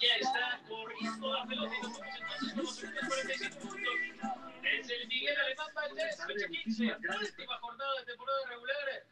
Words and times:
ya 0.00 0.16
está 0.20 0.60
corriendo 0.68 1.32
la 1.32 1.46
pelota 1.46 1.74
y 1.76 1.82
nos 1.82 1.98
vamos 1.98 2.18
entonces 2.18 2.50
con 2.54 2.64
los 2.66 2.76
segundos 2.76 3.06
45 3.06 3.58
puntos. 3.60 3.94
Es 4.64 4.90
el 4.90 5.08
Miguel 5.08 5.36
Alemán 5.38 5.74
Valdés, 5.74 6.16
fecha 6.26 6.48
15, 6.48 6.84
última 6.84 7.58
jornada 7.60 8.00
de 8.00 8.06
temporada 8.06 8.38
regular. 8.48 9.06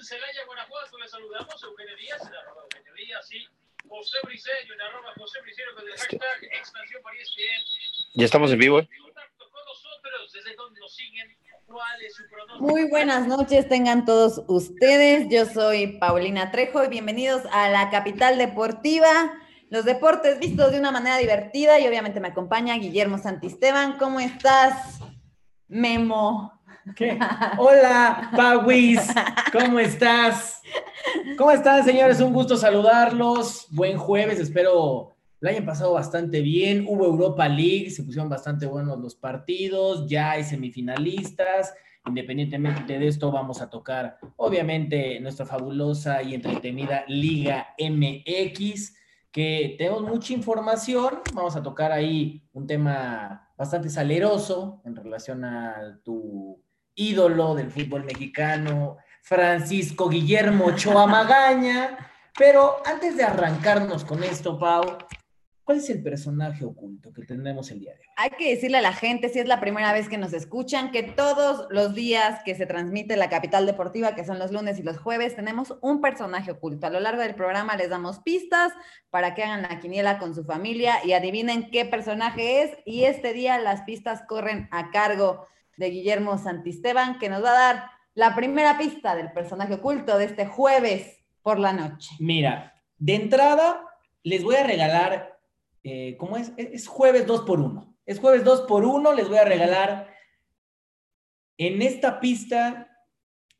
Celaya, 0.00 0.44
Guanajuato, 0.46 0.98
estamos 8.24 8.50
en 8.50 8.58
vivo, 8.58 8.80
¿eh? 8.80 8.88
Muy 12.60 12.88
buenas 12.88 13.26
noches, 13.26 13.68
tengan 13.68 14.04
todos 14.04 14.42
ustedes. 14.46 15.26
Yo 15.28 15.46
soy 15.46 15.98
Paulina 15.98 16.50
Trejo 16.50 16.84
y 16.84 16.88
bienvenidos 16.88 17.42
a 17.52 17.68
la 17.68 17.90
capital 17.90 18.38
deportiva. 18.38 19.08
Los 19.68 19.84
deportes 19.84 20.38
vistos 20.38 20.70
de 20.70 20.78
una 20.78 20.92
manera 20.92 21.18
divertida 21.18 21.78
y 21.80 21.86
obviamente 21.88 22.20
me 22.20 22.28
acompaña 22.28 22.76
Guillermo 22.76 23.18
Santisteban. 23.18 23.98
¿Cómo 23.98 24.20
estás, 24.20 25.00
Memo? 25.66 26.52
¿Qué? 26.94 27.18
Hola, 27.58 28.30
Pauis, 28.36 29.00
¿cómo 29.52 29.80
estás? 29.80 30.62
¿Cómo 31.36 31.50
están, 31.50 31.84
señores? 31.84 32.20
Un 32.20 32.32
gusto 32.32 32.56
saludarlos. 32.56 33.66
Buen 33.70 33.98
jueves, 33.98 34.38
espero 34.38 35.15
la 35.40 35.50
hayan 35.50 35.66
pasado 35.66 35.92
bastante 35.92 36.40
bien. 36.40 36.86
Hubo 36.88 37.04
Europa 37.04 37.48
League, 37.48 37.90
se 37.90 38.02
pusieron 38.02 38.28
bastante 38.28 38.66
buenos 38.66 38.98
los 38.98 39.14
partidos, 39.14 40.08
ya 40.08 40.32
hay 40.32 40.44
semifinalistas. 40.44 41.74
Independientemente 42.06 42.98
de 42.98 43.08
esto, 43.08 43.32
vamos 43.32 43.60
a 43.60 43.68
tocar, 43.68 44.18
obviamente, 44.36 45.18
nuestra 45.20 45.44
fabulosa 45.44 46.22
y 46.22 46.34
entretenida 46.34 47.04
Liga 47.08 47.74
MX, 47.78 48.94
que 49.32 49.74
tenemos 49.76 50.02
mucha 50.02 50.32
información. 50.32 51.20
Vamos 51.34 51.56
a 51.56 51.62
tocar 51.62 51.90
ahí 51.90 52.44
un 52.52 52.66
tema 52.66 53.50
bastante 53.58 53.90
saleroso 53.90 54.82
en 54.84 54.94
relación 54.94 55.44
a 55.44 56.00
tu 56.04 56.62
ídolo 56.94 57.54
del 57.54 57.70
fútbol 57.70 58.04
mexicano, 58.04 58.98
Francisco 59.20 60.08
Guillermo 60.08 60.66
Ochoa 60.66 61.06
Magaña. 61.06 61.98
Pero 62.38 62.76
antes 62.84 63.16
de 63.16 63.24
arrancarnos 63.24 64.04
con 64.04 64.22
esto, 64.22 64.58
Pau, 64.58 64.98
¿cuál 65.66 65.78
es 65.78 65.90
el 65.90 66.00
personaje 66.00 66.64
oculto 66.64 67.12
que 67.12 67.24
tendremos 67.24 67.72
el 67.72 67.80
día 67.80 67.92
de 67.92 67.98
hoy? 67.98 68.06
Hay 68.16 68.30
que 68.30 68.54
decirle 68.54 68.78
a 68.78 68.82
la 68.82 68.92
gente, 68.92 69.28
si 69.28 69.40
es 69.40 69.48
la 69.48 69.58
primera 69.58 69.92
vez 69.92 70.08
que 70.08 70.16
nos 70.16 70.32
escuchan, 70.32 70.92
que 70.92 71.02
todos 71.02 71.66
los 71.70 71.92
días 71.92 72.40
que 72.44 72.54
se 72.54 72.66
transmite 72.66 73.16
la 73.16 73.28
capital 73.28 73.66
deportiva, 73.66 74.14
que 74.14 74.24
son 74.24 74.38
los 74.38 74.52
lunes 74.52 74.78
y 74.78 74.84
los 74.84 74.96
jueves, 74.96 75.34
tenemos 75.34 75.76
un 75.82 76.00
personaje 76.00 76.52
oculto. 76.52 76.86
A 76.86 76.90
lo 76.90 77.00
largo 77.00 77.20
del 77.20 77.34
programa 77.34 77.76
les 77.76 77.90
damos 77.90 78.20
pistas 78.20 78.72
para 79.10 79.34
que 79.34 79.42
hagan 79.42 79.62
la 79.62 79.80
quiniela 79.80 80.18
con 80.18 80.36
su 80.36 80.44
familia 80.44 81.04
y 81.04 81.14
adivinen 81.14 81.68
qué 81.72 81.84
personaje 81.84 82.62
es. 82.62 82.78
Y 82.86 83.02
este 83.02 83.32
día 83.32 83.58
las 83.58 83.82
pistas 83.82 84.22
corren 84.28 84.68
a 84.70 84.92
cargo 84.92 85.48
de 85.76 85.90
Guillermo 85.90 86.38
Santisteban, 86.38 87.18
que 87.18 87.28
nos 87.28 87.42
va 87.42 87.50
a 87.50 87.74
dar 87.74 87.90
la 88.14 88.36
primera 88.36 88.78
pista 88.78 89.16
del 89.16 89.32
personaje 89.32 89.74
oculto 89.74 90.16
de 90.16 90.26
este 90.26 90.46
jueves 90.46 91.24
por 91.42 91.58
la 91.58 91.72
noche. 91.72 92.14
Mira, 92.20 92.72
de 92.98 93.16
entrada 93.16 93.82
les 94.22 94.42
voy 94.42 94.56
a 94.56 94.64
regalar, 94.64 95.35
eh, 95.88 96.16
¿cómo 96.16 96.36
es? 96.36 96.52
Es 96.56 96.72
es 96.72 96.88
jueves 96.88 97.28
2 97.28 97.42
por 97.42 97.60
1 97.60 97.96
Es 98.06 98.18
jueves 98.18 98.42
2 98.42 98.62
por 98.62 98.84
1 98.84 99.12
les 99.12 99.28
voy 99.28 99.38
a 99.38 99.44
regalar 99.44 100.12
en 101.58 101.80
esta 101.80 102.18
pista 102.18 102.90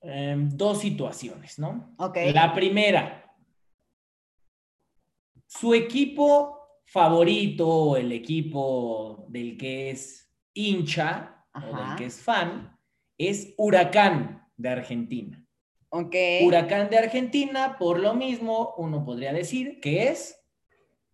eh, 0.00 0.34
dos 0.36 0.80
situaciones, 0.80 1.56
¿no? 1.60 1.94
Ok. 1.98 2.18
La 2.34 2.52
primera, 2.52 3.32
su 5.46 5.72
equipo 5.72 6.80
favorito, 6.84 7.96
el 7.96 8.10
equipo 8.10 9.26
del 9.28 9.56
que 9.56 9.90
es 9.90 10.28
hincha 10.52 11.46
o 11.54 11.76
del 11.76 11.96
que 11.96 12.06
es 12.06 12.20
fan, 12.20 12.76
es 13.16 13.54
Huracán 13.56 14.48
de 14.56 14.68
Argentina. 14.68 15.46
Ok. 15.90 16.14
Huracán 16.42 16.90
de 16.90 16.98
Argentina, 16.98 17.76
por 17.78 18.00
lo 18.00 18.14
mismo, 18.14 18.74
uno 18.78 19.04
podría 19.04 19.32
decir 19.32 19.78
que 19.80 20.08
es 20.08 20.45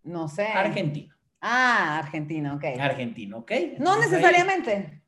No 0.05 0.29
sé. 0.29 0.47
argentino. 0.47 1.15
Ah, 1.41 1.99
Argentina, 1.99 2.55
ok. 2.55 2.65
Argentino, 2.79 3.39
¿ok? 3.39 3.53
No 3.79 3.95
ahí, 3.95 4.01
necesariamente. 4.01 5.03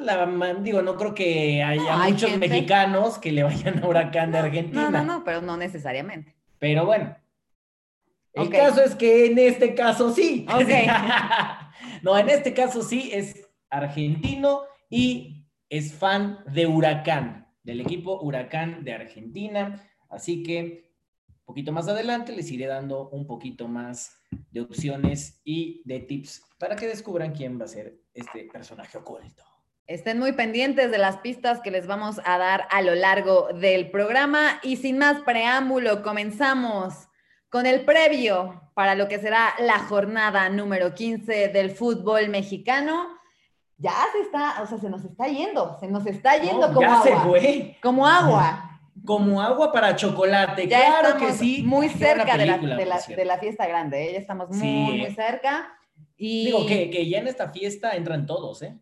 la 0.00 0.26
man- 0.26 0.62
digo, 0.62 0.82
no 0.82 0.96
creo 0.96 1.14
que 1.14 1.62
haya 1.62 1.96
No, 1.96 2.04
muchos 2.04 2.30
gente. 2.30 2.48
mexicanos 2.48 3.18
que 3.18 3.32
le 3.32 3.42
vayan 3.42 3.82
a 3.82 3.86
Huracán 3.86 4.30
de 4.32 4.38
Argentina. 4.38 4.90
No, 4.90 4.90
no, 4.90 5.04
no, 5.04 5.24
pero 5.24 5.40
no 5.40 5.56
necesariamente. 5.56 6.34
Pero 6.58 6.86
bueno. 6.86 7.16
El 8.32 8.50
caso 8.50 8.82
es 8.82 8.94
que 8.94 9.26
en 9.26 9.38
este 9.38 9.74
caso 9.74 10.12
sí. 10.14 10.46
Ok. 10.52 10.68
no, 12.02 12.16
en 12.16 12.28
este 12.28 12.54
caso 12.54 12.82
sí 12.82 13.10
es 13.12 13.48
argentino 13.70 14.62
y 14.88 15.44
es 15.68 15.92
fan 15.94 16.38
de 16.46 16.66
Huracán, 16.66 17.48
del 17.62 17.80
equipo 17.80 18.20
Huracán 18.20 18.84
de 18.84 18.94
Argentina. 18.94 19.82
Así 20.08 20.42
que 20.42 20.87
poquito 21.48 21.72
más 21.72 21.88
adelante 21.88 22.32
les 22.32 22.50
iré 22.50 22.66
dando 22.66 23.08
un 23.08 23.26
poquito 23.26 23.68
más 23.68 24.20
de 24.50 24.60
opciones 24.60 25.40
y 25.44 25.80
de 25.86 26.00
tips 26.00 26.42
para 26.58 26.76
que 26.76 26.86
descubran 26.86 27.32
quién 27.32 27.58
va 27.58 27.64
a 27.64 27.68
ser 27.68 27.96
este 28.12 28.44
personaje 28.52 28.98
oculto. 28.98 29.42
Estén 29.86 30.18
muy 30.18 30.32
pendientes 30.32 30.90
de 30.90 30.98
las 30.98 31.16
pistas 31.16 31.60
que 31.60 31.70
les 31.70 31.86
vamos 31.86 32.20
a 32.26 32.36
dar 32.36 32.68
a 32.70 32.82
lo 32.82 32.94
largo 32.94 33.48
del 33.54 33.90
programa. 33.90 34.60
Y 34.62 34.76
sin 34.76 34.98
más 34.98 35.22
preámbulo, 35.22 36.02
comenzamos 36.02 37.08
con 37.48 37.64
el 37.64 37.86
previo 37.86 38.70
para 38.74 38.94
lo 38.94 39.08
que 39.08 39.18
será 39.18 39.54
la 39.58 39.78
jornada 39.78 40.50
número 40.50 40.92
15 40.92 41.48
del 41.48 41.70
fútbol 41.70 42.28
mexicano. 42.28 43.08
Ya 43.78 43.94
se 44.12 44.20
está, 44.20 44.60
o 44.60 44.66
sea, 44.66 44.76
se 44.76 44.90
nos 44.90 45.02
está 45.02 45.28
yendo, 45.28 45.78
se 45.80 45.88
nos 45.88 46.04
está 46.04 46.36
yendo 46.36 46.68
No, 46.68 46.74
como 46.74 46.86
ya 46.86 47.00
se 47.00 47.12
agua. 47.14 47.24
fue. 47.24 47.78
Como 47.80 48.06
agua. 48.06 48.67
Como 49.04 49.40
agua 49.42 49.72
para 49.72 49.94
chocolate. 49.96 50.66
Ya 50.68 51.00
claro 51.00 51.18
que 51.18 51.32
sí. 51.32 51.62
muy 51.64 51.88
cerca 51.88 52.36
de 52.36 52.46
la, 52.46 52.58
de 52.58 52.86
la- 52.86 52.98
de 53.00 53.24
la 53.24 53.38
fiesta 53.38 53.66
grande, 53.66 54.08
¿eh? 54.08 54.12
ya 54.14 54.18
estamos 54.18 54.48
muy, 54.50 54.58
Sí, 54.58 54.66
muy 54.66 55.02
eh. 55.02 55.14
cerca. 55.14 55.74
Y 56.16 56.46
Digo 56.46 56.66
que, 56.66 56.90
que 56.90 57.08
ya 57.08 57.18
en 57.18 57.28
esta 57.28 57.48
fiesta 57.50 57.92
entran 57.96 58.26
todos, 58.26 58.62
¿eh? 58.62 58.76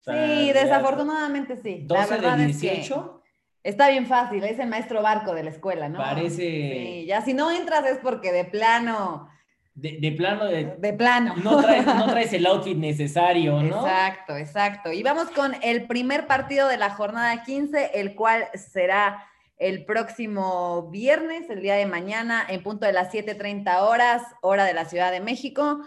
O 0.00 0.04
sea, 0.04 0.26
sí, 0.36 0.52
desafortunadamente 0.52 1.56
sí. 1.56 1.84
La 1.88 2.00
12 2.02 2.10
verdad 2.14 2.36
de 2.38 2.50
es 2.50 2.60
que 2.60 2.70
18 2.70 3.22
está 3.62 3.88
bien 3.88 4.06
fácil, 4.06 4.44
es 4.44 4.58
el 4.58 4.68
maestro 4.68 5.02
barco 5.02 5.34
de 5.34 5.42
la 5.42 5.50
escuela, 5.50 5.88
¿no? 5.88 5.98
parece 5.98 6.36
Sí, 6.36 7.06
ya 7.06 7.22
si 7.22 7.34
no 7.34 7.50
entras 7.50 7.84
es 7.86 7.98
porque 7.98 8.30
de 8.32 8.44
plano, 8.44 9.28
de, 9.74 9.98
de 10.00 10.12
plano 10.12 10.44
de, 10.44 10.76
de 10.78 10.92
plano. 10.92 11.34
no, 11.42 11.60
traes, 11.62 11.84
no 11.86 12.06
traes 12.12 12.32
el 12.32 12.46
outfit 12.46 12.76
necesario, 12.78 13.60
¿no? 13.62 13.80
Exacto, 13.86 14.36
exacto. 14.36 14.92
Y 14.92 15.02
vamos 15.02 15.30
con 15.30 15.56
el 15.62 15.86
primer 15.88 16.26
partido 16.28 16.68
de 16.68 16.76
la 16.76 16.90
jornada 16.90 17.42
15, 17.42 17.92
el 17.98 18.14
cual 18.14 18.44
será 18.54 19.26
el 19.58 19.84
próximo 19.84 20.90
viernes, 20.90 21.48
el 21.50 21.62
día 21.62 21.74
de 21.76 21.86
mañana, 21.86 22.44
en 22.48 22.62
punto 22.62 22.86
de 22.86 22.92
las 22.92 23.10
7:30 23.12 23.82
horas, 23.82 24.22
hora 24.42 24.64
de 24.64 24.74
la 24.74 24.84
Ciudad 24.84 25.10
de 25.12 25.20
México. 25.20 25.80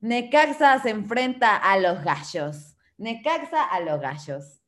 Necaxa 0.00 0.78
se 0.82 0.90
enfrenta 0.90 1.56
a 1.56 1.78
los 1.78 2.02
gallos. 2.04 2.76
Necaxa 2.98 3.64
a 3.64 3.80
los 3.80 4.00
gallos. 4.00 4.60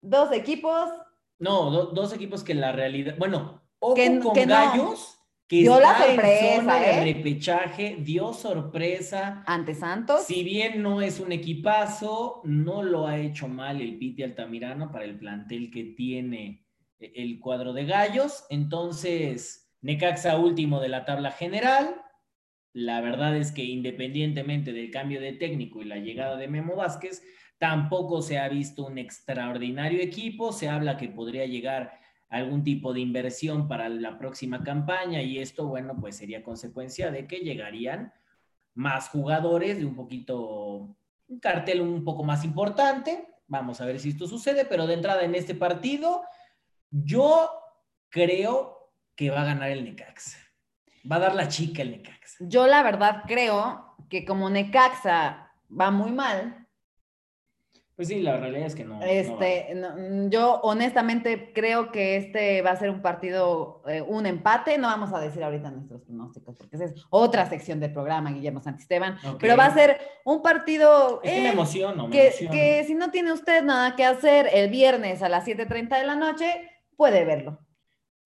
Dos 0.00 0.32
equipos 0.32 0.90
No, 1.38 1.70
do- 1.70 1.86
dos 1.86 2.12
equipos 2.12 2.42
que 2.44 2.54
la 2.54 2.72
realidad, 2.72 3.14
bueno, 3.18 3.62
ojo 3.78 3.94
Que- 3.94 4.18
con 4.20 4.32
que 4.34 4.46
no. 4.46 4.54
gallos, 4.54 5.18
que 5.46 5.56
Dio 5.58 5.78
la 5.80 5.92
está 5.92 6.06
en 6.06 6.14
sorpresa, 6.14 6.56
zona 6.56 6.76
de 6.78 6.90
¿eh? 7.10 7.14
repechaje, 7.14 7.96
dio 8.00 8.32
sorpresa. 8.32 9.42
ante 9.46 9.74
Santos. 9.74 10.22
Si 10.24 10.42
bien 10.42 10.82
no 10.82 11.00
es 11.02 11.20
un 11.20 11.32
equipazo, 11.32 12.40
no 12.44 12.82
lo 12.82 13.06
ha 13.06 13.18
hecho 13.18 13.46
mal 13.48 13.80
el 13.80 13.98
Piti 13.98 14.22
Altamirano 14.22 14.90
para 14.90 15.04
el 15.04 15.18
plantel 15.18 15.70
que 15.70 15.84
tiene 15.96 16.63
el 17.14 17.40
cuadro 17.40 17.72
de 17.72 17.84
gallos. 17.84 18.44
Entonces, 18.50 19.72
Necaxa 19.82 20.38
último 20.38 20.80
de 20.80 20.88
la 20.88 21.04
tabla 21.04 21.30
general. 21.30 22.02
La 22.72 23.00
verdad 23.00 23.36
es 23.36 23.52
que 23.52 23.64
independientemente 23.64 24.72
del 24.72 24.90
cambio 24.90 25.20
de 25.20 25.32
técnico 25.32 25.82
y 25.82 25.84
la 25.84 25.98
llegada 25.98 26.36
de 26.36 26.48
Memo 26.48 26.76
Vázquez, 26.76 27.22
tampoco 27.58 28.22
se 28.22 28.38
ha 28.38 28.48
visto 28.48 28.86
un 28.86 28.98
extraordinario 28.98 30.00
equipo. 30.00 30.52
Se 30.52 30.68
habla 30.68 30.96
que 30.96 31.08
podría 31.08 31.46
llegar 31.46 32.00
algún 32.28 32.64
tipo 32.64 32.92
de 32.92 33.00
inversión 33.00 33.68
para 33.68 33.88
la 33.88 34.18
próxima 34.18 34.64
campaña 34.64 35.22
y 35.22 35.38
esto, 35.38 35.68
bueno, 35.68 35.96
pues 36.00 36.16
sería 36.16 36.42
consecuencia 36.42 37.10
de 37.10 37.26
que 37.26 37.38
llegarían 37.38 38.12
más 38.74 39.08
jugadores 39.08 39.78
de 39.78 39.84
un 39.84 39.94
poquito, 39.94 40.96
un 41.28 41.40
cartel 41.40 41.80
un 41.80 42.04
poco 42.04 42.24
más 42.24 42.44
importante. 42.44 43.28
Vamos 43.46 43.80
a 43.80 43.84
ver 43.84 44.00
si 44.00 44.08
esto 44.10 44.26
sucede, 44.26 44.64
pero 44.64 44.86
de 44.86 44.94
entrada 44.94 45.22
en 45.24 45.34
este 45.34 45.54
partido, 45.54 46.22
yo 47.02 47.50
creo 48.08 48.92
que 49.16 49.30
va 49.30 49.42
a 49.42 49.44
ganar 49.44 49.70
el 49.70 49.84
Necaxa. 49.84 50.38
Va 51.10 51.16
a 51.16 51.20
dar 51.20 51.34
la 51.34 51.48
chica 51.48 51.82
el 51.82 51.90
Necaxa. 51.90 52.36
Yo 52.40 52.66
la 52.66 52.82
verdad 52.82 53.22
creo 53.26 53.96
que 54.08 54.24
como 54.24 54.48
Necaxa 54.48 55.52
va 55.68 55.90
muy 55.90 56.12
mal, 56.12 56.60
Pues 57.96 58.08
sí, 58.08 58.20
la 58.20 58.36
realidad 58.38 58.66
es 58.66 58.74
que 58.74 58.84
no. 58.84 59.00
Este, 59.02 59.72
no, 59.76 60.28
yo 60.28 60.60
honestamente 60.62 61.52
creo 61.52 61.92
que 61.92 62.16
este 62.16 62.60
va 62.60 62.72
a 62.72 62.76
ser 62.76 62.90
un 62.90 63.02
partido, 63.02 63.82
eh, 63.86 64.02
un 64.02 64.26
empate. 64.26 64.78
No 64.78 64.88
vamos 64.88 65.12
a 65.12 65.20
decir 65.20 65.44
ahorita 65.44 65.70
nuestros 65.70 66.02
pronósticos, 66.02 66.56
porque 66.56 66.74
esa 66.74 66.86
es 66.86 66.94
otra 67.10 67.48
sección 67.48 67.78
del 67.78 67.92
programa, 67.92 68.32
Guillermo 68.32 68.60
Santisteban. 68.60 69.16
Pero 69.38 69.56
va 69.56 69.66
a 69.66 69.74
ser 69.74 70.00
un 70.24 70.42
partido. 70.42 71.20
Es 71.22 71.32
que 71.32 71.40
me 71.42 71.50
emociono, 71.50 72.08
me 72.08 72.10
que, 72.10 72.26
emociono. 72.28 72.52
que 72.52 72.84
si 72.84 72.94
no 72.94 73.10
tiene 73.12 73.32
usted 73.32 73.62
nada 73.62 73.94
que 73.94 74.04
hacer 74.04 74.48
el 74.52 74.70
viernes 74.70 75.22
a 75.22 75.28
las 75.28 75.44
7:30 75.44 75.96
de 75.96 76.06
la 76.06 76.16
noche, 76.16 76.73
puede 76.96 77.24
verlo. 77.24 77.58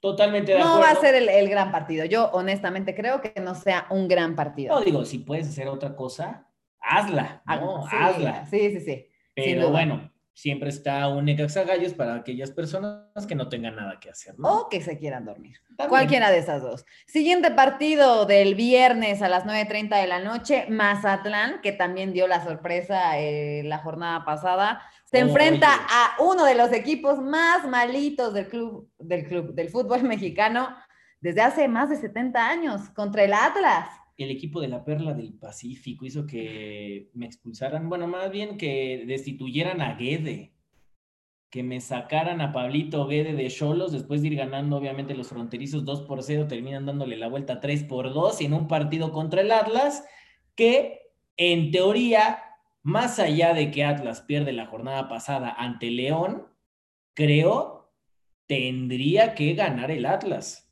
Totalmente 0.01 0.53
de 0.53 0.59
no 0.59 0.75
acuerdo. 0.75 0.81
va 0.83 0.91
a 0.91 1.01
ser 1.01 1.15
el, 1.17 1.29
el 1.29 1.49
gran 1.49 1.73
partido. 1.73 2.05
Yo 2.05 2.31
honestamente 2.33 2.95
creo 2.95 3.21
que 3.21 3.35
no 3.41 3.55
sea 3.55 3.87
un 3.91 4.07
gran 4.07 4.37
partido. 4.37 4.75
No, 4.75 4.85
digo, 4.85 5.05
si 5.05 5.19
puedes 5.19 5.49
hacer 5.49 5.69
otra 5.69 5.97
cosa, 5.97 6.49
hazla. 6.81 7.43
No, 7.47 7.83
sí, 7.89 7.97
hazla. 7.99 8.47
Sí, 8.47 8.71
sí, 8.71 8.81
sí. 8.81 9.07
Pero 9.35 9.71
bueno, 9.71 10.13
siempre 10.39 10.69
está 10.69 11.09
un 11.09 11.25
Necaxa 11.25 11.65
Gallos 11.65 11.95
para 11.95 12.15
aquellas 12.15 12.53
personas 12.53 13.27
que 13.27 13.35
no 13.35 13.49
tengan 13.49 13.75
nada 13.75 13.99
que 13.99 14.09
hacer, 14.09 14.39
¿no? 14.39 14.61
O 14.61 14.69
que 14.69 14.81
se 14.81 14.97
quieran 14.97 15.25
dormir. 15.25 15.57
También. 15.77 15.89
Cualquiera 15.89 16.31
de 16.31 16.39
esas 16.39 16.63
dos. 16.63 16.85
Siguiente 17.07 17.51
partido 17.51 18.25
del 18.25 18.55
viernes 18.55 19.21
a 19.21 19.29
las 19.29 19.45
9.30 19.45 20.01
de 20.01 20.07
la 20.07 20.21
noche, 20.21 20.67
Mazatlán, 20.69 21.61
que 21.61 21.73
también 21.73 22.13
dio 22.13 22.29
la 22.29 22.45
sorpresa 22.45 23.19
eh, 23.19 23.63
la 23.65 23.79
jornada 23.79 24.25
pasada, 24.25 24.81
se 25.11 25.21
enfrenta 25.21 25.69
a 25.73 26.23
uno 26.23 26.45
de 26.45 26.55
los 26.55 26.71
equipos 26.73 27.19
más 27.19 27.67
malitos 27.67 28.35
del 28.35 28.47
club, 28.47 28.91
del 28.99 29.27
club, 29.27 29.55
del 29.55 29.71
fútbol 29.71 30.03
mexicano 30.05 30.69
desde 31.21 31.41
hace 31.41 31.67
más 31.67 31.89
de 31.89 31.97
70 31.97 32.49
años, 32.49 32.91
contra 32.91 33.25
el 33.25 33.33
Atlas. 33.33 33.89
El 34.19 34.31
equipo 34.31 34.61
de 34.61 34.69
la 34.69 34.85
Perla 34.85 35.15
del 35.15 35.33
Pacífico 35.33 36.05
hizo 36.05 36.27
que 36.27 37.11
me 37.15 37.27
expulsaran, 37.27 37.89
bueno, 37.89 38.07
más 38.07 38.31
bien 38.31 38.59
que 38.59 39.05
destituyeran 39.07 39.81
a 39.81 39.95
Guede, 39.95 40.53
que 41.51 41.63
me 41.63 41.81
sacaran 41.81 42.41
a 42.41 42.53
Pablito 42.53 43.07
Guede 43.07 43.33
de 43.33 43.49
Cholos 43.49 43.93
después 43.93 44.21
de 44.21 44.29
ir 44.29 44.37
ganando, 44.37 44.77
obviamente, 44.77 45.15
los 45.15 45.29
fronterizos 45.29 45.85
2 45.85 46.03
por 46.03 46.23
0, 46.23 46.47
terminan 46.47 46.85
dándole 46.85 47.17
la 47.17 47.29
vuelta 47.29 47.61
3 47.61 47.85
por 47.85 48.13
2 48.13 48.43
en 48.43 48.53
un 48.53 48.69
partido 48.69 49.11
contra 49.13 49.41
el 49.41 49.51
Atlas, 49.51 50.05
que 50.55 51.01
en 51.37 51.71
teoría, 51.71 52.48
más 52.83 53.19
allá 53.19 53.55
de 53.55 53.71
que 53.71 53.85
Atlas 53.85 54.21
pierde 54.23 54.53
la 54.53 54.67
jornada 54.67 55.09
pasada 55.09 55.55
ante 55.59 55.91
León, 55.91 56.47
creo 57.15 57.79
tendría 58.47 59.35
que 59.35 59.55
ganar 59.55 59.91
el 59.91 60.07
Atlas. 60.07 60.65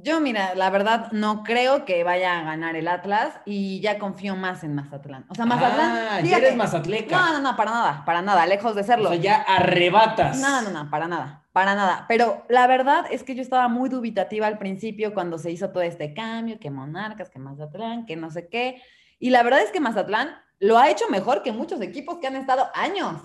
Yo, 0.00 0.20
mira, 0.20 0.54
la 0.54 0.70
verdad 0.70 1.10
no 1.10 1.42
creo 1.42 1.84
que 1.84 2.04
vaya 2.04 2.38
a 2.38 2.44
ganar 2.44 2.76
el 2.76 2.86
Atlas 2.86 3.40
y 3.44 3.80
ya 3.80 3.98
confío 3.98 4.36
más 4.36 4.62
en 4.62 4.76
Mazatlán. 4.76 5.26
O 5.28 5.34
sea, 5.34 5.44
Mazatlán. 5.44 5.90
Ah, 5.90 6.20
ya 6.20 6.36
eres 6.36 6.54
mazatleca. 6.54 7.16
No, 7.16 7.32
no, 7.32 7.40
no, 7.40 7.56
para 7.56 7.72
nada, 7.72 8.04
para 8.04 8.22
nada, 8.22 8.46
lejos 8.46 8.76
de 8.76 8.82
O 8.82 8.84
serlo. 8.84 9.08
sea, 9.08 9.18
ya 9.18 9.42
arrebatas. 9.42 10.38
No, 10.40 10.62
no, 10.62 10.70
no, 10.70 10.88
para 10.88 11.08
nada, 11.08 11.48
para 11.52 11.74
nada. 11.74 12.04
Pero 12.06 12.46
la 12.48 12.68
verdad 12.68 13.06
es 13.10 13.24
que 13.24 13.34
yo 13.34 13.42
estaba 13.42 13.66
muy 13.66 13.88
dubitativa 13.88 14.46
al 14.46 14.58
principio 14.58 15.14
cuando 15.14 15.36
se 15.36 15.50
hizo 15.50 15.70
todo 15.70 15.82
este 15.82 16.14
cambio, 16.14 16.60
que 16.60 16.70
Monarcas, 16.70 17.28
que 17.28 17.40
Mazatlán, 17.40 18.06
que 18.06 18.14
no 18.14 18.30
sé 18.30 18.48
qué. 18.48 18.80
Y 19.18 19.30
la 19.30 19.42
verdad 19.42 19.62
es 19.62 19.72
que 19.72 19.80
Mazatlán 19.80 20.30
lo 20.60 20.78
ha 20.78 20.90
hecho 20.90 21.08
mejor 21.10 21.42
que 21.42 21.52
muchos 21.52 21.80
equipos 21.80 22.18
que 22.18 22.26
han 22.26 22.36
estado 22.36 22.68
años 22.74 23.20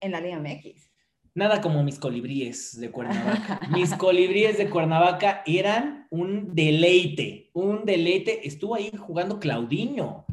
en 0.00 0.12
la 0.12 0.20
Liga 0.20 0.38
MX. 0.38 0.90
Nada 1.34 1.62
como 1.62 1.82
mis 1.82 1.98
colibríes 1.98 2.78
de 2.78 2.90
Cuernavaca. 2.90 3.60
Mis 3.70 3.94
colibríes 3.94 4.58
de 4.58 4.68
Cuernavaca 4.68 5.42
eran 5.46 6.06
un 6.10 6.54
deleite, 6.54 7.50
un 7.54 7.86
deleite. 7.86 8.46
Estuvo 8.46 8.74
ahí 8.74 8.92
jugando 8.98 9.40
Claudinho. 9.40 10.26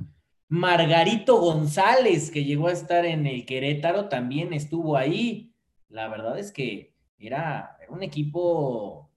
Margarito 0.49 1.39
González, 1.39 2.31
que 2.31 2.43
llegó 2.43 2.67
a 2.67 2.73
estar 2.73 3.05
en 3.05 3.27
el 3.27 3.45
Querétaro, 3.45 4.09
también 4.09 4.51
estuvo 4.51 4.97
ahí. 4.97 5.53
La 5.87 6.09
verdad 6.09 6.37
es 6.37 6.51
que 6.51 6.95
era, 7.17 7.77
era 7.81 7.91
un 7.91 8.03
equipo 8.03 9.09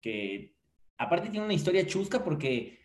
que 0.00 0.56
aparte 0.96 1.28
tiene 1.28 1.44
una 1.44 1.54
historia 1.54 1.86
chusca 1.86 2.24
porque 2.24 2.79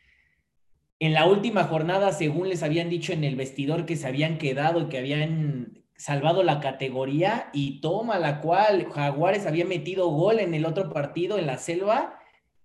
en 1.06 1.14
la 1.14 1.28
última 1.28 1.66
jornada, 1.66 2.12
según 2.12 2.50
les 2.50 2.64
habían 2.64 2.90
dicho 2.90 3.14
en 3.14 3.24
el 3.24 3.36
vestidor 3.36 3.86
que 3.86 3.96
se 3.96 4.08
habían 4.08 4.38
quedado 4.38 4.82
y 4.82 4.90
que 4.90 4.98
habían 4.98 5.84
salvado 5.98 6.44
la 6.44 6.60
categoría 6.60 7.50
y 7.54 7.80
toma 7.80 8.20
la 8.20 8.42
cual 8.42 8.86
Jaguares 8.92 9.46
había 9.46 9.66
metido 9.66 10.10
gol 10.10 10.40
en 10.40 10.54
el 10.54 10.66
otro 10.66 10.92
partido 10.92 11.38
en 11.38 11.48
la 11.48 11.58
selva 11.58 12.20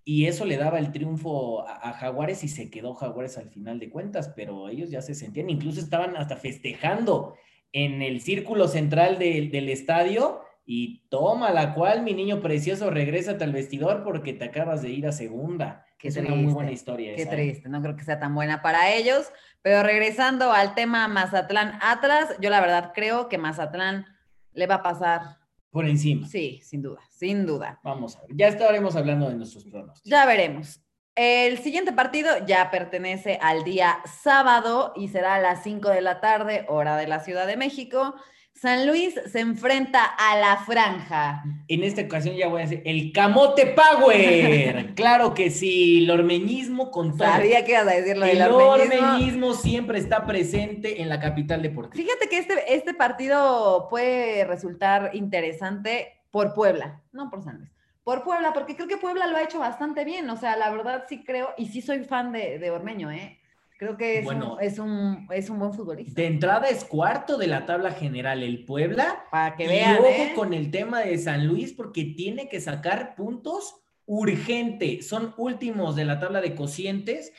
y 0.04 0.26
eso 0.26 0.44
le 0.44 0.56
daba 0.56 0.78
el 0.78 0.90
triunfo 0.90 1.66
a, 1.68 1.92
Jaguares 1.92 2.42
y 2.42 2.48
se 2.48 2.70
quedó 2.70 2.94
Jaguares 2.94 3.38
al 3.38 3.50
final 3.50 3.78
de 3.78 3.90
cuentas, 3.90 4.32
pero 4.34 4.68
ellos 4.68 4.90
ya 4.90 5.02
se 5.02 5.14
sentían, 5.14 5.50
incluso 5.50 5.78
estaban 5.78 6.16
hasta 6.16 6.36
festejando 6.36 7.34
en 7.72 8.02
el 8.02 8.20
círculo 8.20 8.66
central 8.66 9.18
del- 9.18 9.68
estadio 9.68 10.40
y 10.66 11.02
toma 11.08 11.52
la 11.52 11.74
cual 11.74 12.02
mi 12.02 12.14
niño 12.14 12.40
precioso 12.40 12.90
regresa 12.90 13.36
al 13.40 13.52
vestidor 13.52 14.02
porque 14.02 14.32
te 14.32 14.46
acabas 14.46 14.82
de 14.82 14.90
ir 14.90 15.06
a 15.06 15.12
segunda. 15.12 15.86
Qué 16.00 16.08
es 16.08 16.16
una 16.16 16.30
muy 16.30 16.38
triste, 16.38 16.54
buena 16.54 16.72
historia. 16.72 17.14
Qué 17.14 17.22
esa, 17.22 17.32
¿eh? 17.32 17.36
triste, 17.36 17.68
no 17.68 17.82
creo 17.82 17.94
que 17.94 18.04
sea 18.04 18.18
tan 18.18 18.34
buena 18.34 18.62
para 18.62 18.90
ellos. 18.92 19.30
Pero 19.62 19.82
regresando 19.82 20.52
al 20.52 20.74
tema 20.74 21.06
Mazatlán 21.08 21.78
Atlas, 21.82 22.34
yo 22.40 22.48
la 22.48 22.60
verdad 22.60 22.92
creo 22.94 23.28
que 23.28 23.36
Mazatlán 23.36 24.06
le 24.52 24.66
va 24.66 24.76
a 24.76 24.82
pasar. 24.82 25.38
Por 25.70 25.86
encima. 25.86 26.26
Sí, 26.26 26.60
sin 26.62 26.82
duda, 26.82 27.00
sin 27.10 27.44
duda. 27.46 27.78
Vamos 27.84 28.16
a 28.16 28.22
ver. 28.22 28.30
Ya 28.34 28.48
estaremos 28.48 28.96
hablando 28.96 29.28
de 29.28 29.36
nuestros 29.36 29.64
pronósticos. 29.64 30.10
Ya 30.10 30.24
veremos. 30.24 30.80
El 31.14 31.58
siguiente 31.58 31.92
partido 31.92 32.30
ya 32.46 32.70
pertenece 32.70 33.38
al 33.42 33.62
día 33.62 33.98
sábado 34.22 34.94
y 34.96 35.08
será 35.08 35.34
a 35.34 35.40
las 35.40 35.62
5 35.62 35.90
de 35.90 36.00
la 36.00 36.20
tarde, 36.20 36.64
hora 36.68 36.96
de 36.96 37.06
la 37.06 37.20
Ciudad 37.20 37.46
de 37.46 37.58
México. 37.58 38.14
San 38.60 38.86
Luis 38.86 39.18
se 39.32 39.40
enfrenta 39.40 40.04
a 40.04 40.36
la 40.36 40.58
franja. 40.58 41.42
En 41.66 41.82
esta 41.82 42.02
ocasión 42.02 42.36
ya 42.36 42.46
voy 42.46 42.60
a 42.60 42.64
decir 42.64 42.82
el 42.84 43.10
Camote 43.10 43.74
Power. 43.74 44.92
claro 44.94 45.32
que 45.32 45.48
sí, 45.48 46.04
el 46.04 46.10
ormeñismo 46.10 46.90
con 46.90 47.16
todo. 47.16 47.26
Sabía 47.26 47.64
que 47.64 47.72
ibas 47.72 47.86
a 47.88 47.92
decir 47.92 48.18
lo 48.18 48.26
del 48.26 48.36
el 48.36 48.52
ormeñismo. 48.52 49.06
ormeñismo 49.06 49.54
siempre 49.54 49.98
está 49.98 50.26
presente 50.26 51.00
en 51.00 51.08
la 51.08 51.18
capital 51.20 51.62
deportiva. 51.62 52.04
Fíjate 52.04 52.28
que 52.28 52.36
este, 52.36 52.74
este 52.74 52.92
partido 52.92 53.86
puede 53.88 54.44
resultar 54.44 55.12
interesante 55.14 56.20
por 56.30 56.52
Puebla, 56.52 57.00
no 57.12 57.30
por 57.30 57.42
San 57.42 57.60
Luis. 57.60 57.70
Por 58.04 58.24
Puebla, 58.24 58.52
porque 58.52 58.76
creo 58.76 58.88
que 58.88 58.98
Puebla 58.98 59.26
lo 59.26 59.38
ha 59.38 59.42
hecho 59.42 59.58
bastante 59.58 60.04
bien. 60.04 60.28
O 60.28 60.36
sea, 60.36 60.56
la 60.58 60.68
verdad 60.68 61.06
sí 61.08 61.24
creo, 61.24 61.54
y 61.56 61.68
sí 61.68 61.80
soy 61.80 62.04
fan 62.04 62.30
de, 62.30 62.58
de 62.58 62.70
Ormeño, 62.70 63.10
¿eh? 63.10 63.39
Creo 63.80 63.96
que 63.96 64.18
es, 64.18 64.24
Bueno. 64.26 64.56
un, 64.56 64.60
es, 64.62 64.78
un, 64.78 65.26
es 65.32 65.48
un 65.48 65.58
buen 65.58 65.72
futbolista. 65.72 66.20
De 66.20 66.26
entrada 66.26 66.68
es 66.68 66.84
cuarto 66.84 67.38
de 67.38 67.46
la 67.46 67.64
tabla 67.64 67.92
general 67.92 68.42
el 68.42 68.66
Puebla. 68.66 69.24
Para 69.30 69.56
que 69.56 69.64
y 69.64 69.68
vean, 69.68 69.96
ojo 70.00 70.06
¿eh? 70.06 70.32
con 70.36 70.52
el 70.52 70.70
tema 70.70 71.00
de 71.00 71.16
San 71.16 71.46
Luis 71.46 71.72
porque 71.72 72.04
tiene 72.04 72.50
que 72.50 72.60
sacar 72.60 73.14
puntos 73.14 73.80
urgente. 74.04 75.00
Son 75.00 75.32
últimos 75.38 75.96
de 75.96 76.04
la 76.04 76.20
tabla 76.20 76.42
de 76.42 76.54
cocientes. 76.54 77.32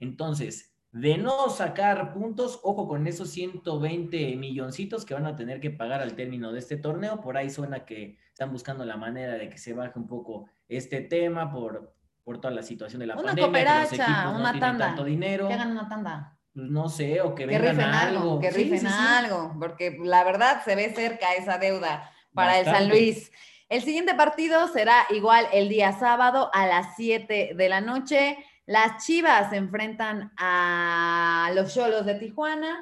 Entonces, 0.00 0.74
de 0.90 1.18
no 1.18 1.50
sacar 1.50 2.14
puntos, 2.14 2.60
ojo 2.62 2.88
con 2.88 3.06
esos 3.06 3.28
120 3.28 4.36
milloncitos 4.36 5.04
que 5.04 5.12
van 5.12 5.26
a 5.26 5.36
tener 5.36 5.60
que 5.60 5.70
pagar 5.70 6.00
al 6.00 6.14
término 6.14 6.50
de 6.50 6.60
este 6.60 6.78
torneo. 6.78 7.20
Por 7.20 7.36
ahí 7.36 7.50
suena 7.50 7.84
que 7.84 8.16
están 8.30 8.50
buscando 8.52 8.86
la 8.86 8.96
manera 8.96 9.34
de 9.34 9.50
que 9.50 9.58
se 9.58 9.74
baje 9.74 9.98
un 9.98 10.06
poco 10.06 10.48
este 10.66 11.02
tema 11.02 11.52
por, 11.52 11.94
por 12.28 12.42
toda 12.42 12.52
la 12.52 12.62
situación 12.62 13.00
de 13.00 13.06
la 13.06 13.14
Una 13.14 13.28
pandemia. 13.28 13.50
que 13.52 13.64
los 13.64 13.88
cooperacha, 13.88 14.24
no 14.24 14.30
una 14.38 14.52
tienen 14.52 14.60
tanda. 14.60 14.86
tanto 14.86 15.04
dinero. 15.04 15.48
Que 15.48 15.54
hagan 15.54 15.70
una 15.72 15.88
tanda. 15.88 16.38
Pues 16.52 16.66
no 16.68 16.88
sé, 16.90 17.22
o 17.22 17.34
que 17.34 17.46
Que 17.46 17.58
vengan 17.58 17.76
rifen 17.76 17.90
algo. 17.94 18.20
algo, 18.20 18.40
que 18.40 18.52
Sí, 18.52 18.62
rifen 18.64 18.80
sí, 18.80 18.86
algo, 18.90 19.54
porque 19.58 19.96
la 20.04 20.24
verdad 20.24 20.60
se 20.62 20.74
ve 20.76 20.92
cerca 20.94 21.32
esa 21.34 21.56
deuda 21.56 22.10
para 22.34 22.58
el 22.58 22.66
San. 22.66 22.90
Luis. 22.90 23.32
El 23.70 23.80
siguiente 23.80 24.14
partido 24.14 24.68
será 24.68 25.06
igual 25.08 25.46
el 25.54 25.70
día 25.70 25.92
sábado 25.92 26.50
a 26.52 26.66
las 26.66 26.96
7 26.96 27.52
de 27.56 27.68
la 27.70 27.80
noche. 27.80 28.36
Las 28.66 29.02
Chivas 29.06 29.48
se 29.48 29.56
enfrentan 29.56 30.30
a 30.36 31.50
los 31.54 31.72
Cholos 31.72 32.04
de 32.04 32.14
Tijuana 32.16 32.76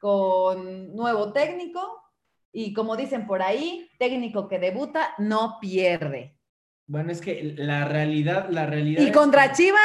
con 0.00 0.94
nuevo 0.94 1.32
técnico 1.32 2.00
y 2.52 2.72
como 2.72 2.96
dicen 2.96 3.26
por 3.26 3.42
ahí, 3.42 3.90
técnico 3.98 4.46
que 4.46 4.60
debuta 4.60 5.14
no 5.18 5.58
pierde. 5.60 6.38
Bueno, 6.86 7.12
es 7.12 7.20
que 7.20 7.54
la 7.56 7.86
realidad, 7.86 8.48
la 8.50 8.66
realidad. 8.66 9.02
Y 9.02 9.06
es 9.08 9.12
contra 9.16 9.52
Chivas, 9.52 9.80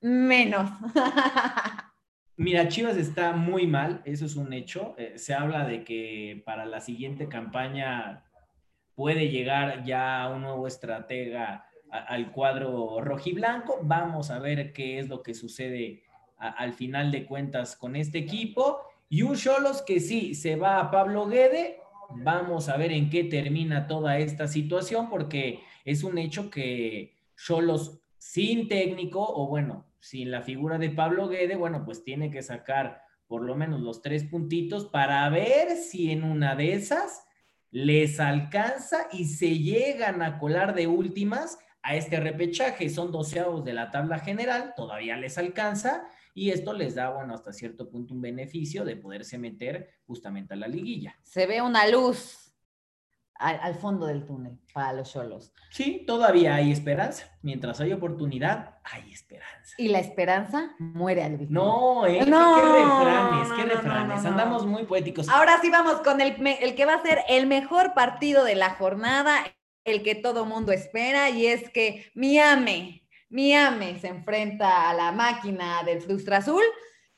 menos. 0.00 0.70
Mira, 2.36 2.68
Chivas 2.68 2.96
está 2.96 3.32
muy 3.32 3.66
mal, 3.66 4.02
eso 4.04 4.24
es 4.26 4.36
un 4.36 4.52
hecho. 4.52 4.94
Eh, 4.98 5.14
se 5.16 5.34
habla 5.34 5.64
de 5.66 5.84
que 5.84 6.42
para 6.44 6.64
la 6.64 6.80
siguiente 6.80 7.28
campaña 7.28 8.24
puede 8.94 9.28
llegar 9.28 9.84
ya 9.84 10.30
un 10.34 10.42
nuevo 10.42 10.66
estratega 10.66 11.66
a- 11.90 11.98
al 11.98 12.32
cuadro 12.32 13.00
rojiblanco. 13.00 13.78
Vamos 13.82 14.30
a 14.30 14.38
ver 14.38 14.72
qué 14.72 14.98
es 14.98 15.08
lo 15.08 15.22
que 15.22 15.34
sucede 15.34 16.02
a- 16.38 16.48
al 16.48 16.72
final 16.72 17.10
de 17.10 17.26
cuentas 17.26 17.76
con 17.76 17.96
este 17.96 18.18
equipo. 18.18 18.80
Y 19.08 19.22
un 19.22 19.36
Cholos 19.36 19.82
que 19.82 20.00
sí, 20.00 20.34
se 20.34 20.56
va 20.56 20.80
a 20.80 20.90
Pablo 20.90 21.26
Guede. 21.26 21.78
Vamos 22.14 22.68
a 22.68 22.76
ver 22.76 22.92
en 22.92 23.08
qué 23.10 23.24
termina 23.24 23.86
toda 23.86 24.18
esta 24.18 24.46
situación, 24.48 25.08
porque 25.10 25.60
es 25.84 26.04
un 26.04 26.18
hecho 26.18 26.50
que 26.50 27.14
Cholos 27.36 28.00
sin 28.18 28.68
técnico, 28.68 29.20
o 29.20 29.48
bueno, 29.48 29.86
sin 29.98 30.30
la 30.30 30.42
figura 30.42 30.78
de 30.78 30.90
Pablo 30.90 31.28
Guede, 31.28 31.56
bueno, 31.56 31.84
pues 31.84 32.04
tiene 32.04 32.30
que 32.30 32.42
sacar 32.42 33.02
por 33.26 33.42
lo 33.42 33.56
menos 33.56 33.80
los 33.80 34.02
tres 34.02 34.24
puntitos 34.24 34.86
para 34.86 35.28
ver 35.30 35.76
si 35.76 36.10
en 36.10 36.22
una 36.22 36.54
de 36.54 36.74
esas 36.74 37.24
les 37.70 38.20
alcanza 38.20 39.08
y 39.10 39.24
se 39.24 39.58
llegan 39.58 40.22
a 40.22 40.38
colar 40.38 40.74
de 40.74 40.86
últimas 40.86 41.58
a 41.82 41.96
este 41.96 42.20
repechaje. 42.20 42.90
Son 42.90 43.10
doceavos 43.10 43.64
de 43.64 43.72
la 43.72 43.90
tabla 43.90 44.18
general, 44.18 44.74
todavía 44.76 45.16
les 45.16 45.38
alcanza 45.38 46.04
y 46.34 46.50
esto 46.50 46.72
les 46.72 46.94
da, 46.94 47.10
bueno, 47.10 47.34
hasta 47.34 47.52
cierto 47.52 47.88
punto 47.88 48.14
un 48.14 48.20
beneficio 48.20 48.84
de 48.84 48.96
poderse 48.96 49.38
meter 49.38 49.88
justamente 50.06 50.54
a 50.54 50.58
la 50.58 50.68
liguilla. 50.68 51.16
Se 51.22 51.46
ve 51.46 51.62
una 51.62 51.86
luz 51.88 52.41
al, 53.42 53.74
fondo 53.74 54.06
del 54.06 54.24
túnel 54.24 54.58
para 54.72 54.92
los 54.92 55.12
cholos. 55.12 55.52
Sí, 55.70 56.04
todavía 56.06 56.54
hay 56.54 56.70
esperanza. 56.70 57.26
Mientras 57.42 57.80
hay 57.80 57.92
oportunidad, 57.92 58.78
hay 58.84 59.10
esperanza. 59.12 59.74
Y 59.78 59.88
la 59.88 59.98
esperanza 59.98 60.74
muere 60.78 61.22
al 61.24 61.36
vivo. 61.36 61.50
No, 61.50 62.06
¿eh? 62.06 62.24
No, 62.26 62.54
qué 62.56 62.62
refranes, 62.62 63.48
qué 63.52 63.74
refranes. 63.74 64.24
Andamos 64.24 64.64
muy 64.66 64.84
poéticos. 64.84 65.28
Ahora 65.28 65.58
sí 65.60 65.70
vamos 65.70 65.96
con 66.02 66.20
el, 66.20 66.36
el 66.60 66.74
que 66.74 66.86
va 66.86 66.94
a 66.94 67.02
ser 67.02 67.20
el 67.28 67.46
mejor 67.46 67.94
partido 67.94 68.44
de 68.44 68.54
la 68.54 68.70
jornada, 68.70 69.38
el 69.84 70.02
que 70.02 70.14
todo 70.14 70.46
mundo 70.46 70.72
espera, 70.72 71.30
y 71.30 71.46
es 71.46 71.68
que 71.70 72.10
Miami, 72.14 73.08
Miami 73.28 73.98
se 73.98 74.08
enfrenta 74.08 74.88
a 74.88 74.94
la 74.94 75.10
máquina 75.10 75.82
del 75.82 76.00
Frustra 76.00 76.38
Azul 76.38 76.62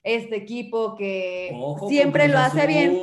este 0.04 0.36
equipo 0.36 0.94
que 0.96 1.50
siempre 1.88 2.28
lo 2.28 2.38
hace 2.38 2.66
bien. 2.66 2.96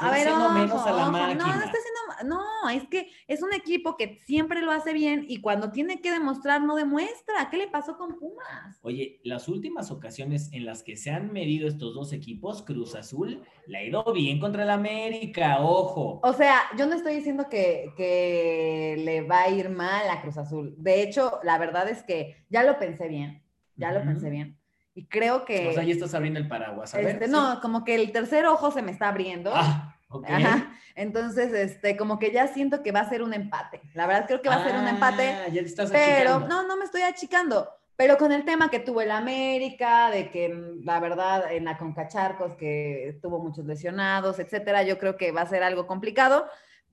a 0.00 0.10
ver, 0.10 0.26
menos 0.54 0.86
a 0.86 0.92
la 0.92 1.10
máquina. 1.10 1.46
No, 1.46 1.54
no 1.54 1.64
está 1.64 1.78
haciendo 1.78 1.96
no, 2.24 2.68
es 2.70 2.86
que 2.88 3.08
es 3.26 3.42
un 3.42 3.52
equipo 3.52 3.96
que 3.96 4.20
siempre 4.24 4.62
lo 4.62 4.72
hace 4.72 4.92
bien 4.92 5.24
y 5.28 5.40
cuando 5.40 5.70
tiene 5.70 6.00
que 6.00 6.10
demostrar 6.10 6.62
no 6.62 6.76
demuestra. 6.76 7.48
¿Qué 7.50 7.56
le 7.56 7.68
pasó 7.68 7.96
con 7.96 8.18
Pumas? 8.18 8.78
Oye, 8.82 9.20
las 9.24 9.48
últimas 9.48 9.90
ocasiones 9.90 10.50
en 10.52 10.64
las 10.64 10.82
que 10.82 10.96
se 10.96 11.10
han 11.10 11.32
medido 11.32 11.68
estos 11.68 11.94
dos 11.94 12.12
equipos, 12.12 12.62
Cruz 12.62 12.94
Azul 12.94 13.42
le 13.66 13.78
ha 13.78 13.84
ido 13.84 14.04
bien 14.12 14.38
contra 14.38 14.62
el 14.62 14.70
América, 14.70 15.60
ojo. 15.60 16.20
O 16.22 16.32
sea, 16.32 16.62
yo 16.78 16.86
no 16.86 16.94
estoy 16.94 17.16
diciendo 17.16 17.48
que, 17.50 17.92
que 17.96 18.96
le 18.98 19.22
va 19.22 19.42
a 19.42 19.50
ir 19.50 19.68
mal 19.68 20.08
a 20.08 20.22
Cruz 20.22 20.38
Azul. 20.38 20.74
De 20.78 21.02
hecho, 21.02 21.38
la 21.42 21.58
verdad 21.58 21.88
es 21.88 22.02
que 22.02 22.44
ya 22.48 22.62
lo 22.62 22.78
pensé 22.78 23.08
bien, 23.08 23.42
ya 23.76 23.92
lo 23.92 24.02
pensé 24.02 24.30
bien. 24.30 24.58
Y 24.96 25.04
creo 25.04 25.44
que... 25.44 25.68
O 25.68 25.72
sea, 25.74 25.84
ya 25.84 25.92
estás 25.92 26.14
abriendo 26.14 26.40
el 26.40 26.48
paraguas. 26.48 26.94
A 26.94 27.00
este, 27.02 27.28
No, 27.28 27.60
como 27.60 27.84
que 27.84 27.94
el 27.94 28.12
tercer 28.12 28.46
ojo 28.46 28.70
se 28.70 28.80
me 28.80 28.90
está 28.90 29.10
abriendo. 29.10 29.52
Ah. 29.54 29.94
Ajá. 30.26 30.72
Entonces, 30.94 31.52
este, 31.52 31.98
como 31.98 32.18
que 32.18 32.32
ya 32.32 32.48
siento 32.48 32.82
que 32.82 32.92
va 32.92 33.00
a 33.00 33.08
ser 33.08 33.22
un 33.22 33.34
empate. 33.34 33.82
La 33.92 34.06
verdad 34.06 34.24
creo 34.26 34.40
que 34.40 34.48
va 34.48 34.54
a 34.54 34.64
ser 34.64 34.74
un 34.74 34.88
empate. 34.88 35.28
Ah, 35.28 35.48
ya 35.48 35.60
te 35.60 35.68
estás 35.68 35.90
pero 35.90 36.40
no, 36.40 36.66
no 36.66 36.78
me 36.78 36.86
estoy 36.86 37.02
achicando. 37.02 37.68
Pero 37.96 38.16
con 38.16 38.32
el 38.32 38.46
tema 38.46 38.70
que 38.70 38.78
tuvo 38.78 39.02
el 39.02 39.10
América, 39.10 40.10
de 40.10 40.30
que 40.30 40.48
mm, 40.48 40.84
la 40.84 40.98
verdad 40.98 41.52
en 41.52 41.66
la 41.66 41.76
Concacharcos 41.76 42.56
que 42.56 43.18
tuvo 43.20 43.38
muchos 43.38 43.66
lesionados, 43.66 44.38
etcétera, 44.38 44.82
yo 44.82 44.98
creo 44.98 45.18
que 45.18 45.30
va 45.30 45.42
a 45.42 45.46
ser 45.46 45.62
algo 45.62 45.86
complicado. 45.86 46.46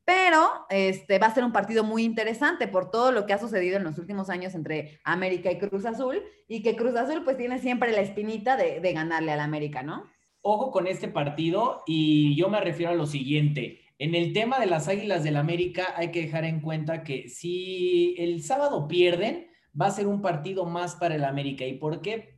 Pero 0.05 0.65
este, 0.69 1.17
va 1.19 1.27
a 1.27 1.33
ser 1.33 1.43
un 1.43 1.53
partido 1.53 1.83
muy 1.83 2.03
interesante 2.03 2.67
por 2.67 2.91
todo 2.91 3.12
lo 3.12 3.25
que 3.25 3.33
ha 3.33 3.38
sucedido 3.38 3.77
en 3.77 3.83
los 3.83 3.98
últimos 3.98 4.29
años 4.29 4.53
entre 4.53 5.00
América 5.03 5.51
y 5.51 5.60
Cruz 5.60 5.86
Azul, 5.86 6.22
y 6.48 6.62
que 6.62 6.75
Cruz 6.75 6.95
Azul 6.95 7.24
pues 7.24 7.38
tiene 7.38 7.60
siempre 7.60 7.91
la 7.91 8.01
espinita 8.01 8.57
de, 8.57 8.79
de 8.79 8.93
ganarle 8.93 9.31
al 9.31 9.39
América, 9.39 9.81
¿no? 9.83 10.03
ojo 10.43 10.72
con 10.72 10.88
este 10.88 11.07
partido 11.07 11.83
y 11.88 12.36
yo 12.36 12.50
me 12.50 12.62
refiero 12.62 12.91
a 12.91 12.95
lo 12.95 13.07
siguiente. 13.07 13.79
En 13.98 14.13
el 14.13 14.33
tema 14.33 14.60
de 14.60 14.65
las 14.65 14.88
Águilas 14.88 15.24
del 15.24 15.38
América 15.38 15.93
hay 15.95 16.12
que 16.12 16.22
dejar 16.22 16.43
en 16.43 16.60
cuenta 16.60 17.03
que 17.03 17.29
si 17.29 18.13
el 18.19 18.43
sábado 18.43 18.88
pierden, 18.88 19.48
va 19.79 19.88
a 19.88 19.91
ser 19.91 20.05
un 20.05 20.22
partido 20.22 20.65
más 20.65 20.95
para 20.95 21.15
el 21.15 21.24
América. 21.24 21.65
¿Y 21.65 21.77
por 21.77 22.01
qué? 22.01 22.36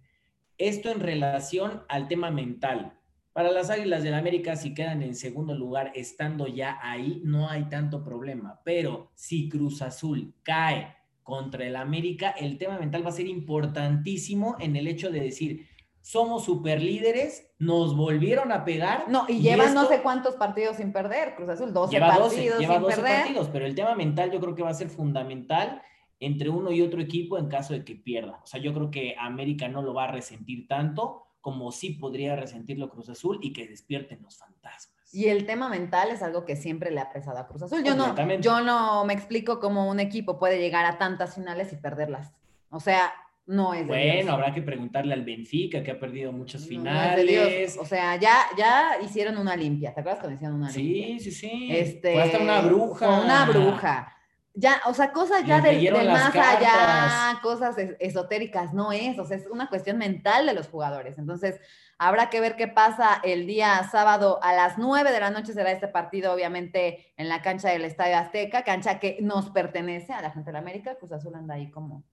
Esto 0.57 0.91
en 0.91 0.99
relación 0.99 1.83
al 1.89 2.07
tema 2.07 2.29
mental. 2.29 2.99
Para 3.35 3.51
las 3.51 3.69
Águilas 3.69 4.01
del 4.01 4.13
América, 4.13 4.55
si 4.55 4.73
quedan 4.73 5.01
en 5.01 5.13
segundo 5.13 5.53
lugar 5.53 5.91
estando 5.93 6.47
ya 6.47 6.79
ahí, 6.81 7.19
no 7.25 7.49
hay 7.49 7.65
tanto 7.65 8.01
problema. 8.01 8.61
Pero 8.63 9.11
si 9.13 9.49
Cruz 9.49 9.81
Azul 9.81 10.33
cae 10.41 10.95
contra 11.21 11.65
el 11.65 11.75
América, 11.75 12.29
el 12.29 12.57
tema 12.57 12.79
mental 12.79 13.05
va 13.05 13.09
a 13.09 13.11
ser 13.11 13.27
importantísimo 13.27 14.55
en 14.61 14.77
el 14.77 14.87
hecho 14.87 15.11
de 15.11 15.19
decir, 15.19 15.67
somos 15.99 16.45
super 16.45 16.81
líderes, 16.81 17.51
nos 17.59 17.93
volvieron 17.97 18.53
a 18.53 18.63
pegar. 18.63 19.09
No, 19.09 19.25
y, 19.27 19.41
llevan 19.41 19.73
no 19.73 19.85
sé 19.89 20.01
cuántos 20.01 20.35
partidos 20.35 20.77
sin 20.77 20.93
perder, 20.93 21.35
Cruz 21.35 21.49
Azul, 21.49 21.73
12 21.73 21.99
partidos 21.99 22.57
lleva 22.57 22.79
12 22.79 23.01
partidos, 23.01 23.49
pero 23.49 23.65
el 23.65 23.75
tema 23.75 23.95
mental 23.95 24.31
yo 24.31 24.39
creo 24.39 24.55
que 24.55 24.63
va 24.63 24.69
a 24.69 24.73
ser 24.73 24.87
fundamental 24.87 25.81
entre 26.21 26.47
uno 26.47 26.71
y 26.71 26.81
otro 26.81 27.01
equipo 27.01 27.37
en 27.37 27.49
caso 27.49 27.73
de 27.73 27.83
que 27.83 27.95
pierda. 27.95 28.39
O 28.41 28.47
sea, 28.47 28.61
yo 28.61 28.73
creo 28.73 28.89
que 28.89 29.13
América 29.19 29.67
no 29.67 29.81
lo 29.81 29.93
va 29.93 30.05
a 30.05 30.11
resentir 30.11 30.69
tanto 30.69 31.24
como 31.45 31.71
sí 31.71 31.91
podría 31.91 32.35
resentirlo 32.35 32.89
Cruz 32.89 33.07
Azul 33.07 33.37
y 33.39 33.53
que 33.53 33.67
despierten 33.67 34.19
los 34.23 34.35
fantasmas. 34.35 35.13
Y 35.13 35.27
el 35.27 35.45
tema 35.45 35.69
mental 35.69 36.09
es 36.09 36.23
algo 36.23 36.43
que 36.43 36.55
siempre 36.55 36.89
le 36.89 36.99
ha 36.99 37.11
pesado 37.11 37.37
a 37.37 37.45
Cruz 37.45 37.61
Azul. 37.61 37.83
Yo 37.83 37.93
no, 37.93 38.15
yo 38.39 38.61
no 38.61 39.05
me 39.05 39.13
explico 39.13 39.59
cómo 39.59 39.87
un 39.87 39.99
equipo 39.99 40.39
puede 40.39 40.57
llegar 40.57 40.85
a 40.85 40.97
tantas 40.97 41.35
finales 41.35 41.71
y 41.71 41.75
perderlas. 41.75 42.33
O 42.71 42.79
sea, 42.79 43.13
no 43.45 43.75
es 43.75 43.81
de 43.81 43.93
Bueno, 43.93 44.33
habrá 44.33 44.55
que 44.55 44.63
preguntarle 44.63 45.13
al 45.13 45.23
Benfica, 45.23 45.83
que 45.83 45.91
ha 45.91 45.99
perdido 45.99 46.31
muchas 46.31 46.65
finales. 46.65 47.77
O 47.79 47.85
sea, 47.85 48.15
ya, 48.15 48.37
ya 48.57 48.93
hicieron 49.03 49.37
una 49.37 49.55
limpia. 49.55 49.93
¿Te 49.93 49.99
acuerdas 49.99 50.21
cuando 50.21 50.37
hicieron 50.37 50.57
una 50.57 50.71
limpia? 50.71 51.19
Sí, 51.19 51.19
sí, 51.19 51.31
sí. 51.31 51.67
Este, 51.69 52.13
Fue 52.13 52.23
hasta 52.23 52.39
una 52.39 52.61
bruja. 52.61 53.19
una 53.21 53.45
bruja. 53.45 54.14
Ya, 54.55 54.81
o 54.85 54.93
sea, 54.93 55.11
cosas 55.11 55.45
ya 55.45 55.59
del, 55.59 55.93
más 56.07 56.33
allá, 56.33 57.39
cosas 57.41 57.75
esotéricas, 57.99 58.73
no 58.73 58.93
es, 58.93 59.19
o 59.19 59.25
sea, 59.25 59.35
es 59.35 59.47
una 59.47 59.67
cuestión 59.67 59.97
mental 59.97 60.45
de 60.45 60.53
los 60.53 60.69
jugadores. 60.69 61.17
Entonces, 61.17 61.59
habrá 61.97 62.29
que 62.29 62.39
ver 62.39 62.55
qué 62.55 62.67
pasa 62.69 63.19
el 63.23 63.47
día 63.47 63.83
sábado 63.91 64.39
a 64.41 64.53
las 64.53 64.77
nueve 64.77 65.11
de 65.11 65.19
la 65.19 65.29
noche 65.29 65.51
será 65.51 65.71
este 65.71 65.89
partido, 65.89 66.33
obviamente, 66.33 67.13
en 67.17 67.27
la 67.27 67.41
cancha 67.41 67.69
del 67.69 67.83
Estadio 67.83 68.17
Azteca, 68.17 68.63
cancha 68.63 68.99
que 68.99 69.17
nos 69.21 69.49
pertenece 69.49 70.13
a 70.13 70.21
la 70.21 70.31
gente 70.31 70.49
de 70.49 70.53
la 70.53 70.59
América, 70.59 70.95
Cruz 70.95 71.11
Azul 71.11 71.35
anda 71.35 71.55
ahí 71.55 71.69
como 71.69 72.05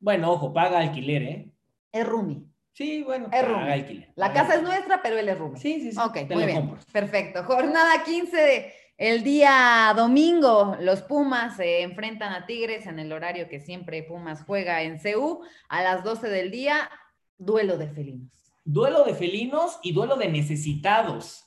bueno, 0.00 0.32
ojo, 0.32 0.52
paga 0.52 0.78
alquiler, 0.78 1.22
¿eh? 1.22 1.50
Es 1.92 2.06
Rumi. 2.06 2.46
Sí, 2.72 3.02
bueno, 3.04 3.28
es 3.32 3.42
paga 3.42 3.72
alquiler. 3.72 4.12
La 4.16 4.32
casa 4.32 4.56
es 4.56 4.62
nuestra, 4.62 5.00
pero 5.02 5.16
él 5.18 5.28
es 5.28 5.38
Rumi. 5.38 5.58
Sí, 5.58 5.80
sí, 5.80 5.92
sí. 5.92 5.98
Ok, 5.98 6.30
muy 6.30 6.46
bien. 6.46 6.74
Perfecto. 6.92 7.44
Jornada 7.44 8.02
15 8.04 8.36
de 8.36 8.72
el 8.96 9.24
día 9.24 9.92
domingo, 9.96 10.76
los 10.80 11.02
Pumas 11.02 11.56
se 11.56 11.82
enfrentan 11.82 12.32
a 12.32 12.46
Tigres 12.46 12.86
en 12.86 13.00
el 13.00 13.12
horario 13.12 13.48
que 13.48 13.58
siempre 13.58 14.04
Pumas 14.04 14.44
juega 14.44 14.82
en 14.82 14.98
CU 14.98 15.42
a 15.68 15.82
las 15.82 16.04
12 16.04 16.28
del 16.28 16.52
día. 16.52 16.88
Duelo 17.36 17.76
de 17.76 17.88
felinos. 17.88 18.30
Duelo 18.64 19.04
de 19.04 19.14
felinos 19.14 19.80
y 19.82 19.92
duelo 19.92 20.16
de 20.16 20.28
necesitados. 20.28 21.44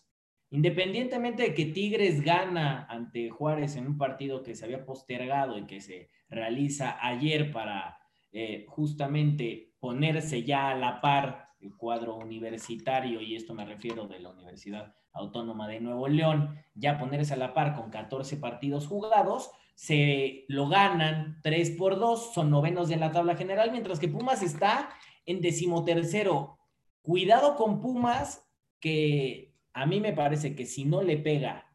Independientemente 0.49 1.43
de 1.43 1.53
que 1.53 1.65
Tigres 1.65 2.21
gana 2.21 2.85
ante 2.89 3.29
Juárez 3.29 3.77
en 3.77 3.87
un 3.87 3.97
partido 3.97 4.43
que 4.43 4.55
se 4.55 4.65
había 4.65 4.85
postergado 4.85 5.57
y 5.57 5.65
que 5.65 5.79
se 5.79 6.09
realiza 6.29 6.97
ayer 7.01 7.51
para 7.53 7.97
eh, 8.33 8.65
justamente 8.67 9.73
ponerse 9.79 10.43
ya 10.43 10.69
a 10.69 10.75
la 10.75 10.99
par 10.99 11.46
cuadro 11.75 12.15
universitario, 12.15 13.21
y 13.21 13.35
esto 13.35 13.53
me 13.53 13.65
refiero 13.65 14.07
de 14.07 14.19
la 14.19 14.29
Universidad 14.29 14.95
Autónoma 15.13 15.67
de 15.67 15.79
Nuevo 15.79 16.07
León, 16.07 16.55
ya 16.75 16.99
ponerse 16.99 17.33
a 17.33 17.37
la 17.37 17.53
par 17.53 17.75
con 17.75 17.89
14 17.89 18.37
partidos 18.37 18.87
jugados, 18.87 19.51
se 19.75 20.45
lo 20.47 20.69
ganan 20.69 21.39
3 21.43 21.71
por 21.71 21.99
2, 21.99 22.33
son 22.33 22.49
novenos 22.49 22.89
de 22.89 22.97
la 22.97 23.11
tabla 23.11 23.35
general, 23.35 23.71
mientras 23.71 23.99
que 23.99 24.07
Pumas 24.07 24.41
está 24.41 24.89
en 25.25 25.41
decimotercero. 25.41 26.57
Cuidado 27.01 27.55
con 27.55 27.79
Pumas, 27.79 28.47
que 28.79 29.53
a 29.73 29.85
mí 29.85 29.99
me 29.99 30.13
parece 30.13 30.55
que 30.55 30.65
si 30.65 30.85
no 30.85 31.01
le 31.01 31.17
pega 31.17 31.65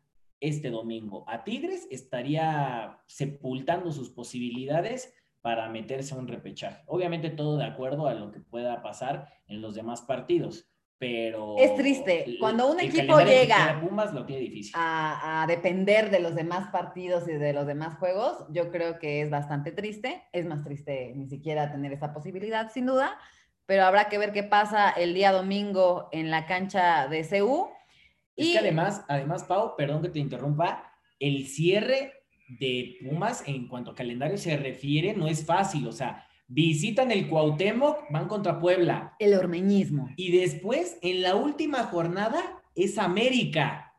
este 0.40 0.70
domingo 0.70 1.24
a 1.28 1.44
Tigres, 1.44 1.86
estaría 1.90 3.00
sepultando 3.06 3.92
sus 3.92 4.10
posibilidades 4.10 5.14
para 5.42 5.68
meterse 5.68 6.14
a 6.14 6.18
un 6.18 6.28
repechaje. 6.28 6.82
Obviamente 6.86 7.30
todo 7.30 7.58
de 7.58 7.64
acuerdo 7.64 8.06
a 8.06 8.14
lo 8.14 8.32
que 8.32 8.40
pueda 8.40 8.82
pasar 8.82 9.28
en 9.46 9.60
los 9.60 9.74
demás 9.74 10.02
partidos, 10.02 10.68
pero... 10.98 11.56
Es 11.58 11.76
triste, 11.76 12.36
cuando 12.40 12.70
un 12.70 12.80
equipo 12.80 13.20
llega 13.20 13.70
a, 13.70 14.12
lo 14.12 14.24
tiene 14.24 14.42
difícil. 14.42 14.72
A, 14.76 15.42
a, 15.42 15.46
depender 15.46 16.10
de 16.10 16.20
los 16.20 16.34
demás 16.34 16.70
partidos 16.70 17.28
y 17.28 17.32
de 17.32 17.52
los 17.52 17.66
demás 17.66 17.98
juegos, 17.98 18.46
yo 18.50 18.70
creo 18.70 18.98
que 18.98 19.20
es 19.20 19.28
bastante 19.28 19.72
triste, 19.72 20.22
es 20.32 20.46
más 20.46 20.62
triste 20.62 21.12
ni 21.14 21.28
siquiera 21.28 21.70
tener 21.70 21.92
esa 21.92 22.14
posibilidad, 22.14 22.70
sin 22.72 22.86
duda, 22.86 23.18
pero 23.66 23.84
habrá 23.84 24.08
que 24.08 24.18
ver 24.18 24.32
qué 24.32 24.44
pasa 24.44 24.90
el 24.90 25.12
día 25.12 25.32
domingo 25.32 26.08
en 26.12 26.30
la 26.30 26.46
cancha 26.46 27.08
de 27.08 27.26
CU 27.28 27.68
es 28.36 28.52
que 28.52 28.58
además, 28.58 29.04
además, 29.08 29.44
Pau, 29.44 29.76
perdón 29.76 30.02
que 30.02 30.08
te 30.08 30.18
interrumpa, 30.18 30.92
el 31.18 31.46
cierre 31.46 32.21
de 32.58 32.98
Pumas 33.02 33.42
en 33.46 33.68
cuanto 33.68 33.90
a 33.90 33.94
calendario 33.94 34.38
se 34.38 34.56
refiere 34.56 35.14
no 35.14 35.28
es 35.28 35.44
fácil, 35.44 35.86
o 35.86 35.92
sea, 35.92 36.26
visitan 36.46 37.10
el 37.10 37.28
Cuauhtémoc, 37.28 38.10
van 38.10 38.28
contra 38.28 38.58
Puebla. 38.58 39.14
El 39.18 39.34
ormeñismo. 39.34 40.08
Y 40.16 40.36
después, 40.36 40.98
en 41.02 41.22
la 41.22 41.34
última 41.34 41.84
jornada, 41.84 42.62
es 42.74 42.98
América. 42.98 43.94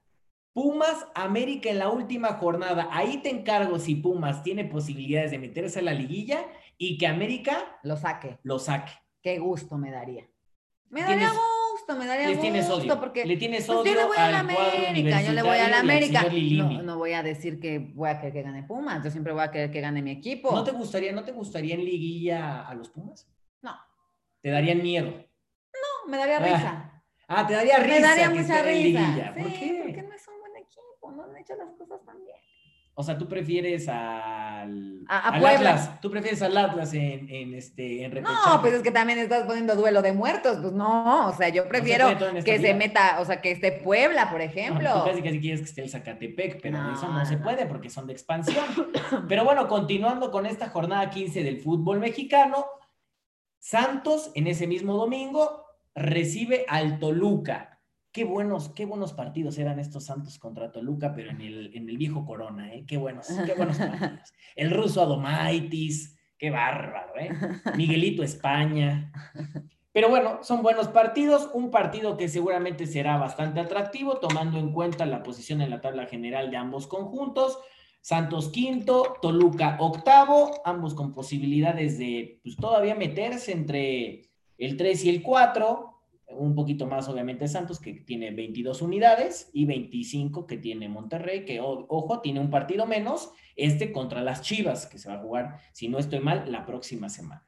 Pumas, 0.53 1.07
América 1.15 1.71
en 1.71 1.79
la 1.79 1.89
última 1.89 2.33
jornada. 2.33 2.87
Ahí 2.91 3.17
te 3.23 3.29
encargo 3.29 3.79
si 3.79 3.95
Pumas 3.95 4.43
tiene 4.43 4.65
posibilidades 4.65 5.31
de 5.31 5.39
meterse 5.39 5.79
a 5.79 5.83
la 5.83 5.93
liguilla 5.93 6.45
y 6.77 6.99
que 6.99 7.07
América 7.07 7.79
lo 7.81 7.97
saque. 7.97 8.37
Lo 8.43 8.59
saque. 8.59 8.91
Qué 9.23 9.39
gusto 9.39 9.77
me 9.77 9.89
daría. 9.89 10.27
Me 10.89 11.01
daría 11.01 11.31
gusto, 11.85 11.95
me 11.99 12.05
daría 12.07 12.29
Les 12.29 12.39
tienes 12.39 12.67
gusto 12.67 12.81
odio. 12.83 12.99
porque 12.99 13.25
Le 13.25 13.37
tienes 13.37 13.65
pues, 13.65 13.77
odio 13.77 13.93
yo 13.93 13.99
le 13.99 14.05
voy 14.05 14.17
a 14.17 14.31
la 14.31 14.39
América, 14.39 15.21
yo 15.21 15.33
le 15.33 15.41
voy 15.43 15.57
a 15.57 15.69
la 15.69 15.79
América. 15.79 16.25
No, 16.57 16.81
no 16.83 16.97
voy 16.97 17.13
a 17.13 17.23
decir 17.23 17.59
que 17.59 17.79
voy 17.79 18.09
a 18.09 18.17
querer 18.19 18.33
que 18.33 18.41
gane 18.43 18.63
Pumas, 18.63 19.03
yo 19.03 19.11
siempre 19.11 19.33
voy 19.33 19.43
a 19.43 19.51
querer 19.51 19.71
que 19.71 19.81
gane 19.81 20.01
mi 20.01 20.11
equipo. 20.11 20.51
¿No 20.53 20.63
te 20.63 20.71
gustaría, 20.71 21.11
no 21.11 21.23
te 21.23 21.31
gustaría 21.31 21.75
en 21.75 21.83
liguilla 21.85 22.67
a 22.67 22.73
los 22.75 22.89
Pumas? 22.89 23.27
No, 23.61 23.75
¿Te 24.41 24.49
darían 24.49 24.81
miedo? 24.81 25.09
no, 25.11 26.09
me 26.11 26.17
daría 26.17 26.37
Ah, 26.37 26.39
risa. 26.45 27.03
Ah, 27.27 27.47
te 27.47 27.53
daría 27.53 27.77
risa. 27.77 27.95
me 27.95 28.01
daría 28.01 28.29
mucha 28.29 28.61
risa. 28.61 29.33
Sí, 29.35 29.41
¿Por 29.41 29.53
qué? 29.53 29.79
porque 29.83 30.01
no 30.03 30.13
es 30.15 30.27
un 30.27 30.39
buen 30.39 30.55
equipo, 30.57 31.11
no 31.11 31.23
han 31.23 31.37
hecho 31.37 31.55
las 31.55 31.69
cosas 31.77 32.05
tan 32.05 32.17
bien. 32.23 32.37
O 32.95 33.01
sea, 33.01 33.17
tú 33.17 33.27
prefieres 33.27 33.87
al, 33.89 35.01
A- 35.07 35.17
a 35.17 35.29
al. 35.29 35.45
Atlas. 35.45 35.99
Tú 35.99 36.11
prefieres 36.11 36.41
al 36.43 36.55
Atlas 36.55 36.93
en, 36.93 37.27
en 37.27 37.55
este 37.55 38.03
en 38.03 38.11
repechaje. 38.11 38.49
No, 38.49 38.61
pues 38.61 38.73
es 38.75 38.81
que 38.83 38.91
también 38.91 39.17
estás 39.17 39.45
poniendo 39.45 39.75
duelo 39.75 40.03
de 40.03 40.13
muertos, 40.13 40.57
pues 40.61 40.73
no, 40.73 41.27
o 41.27 41.33
sea, 41.33 41.49
yo 41.49 41.67
prefiero 41.67 42.07
que 42.45 42.59
se 42.59 42.73
meta, 42.75 43.17
o 43.19 43.25
sea, 43.25 43.41
que 43.41 43.49
esté 43.51 43.71
Puebla, 43.71 44.29
por 44.29 44.39
No, 44.39 44.45
ejemplo. 44.45 44.93
tú 45.03 45.09
casi 45.09 45.21
casi 45.23 45.39
quieres 45.39 45.61
que 45.61 45.65
esté 45.65 45.81
el 45.81 45.89
Zacatepec, 45.89 46.61
pero 46.61 46.77
No, 46.77 46.93
eso 46.93 47.07
no 47.07 47.25
se 47.25 47.37
no. 47.37 47.43
puede 47.43 47.65
porque 47.65 47.89
son 47.89 48.05
de 48.05 48.13
expansión. 48.13 48.63
Pero 49.27 49.43
bueno, 49.43 49.67
continuando 49.67 50.29
con 50.29 50.45
esta 50.45 50.69
jornada 50.69 51.09
15 51.09 51.43
del 51.43 51.61
fútbol 51.61 51.99
mexicano, 51.99 52.65
Santos 53.59 54.31
en 54.35 54.47
ese 54.47 54.67
mismo 54.67 54.95
domingo 54.97 55.65
recibe 55.95 56.65
al 56.67 56.99
Toluca. 56.99 57.72
Qué 58.13 58.25
buenos, 58.25 58.69
qué 58.69 58.85
buenos 58.85 59.11
partidos 59.11 59.57
eran 59.57 59.79
estos 59.79 60.05
Santos 60.05 60.37
contra 60.37 60.71
Toluca, 60.71 61.15
pero 61.15 61.31
en 61.31 61.41
el, 61.41 61.75
en 61.75 61.89
el 61.89 61.97
viejo 61.97 62.25
Corona, 62.27 62.71
¿eh? 62.71 62.85
Qué 62.87 62.97
buenos, 62.97 63.27
qué 63.43 63.55
buenos 63.55 63.77
partidos. 63.79 64.31
El 64.55 64.69
ruso 64.69 65.01
Adomaitis, 65.01 66.15
qué 66.37 66.51
bárbaro, 66.51 67.17
¿eh? 67.19 67.31
Miguelito 67.75 68.21
España. 68.21 69.11
Pero 69.91 70.09
bueno, 70.09 70.43
son 70.43 70.61
buenos 70.61 70.89
partidos, 70.89 71.49
un 71.55 71.71
partido 71.71 72.15
que 72.15 72.29
seguramente 72.29 72.85
será 72.85 73.17
bastante 73.17 73.59
atractivo, 73.59 74.19
tomando 74.19 74.59
en 74.59 74.71
cuenta 74.73 75.07
la 75.07 75.23
posición 75.23 75.61
en 75.61 75.71
la 75.71 75.81
tabla 75.81 76.05
general 76.05 76.51
de 76.51 76.57
ambos 76.57 76.85
conjuntos. 76.85 77.57
Santos 78.01 78.49
quinto, 78.49 79.15
Toluca 79.23 79.77
octavo, 79.79 80.61
ambos 80.65 80.93
con 80.93 81.13
posibilidades 81.13 81.97
de 81.97 82.39
pues, 82.43 82.57
todavía 82.57 82.93
meterse 82.93 83.53
entre 83.53 84.29
el 84.59 84.77
3 84.77 85.05
y 85.05 85.09
el 85.09 85.23
4, 85.23 85.92
un 86.37 86.55
poquito 86.55 86.85
más 86.85 87.07
obviamente 87.07 87.47
Santos 87.47 87.79
que 87.79 87.93
tiene 87.93 88.31
22 88.31 88.81
unidades 88.81 89.49
y 89.53 89.65
25 89.65 90.47
que 90.47 90.57
tiene 90.57 90.89
Monterrey, 90.89 91.45
que 91.45 91.59
ojo, 91.61 92.21
tiene 92.21 92.39
un 92.39 92.49
partido 92.49 92.85
menos, 92.85 93.31
este 93.55 93.91
contra 93.91 94.21
las 94.21 94.41
Chivas, 94.41 94.85
que 94.87 94.97
se 94.97 95.09
va 95.09 95.15
a 95.15 95.21
jugar, 95.21 95.59
si 95.71 95.87
no 95.87 95.99
estoy 95.99 96.19
mal, 96.19 96.51
la 96.51 96.65
próxima 96.65 97.09
semana. 97.09 97.45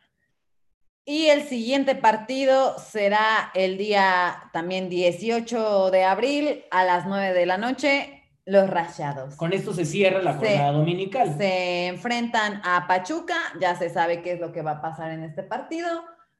Y 1.07 1.27
el 1.27 1.43
siguiente 1.43 1.93
partido 1.93 2.79
será 2.79 3.51
el 3.53 3.77
día 3.77 4.49
también 4.53 4.89
18 4.89 5.91
de 5.91 6.03
abril 6.03 6.63
a 6.71 6.83
las 6.83 7.05
9 7.05 7.31
de 7.31 7.45
la 7.45 7.57
noche, 7.59 8.23
los 8.45 8.67
Rayados. 8.67 9.35
Con 9.35 9.53
esto 9.53 9.71
se 9.73 9.85
cierra 9.85 10.21
la 10.23 10.33
jornada 10.33 10.71
dominical. 10.71 11.35
Se 11.37 11.87
enfrentan 11.87 12.59
a 12.63 12.87
Pachuca, 12.87 13.35
ya 13.59 13.75
se 13.75 13.89
sabe 13.89 14.23
qué 14.23 14.33
es 14.33 14.39
lo 14.39 14.51
que 14.51 14.63
va 14.63 14.71
a 14.71 14.81
pasar 14.81 15.11
en 15.11 15.23
este 15.23 15.43
partido. 15.43 15.87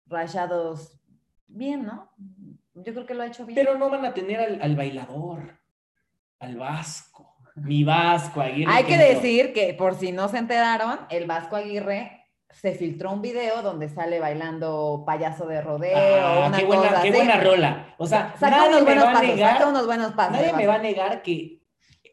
Rayados, 0.07 0.99
bien, 1.47 1.85
¿no? 1.85 2.11
Yo 2.73 2.93
creo 2.93 3.05
que 3.05 3.13
lo 3.13 3.23
ha 3.23 3.27
hecho 3.27 3.45
bien. 3.45 3.55
Pero 3.55 3.77
no 3.77 3.89
van 3.89 4.05
a 4.05 4.13
tener 4.13 4.39
al, 4.39 4.61
al 4.61 4.75
bailador, 4.75 5.59
al 6.39 6.57
Vasco, 6.57 7.35
mi 7.55 7.83
Vasco 7.83 8.41
Aguirre. 8.41 8.71
Hay 8.71 8.83
que 8.83 8.97
decir 8.97 9.53
que, 9.53 9.73
por 9.73 9.95
si 9.95 10.11
no 10.11 10.27
se 10.27 10.37
enteraron, 10.37 10.99
el 11.09 11.25
Vasco 11.25 11.55
Aguirre 11.55 12.21
se 12.51 12.73
filtró 12.73 13.11
un 13.11 13.21
video 13.21 13.61
donde 13.61 13.89
sale 13.89 14.19
bailando 14.19 15.03
payaso 15.05 15.45
de 15.45 15.61
rodeo, 15.61 15.97
Ah, 15.97 16.45
una 16.47 16.57
qué 16.57 16.65
buena, 16.65 16.83
cosa 16.89 17.01
qué 17.01 17.09
así. 17.09 17.17
buena 17.17 17.39
rola. 17.39 17.95
O 17.97 18.05
sea, 18.05 18.33
saca 18.39 18.57
nadie 18.57 18.69
unos 18.69 18.79
me 18.81 18.85
buenos 18.85 19.05
va 19.05 19.09
a 19.09 19.13
pasos, 19.13 19.27
negar, 19.27 19.53
saca 19.57 19.69
unos 19.69 19.85
buenos 19.85 20.13
pasos. 20.13 20.31
nadie 20.33 20.53
me 20.53 20.67
va 20.67 20.75
a 20.75 20.79
negar 20.79 21.21
que 21.21 21.61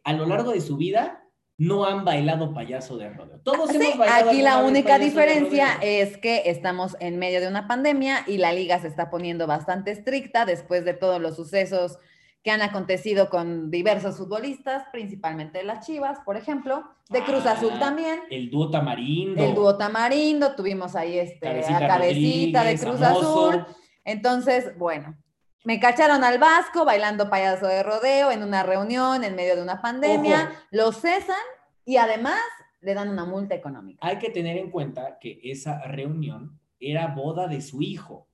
a 0.05 0.13
lo 0.13 0.27
largo 0.27 0.51
de 0.53 0.61
su 0.61 0.77
vida 0.77 1.22
no 1.67 1.85
han 1.85 2.05
bailado 2.05 2.53
payaso 2.53 2.97
de 2.97 3.09
rodeo. 3.11 3.39
Todos 3.45 3.71
Sí, 3.71 3.77
hemos 3.77 3.97
bailado 3.99 4.31
aquí 4.31 4.43
la 4.43 4.59
única 4.59 4.99
diferencia 4.99 5.79
es 5.81 6.17
que 6.19 6.43
estamos 6.47 6.97
en 6.99 7.19
medio 7.19 7.41
de 7.41 7.49
una 7.49 7.69
pandemia 7.69 8.25
y 8.27 8.39
la 8.39 8.53
liga 8.53 8.81
se 8.81 8.89
está 8.89 9.11
poniendo 9.11 9.47
bastante 9.47 9.93
estricta 9.93 10.45
después 10.45 10.85
de 10.85 10.95
todos 10.95 11.21
los 11.21 11.37
sucesos 11.37 11.99
que 12.43 12.51
han 12.51 12.63
acontecido 12.63 13.31
con 13.31 13.71
diversos 13.71 14.17
futbolistas, 14.17 14.85
principalmente 14.91 15.59
de 15.59 15.65
las 15.65 15.87
Chivas, 15.87 16.19
por 16.25 16.37
ejemplo, 16.37 16.83
de 17.09 17.23
Cruz 17.23 17.47
Ah, 17.47 17.53
Azul 17.53 17.79
también. 17.79 18.19
El 18.31 18.51
dúo 18.51 18.69
tamarindo. 18.69 19.41
El 19.45 19.55
dúo 19.55 19.77
Tamarindo, 19.79 20.57
tuvimos 20.57 20.97
ahí 20.97 21.19
este, 21.21 21.47
Cabecita 21.47 21.77
a 21.77 21.87
Cabecita 21.87 22.65
de 22.65 22.79
Cruz. 22.79 23.01
Azul. 23.01 23.65
Entonces, 24.05 24.77
bueno, 24.77 25.17
me 25.65 25.79
cacharon 25.79 26.25
al 26.25 26.39
Vasco 26.39 26.85
bailando 26.85 27.31
payaso 27.31 27.67
de 27.67 27.83
rodeo 27.83 28.31
en 28.31 28.43
una 28.43 28.63
reunión 28.63 29.23
en 29.25 29.37
medio 29.37 29.57
de 29.57 29.63
una 29.63 29.81
pandemia, 29.81 30.49
Ojo. 30.51 30.61
lo 30.71 30.93
cesan 30.93 31.37
y 31.85 31.97
además 31.97 32.39
le 32.81 32.95
dan 32.95 33.09
una 33.09 33.25
multa 33.25 33.55
económica. 33.55 33.99
Hay 34.07 34.19
que 34.19 34.31
tener 34.31 34.57
en 34.57 34.71
cuenta 34.71 35.19
que 35.21 35.39
esa 35.45 35.81
reunión 35.83 36.59
era 36.81 37.07
boda 37.09 37.47
de 37.47 37.61
su 37.61 37.81
hijo. 37.83 38.27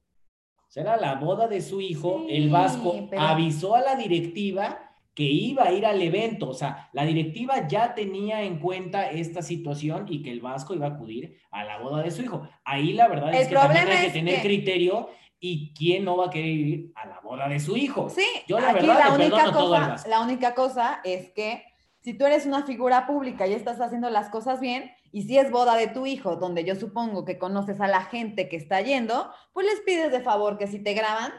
O 0.66 0.70
sea, 0.70 0.82
era 0.82 0.96
la 0.96 1.14
boda 1.16 1.48
de 1.48 1.60
su 1.60 1.80
hijo. 1.80 2.24
Sí, 2.28 2.34
el 2.36 2.50
Vasco 2.50 3.06
pero- 3.10 3.22
avisó 3.22 3.74
a 3.74 3.80
la 3.82 3.94
directiva 3.96 4.84
que 5.14 5.24
iba 5.24 5.64
a 5.64 5.72
ir 5.72 5.84
al 5.84 6.00
evento. 6.00 6.48
O 6.50 6.54
sea, 6.54 6.88
la 6.92 7.04
directiva 7.04 7.66
ya 7.66 7.94
tenía 7.94 8.42
en 8.42 8.58
cuenta 8.60 9.10
esta 9.10 9.42
situación 9.42 10.06
y 10.08 10.22
que 10.22 10.30
el 10.30 10.40
Vasco 10.40 10.74
iba 10.74 10.86
a 10.86 10.90
acudir 10.90 11.38
a 11.50 11.64
la 11.64 11.78
boda 11.78 12.02
de 12.02 12.10
su 12.10 12.22
hijo. 12.22 12.48
Ahí 12.64 12.92
la 12.92 13.08
verdad 13.08 13.30
El 13.34 13.40
es 13.42 13.48
que 13.48 13.54
también 13.54 13.88
hay 13.88 14.06
que 14.06 14.12
tener 14.12 14.36
que- 14.36 14.42
criterio 14.42 15.08
y 15.40 15.72
quién 15.74 16.04
no 16.04 16.16
va 16.16 16.26
a 16.26 16.30
querer 16.30 16.50
ir 16.50 16.92
a 16.94 17.06
la 17.06 17.20
boda 17.20 17.48
de 17.48 17.60
su 17.60 17.76
hijo. 17.76 18.10
Sí, 18.10 18.26
Yo 18.46 18.58
la 18.58 18.70
aquí 18.70 18.86
verdad 18.86 19.08
la 19.08 19.14
única, 19.14 19.52
cosa, 19.52 19.96
la 20.08 20.20
única 20.20 20.54
cosa 20.54 21.00
es 21.04 21.30
que 21.30 21.64
si 22.00 22.14
tú 22.14 22.26
eres 22.26 22.46
una 22.46 22.64
figura 22.64 23.06
pública 23.06 23.46
y 23.46 23.52
estás 23.52 23.80
haciendo 23.80 24.10
las 24.10 24.30
cosas 24.30 24.60
bien, 24.60 24.90
y 25.10 25.22
si 25.22 25.38
es 25.38 25.50
boda 25.50 25.76
de 25.76 25.88
tu 25.88 26.06
hijo, 26.06 26.36
donde 26.36 26.64
yo 26.64 26.74
supongo 26.74 27.24
que 27.24 27.38
conoces 27.38 27.80
a 27.80 27.88
la 27.88 28.02
gente 28.02 28.48
que 28.48 28.56
está 28.56 28.80
yendo, 28.80 29.30
pues 29.52 29.66
les 29.66 29.80
pides 29.80 30.12
de 30.12 30.20
favor 30.20 30.58
que 30.58 30.66
si 30.66 30.82
te 30.82 30.94
graban, 30.94 31.32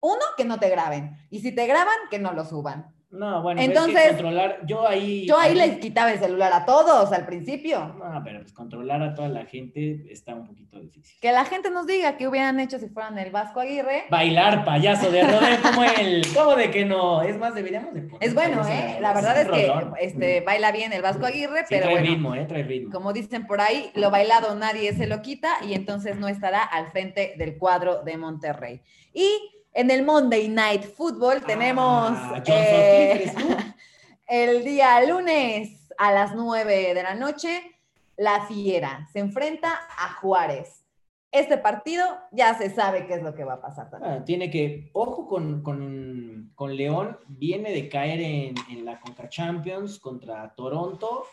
uno, 0.00 0.20
que 0.36 0.44
no 0.44 0.58
te 0.58 0.68
graben, 0.68 1.16
y 1.30 1.40
si 1.40 1.52
te 1.52 1.66
graban, 1.66 1.96
que 2.10 2.18
no 2.18 2.32
lo 2.32 2.44
suban. 2.44 2.94
No, 3.14 3.42
bueno, 3.42 3.60
pero 3.60 3.72
es 3.72 3.78
que 3.78 3.90
Entonces, 3.90 4.08
controlar, 4.08 4.58
yo 4.66 4.86
ahí... 4.86 5.26
Yo 5.26 5.38
ahí 5.38 5.54
les 5.54 5.78
quitaba 5.78 6.12
el 6.12 6.18
celular 6.18 6.52
a 6.52 6.64
todos 6.64 7.12
al 7.12 7.24
principio. 7.26 7.94
No, 7.98 8.22
pero 8.24 8.40
pues 8.40 8.52
controlar 8.52 9.02
a 9.02 9.14
toda 9.14 9.28
la 9.28 9.46
gente 9.46 10.04
está 10.10 10.34
un 10.34 10.46
poquito 10.46 10.78
difícil. 10.80 11.16
Que 11.20 11.32
la 11.32 11.44
gente 11.44 11.70
nos 11.70 11.86
diga 11.86 12.16
qué 12.16 12.26
hubieran 12.26 12.58
hecho 12.58 12.78
si 12.78 12.88
fueran 12.88 13.18
el 13.18 13.30
Vasco 13.30 13.60
Aguirre. 13.60 14.04
Bailar 14.10 14.64
payaso 14.64 15.10
de 15.10 15.22
rodeo 15.22 15.62
como 15.62 15.84
él. 15.84 16.26
¿Cómo 16.34 16.56
de 16.56 16.70
que 16.70 16.84
no? 16.84 17.22
Es 17.22 17.38
más, 17.38 17.54
deberíamos 17.54 17.94
de 17.94 18.02
poner 18.02 18.28
Es 18.28 18.34
bueno, 18.34 18.66
¿eh? 18.68 18.98
La 19.00 19.12
verdad 19.12 19.40
es 19.40 19.48
que 19.48 19.72
este, 20.00 20.40
baila 20.40 20.72
bien 20.72 20.92
el 20.92 21.02
Vasco 21.02 21.26
Aguirre, 21.26 21.60
Sí, 21.60 21.66
pero 21.68 21.84
trae 21.84 21.94
bueno. 21.94 22.10
ritmo, 22.10 22.34
¿eh? 22.34 22.44
Trae 22.46 22.62
ritmo. 22.64 22.92
Como 22.92 23.12
dicen 23.12 23.46
por 23.46 23.60
ahí, 23.60 23.90
lo 23.94 24.10
bailado 24.10 24.54
nadie 24.56 24.92
se 24.92 25.06
lo 25.06 25.22
quita 25.22 25.56
y 25.66 25.74
entonces 25.74 26.16
no 26.16 26.28
estará 26.28 26.62
al 26.62 26.90
frente 26.90 27.34
del 27.38 27.56
cuadro 27.58 28.02
de 28.02 28.16
Monterrey. 28.16 28.80
Y 29.12 29.28
en 29.74 29.90
el 29.90 30.04
Monday 30.04 30.48
Night 30.48 30.84
Football 30.84 31.42
tenemos 31.44 32.12
Ah, 32.16 32.42
John 32.46 32.56
eh, 32.56 33.34
el 34.28 34.64
día 34.64 35.04
lunes 35.04 35.92
a 35.98 36.12
las 36.12 36.34
9 36.34 36.94
de 36.94 37.02
la 37.02 37.14
noche, 37.14 37.60
la 38.16 38.46
Fiera 38.46 39.08
se 39.12 39.18
enfrenta 39.18 39.72
a 39.98 40.14
Juárez. 40.14 40.84
Este 41.32 41.58
partido 41.58 42.04
ya 42.30 42.54
se 42.54 42.70
sabe 42.70 43.06
qué 43.06 43.14
es 43.14 43.22
lo 43.22 43.34
que 43.34 43.42
va 43.42 43.54
a 43.54 43.60
pasar 43.60 43.90
también. 43.90 44.12
Ah, 44.12 44.24
tiene 44.24 44.50
que, 44.50 44.90
ojo 44.92 45.26
con, 45.26 45.62
con, 45.62 46.52
con 46.54 46.76
León, 46.76 47.18
viene 47.26 47.72
de 47.72 47.88
caer 47.88 48.20
en, 48.20 48.54
en 48.70 48.84
la 48.84 49.00
Conca 49.00 49.28
Champions 49.28 49.98
contra 49.98 50.54
Toronto. 50.54 51.24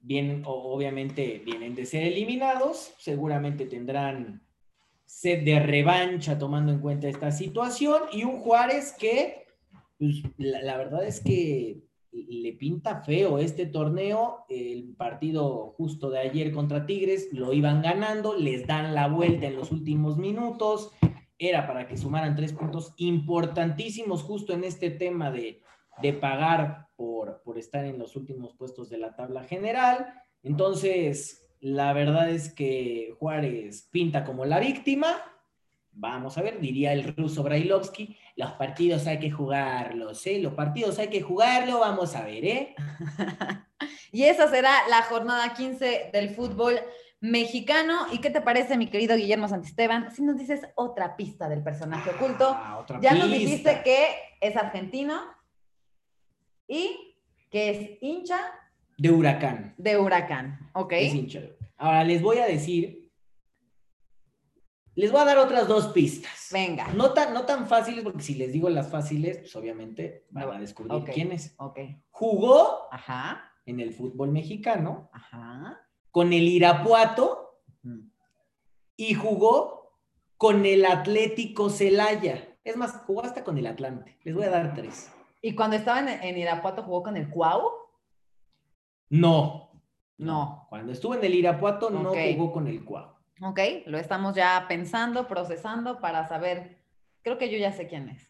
Bien, 0.00 0.42
obviamente 0.44 1.40
vienen 1.44 1.76
de 1.76 1.86
ser 1.86 2.02
eliminados, 2.02 2.92
seguramente 2.98 3.66
tendrán 3.66 4.47
sed 5.08 5.42
de 5.42 5.58
revancha 5.58 6.38
tomando 6.38 6.70
en 6.70 6.80
cuenta 6.80 7.08
esta 7.08 7.30
situación 7.30 8.02
y 8.12 8.24
un 8.24 8.40
Juárez 8.40 8.94
que, 8.98 9.46
pues, 9.98 10.22
la, 10.36 10.60
la 10.60 10.76
verdad 10.76 11.04
es 11.06 11.20
que 11.20 11.82
le 12.12 12.52
pinta 12.52 13.02
feo 13.02 13.38
este 13.38 13.64
torneo, 13.66 14.44
el 14.50 14.94
partido 14.96 15.74
justo 15.78 16.10
de 16.10 16.18
ayer 16.18 16.52
contra 16.52 16.84
Tigres 16.84 17.30
lo 17.32 17.54
iban 17.54 17.80
ganando, 17.80 18.36
les 18.36 18.66
dan 18.66 18.94
la 18.94 19.08
vuelta 19.08 19.46
en 19.46 19.56
los 19.56 19.72
últimos 19.72 20.18
minutos, 20.18 20.92
era 21.38 21.66
para 21.66 21.88
que 21.88 21.96
sumaran 21.96 22.36
tres 22.36 22.52
puntos 22.52 22.92
importantísimos 22.98 24.22
justo 24.22 24.52
en 24.52 24.64
este 24.64 24.90
tema 24.90 25.30
de, 25.30 25.62
de 26.02 26.12
pagar 26.12 26.88
por, 26.96 27.40
por 27.44 27.58
estar 27.58 27.84
en 27.86 27.98
los 27.98 28.14
últimos 28.14 28.54
puestos 28.54 28.90
de 28.90 28.98
la 28.98 29.16
tabla 29.16 29.44
general. 29.44 30.12
Entonces, 30.42 31.47
la 31.60 31.92
verdad 31.92 32.30
es 32.30 32.52
que 32.52 33.14
Juárez 33.18 33.88
pinta 33.90 34.24
como 34.24 34.44
la 34.44 34.60
víctima. 34.60 35.08
Vamos 35.92 36.38
a 36.38 36.42
ver, 36.42 36.60
diría 36.60 36.92
el 36.92 37.16
ruso 37.16 37.42
Brailovsky, 37.42 38.16
los 38.36 38.52
partidos 38.52 39.06
hay 39.08 39.18
que 39.18 39.32
jugarlos, 39.32 40.24
¿eh? 40.28 40.38
Los 40.40 40.54
partidos 40.54 40.98
hay 41.00 41.08
que 41.08 41.22
jugarlo, 41.22 41.80
vamos 41.80 42.14
a 42.14 42.24
ver, 42.24 42.44
¿eh? 42.44 42.74
Y 44.12 44.24
esa 44.24 44.48
será 44.48 44.72
la 44.88 45.02
jornada 45.02 45.54
15 45.54 46.10
del 46.12 46.30
fútbol 46.30 46.80
mexicano. 47.20 48.06
¿Y 48.12 48.20
qué 48.20 48.30
te 48.30 48.40
parece, 48.40 48.76
mi 48.76 48.86
querido 48.88 49.16
Guillermo 49.16 49.48
Santisteban? 49.48 50.14
Si 50.14 50.22
nos 50.22 50.38
dices 50.38 50.62
otra 50.76 51.16
pista 51.16 51.48
del 51.48 51.62
personaje 51.62 52.10
oculto. 52.10 52.48
Ah, 52.48 52.78
otra 52.78 53.00
Ya 53.00 53.12
nos 53.12 53.28
pista. 53.28 53.38
dijiste 53.38 53.82
que 53.84 54.06
es 54.40 54.56
argentino 54.56 55.20
y 56.66 57.16
que 57.50 57.70
es 57.70 58.02
hincha 58.02 58.38
De 58.98 59.10
huracán. 59.12 59.74
de 59.78 59.96
Huracán. 59.96 60.70
¿Ok? 60.74 60.92
Es 60.94 61.14
hincha 61.14 61.40
de 61.40 61.46
Huracán. 61.46 61.68
Ahora 61.76 62.04
les 62.04 62.20
voy 62.20 62.38
a 62.38 62.46
decir. 62.46 63.10
Les 64.96 65.12
voy 65.12 65.20
a 65.20 65.24
dar 65.24 65.38
otras 65.38 65.68
dos 65.68 65.88
pistas. 65.88 66.48
Venga. 66.52 66.88
No 66.88 67.12
tan, 67.12 67.32
no 67.32 67.46
tan 67.46 67.68
fáciles, 67.68 68.02
porque 68.02 68.20
si 68.22 68.34
les 68.34 68.52
digo 68.52 68.68
las 68.68 68.90
fáciles, 68.90 69.38
pues 69.38 69.54
obviamente 69.54 70.26
van 70.30 70.50
a 70.50 70.58
descubrir 70.58 71.04
quién 71.14 71.30
es. 71.30 71.54
Ok. 71.58 71.78
Jugó 72.10 72.88
Ajá. 72.92 73.52
en 73.64 73.78
el 73.78 73.92
fútbol 73.94 74.32
mexicano 74.32 75.08
Ajá. 75.12 75.80
con 76.10 76.32
el 76.32 76.48
Irapuato 76.48 77.62
y 78.96 79.14
jugó 79.14 79.92
con 80.36 80.66
el 80.66 80.84
Atlético 80.84 81.70
Celaya. 81.70 82.56
Es 82.64 82.76
más, 82.76 82.96
jugó 83.06 83.24
hasta 83.24 83.44
con 83.44 83.56
el 83.58 83.68
Atlante. 83.68 84.18
Les 84.24 84.34
voy 84.34 84.44
a 84.46 84.50
dar 84.50 84.74
tres. 84.74 85.12
¿Y 85.40 85.54
cuando 85.54 85.76
estaba 85.76 86.00
en, 86.00 86.08
en 86.08 86.36
Irapuato 86.36 86.82
jugó 86.82 87.04
con 87.04 87.16
el 87.16 87.30
Cuau? 87.30 87.70
No. 89.10 89.82
No. 90.16 90.66
Cuando 90.68 90.92
estuvo 90.92 91.14
en 91.14 91.24
el 91.24 91.34
Irapuato 91.34 91.90
no 91.90 92.10
Ok. 92.10 92.16
jugó 92.34 92.52
con 92.52 92.66
el 92.66 92.84
Cuau. 92.84 93.12
Ok, 93.40 93.60
lo 93.86 93.98
estamos 93.98 94.34
ya 94.34 94.64
pensando, 94.68 95.28
procesando 95.28 96.00
para 96.00 96.26
saber. 96.28 96.78
Creo 97.22 97.38
que 97.38 97.50
yo 97.50 97.58
ya 97.58 97.72
sé 97.72 97.86
quién 97.86 98.08
es. 98.08 98.28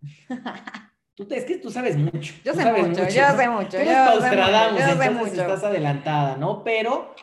Tú 1.14 1.26
te- 1.26 1.36
es 1.36 1.44
que 1.44 1.58
tú 1.58 1.70
sabes 1.70 1.96
mucho. 1.96 2.32
Yo 2.44 2.54
sé 2.54 2.64
mucho, 2.64 2.64
yo 2.64 2.64
sé 2.64 2.74
Tú 2.74 2.80
mucho. 2.80 3.00
eres 3.02 3.14
yo 3.14 3.36
sé 3.36 3.48
mucho, 3.48 3.78
yo 3.78 4.96
sé 5.02 5.10
mucho. 5.10 5.42
estás 5.42 5.62
adelantada, 5.64 6.36
¿no? 6.36 6.64
Pero 6.64 7.14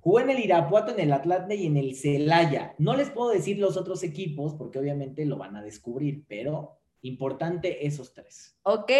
jugó 0.00 0.20
en 0.20 0.30
el 0.30 0.38
Irapuato, 0.40 0.92
en 0.92 1.00
el 1.00 1.12
Atlante 1.12 1.54
y 1.54 1.66
en 1.66 1.76
el 1.78 1.94
Celaya. 1.96 2.74
No 2.78 2.94
les 2.94 3.08
puedo 3.10 3.30
decir 3.30 3.58
los 3.58 3.76
otros 3.78 4.02
equipos 4.02 4.54
porque 4.54 4.78
obviamente 4.78 5.24
lo 5.24 5.38
van 5.38 5.56
a 5.56 5.62
descubrir, 5.62 6.24
pero 6.28 6.78
importante 7.00 7.86
esos 7.86 8.12
tres. 8.12 8.56
Ok, 8.64 8.92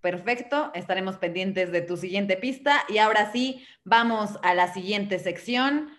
perfecto. 0.00 0.70
Estaremos 0.74 1.16
pendientes 1.16 1.72
de 1.72 1.82
tu 1.82 1.96
siguiente 1.96 2.36
pista. 2.36 2.84
Y 2.88 2.98
ahora 2.98 3.30
sí, 3.32 3.66
vamos 3.84 4.38
a 4.42 4.54
la 4.54 4.72
siguiente 4.72 5.18
sección, 5.18 5.90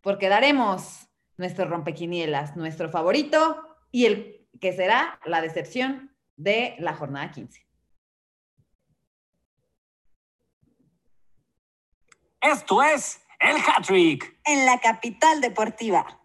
porque 0.00 0.28
daremos 0.28 1.08
nuestro 1.36 1.66
rompequinielas, 1.66 2.56
nuestro 2.56 2.90
favorito 2.90 3.62
y 3.90 4.06
el 4.06 4.48
que 4.60 4.72
será 4.72 5.18
la 5.24 5.40
decepción 5.40 6.14
de 6.36 6.76
la 6.78 6.94
jornada 6.94 7.30
15. 7.30 7.66
Esto 12.40 12.82
es 12.82 13.22
el 13.38 13.56
Hat-Trick. 13.56 14.38
en 14.44 14.66
la 14.66 14.78
capital 14.80 15.40
deportiva. 15.40 16.20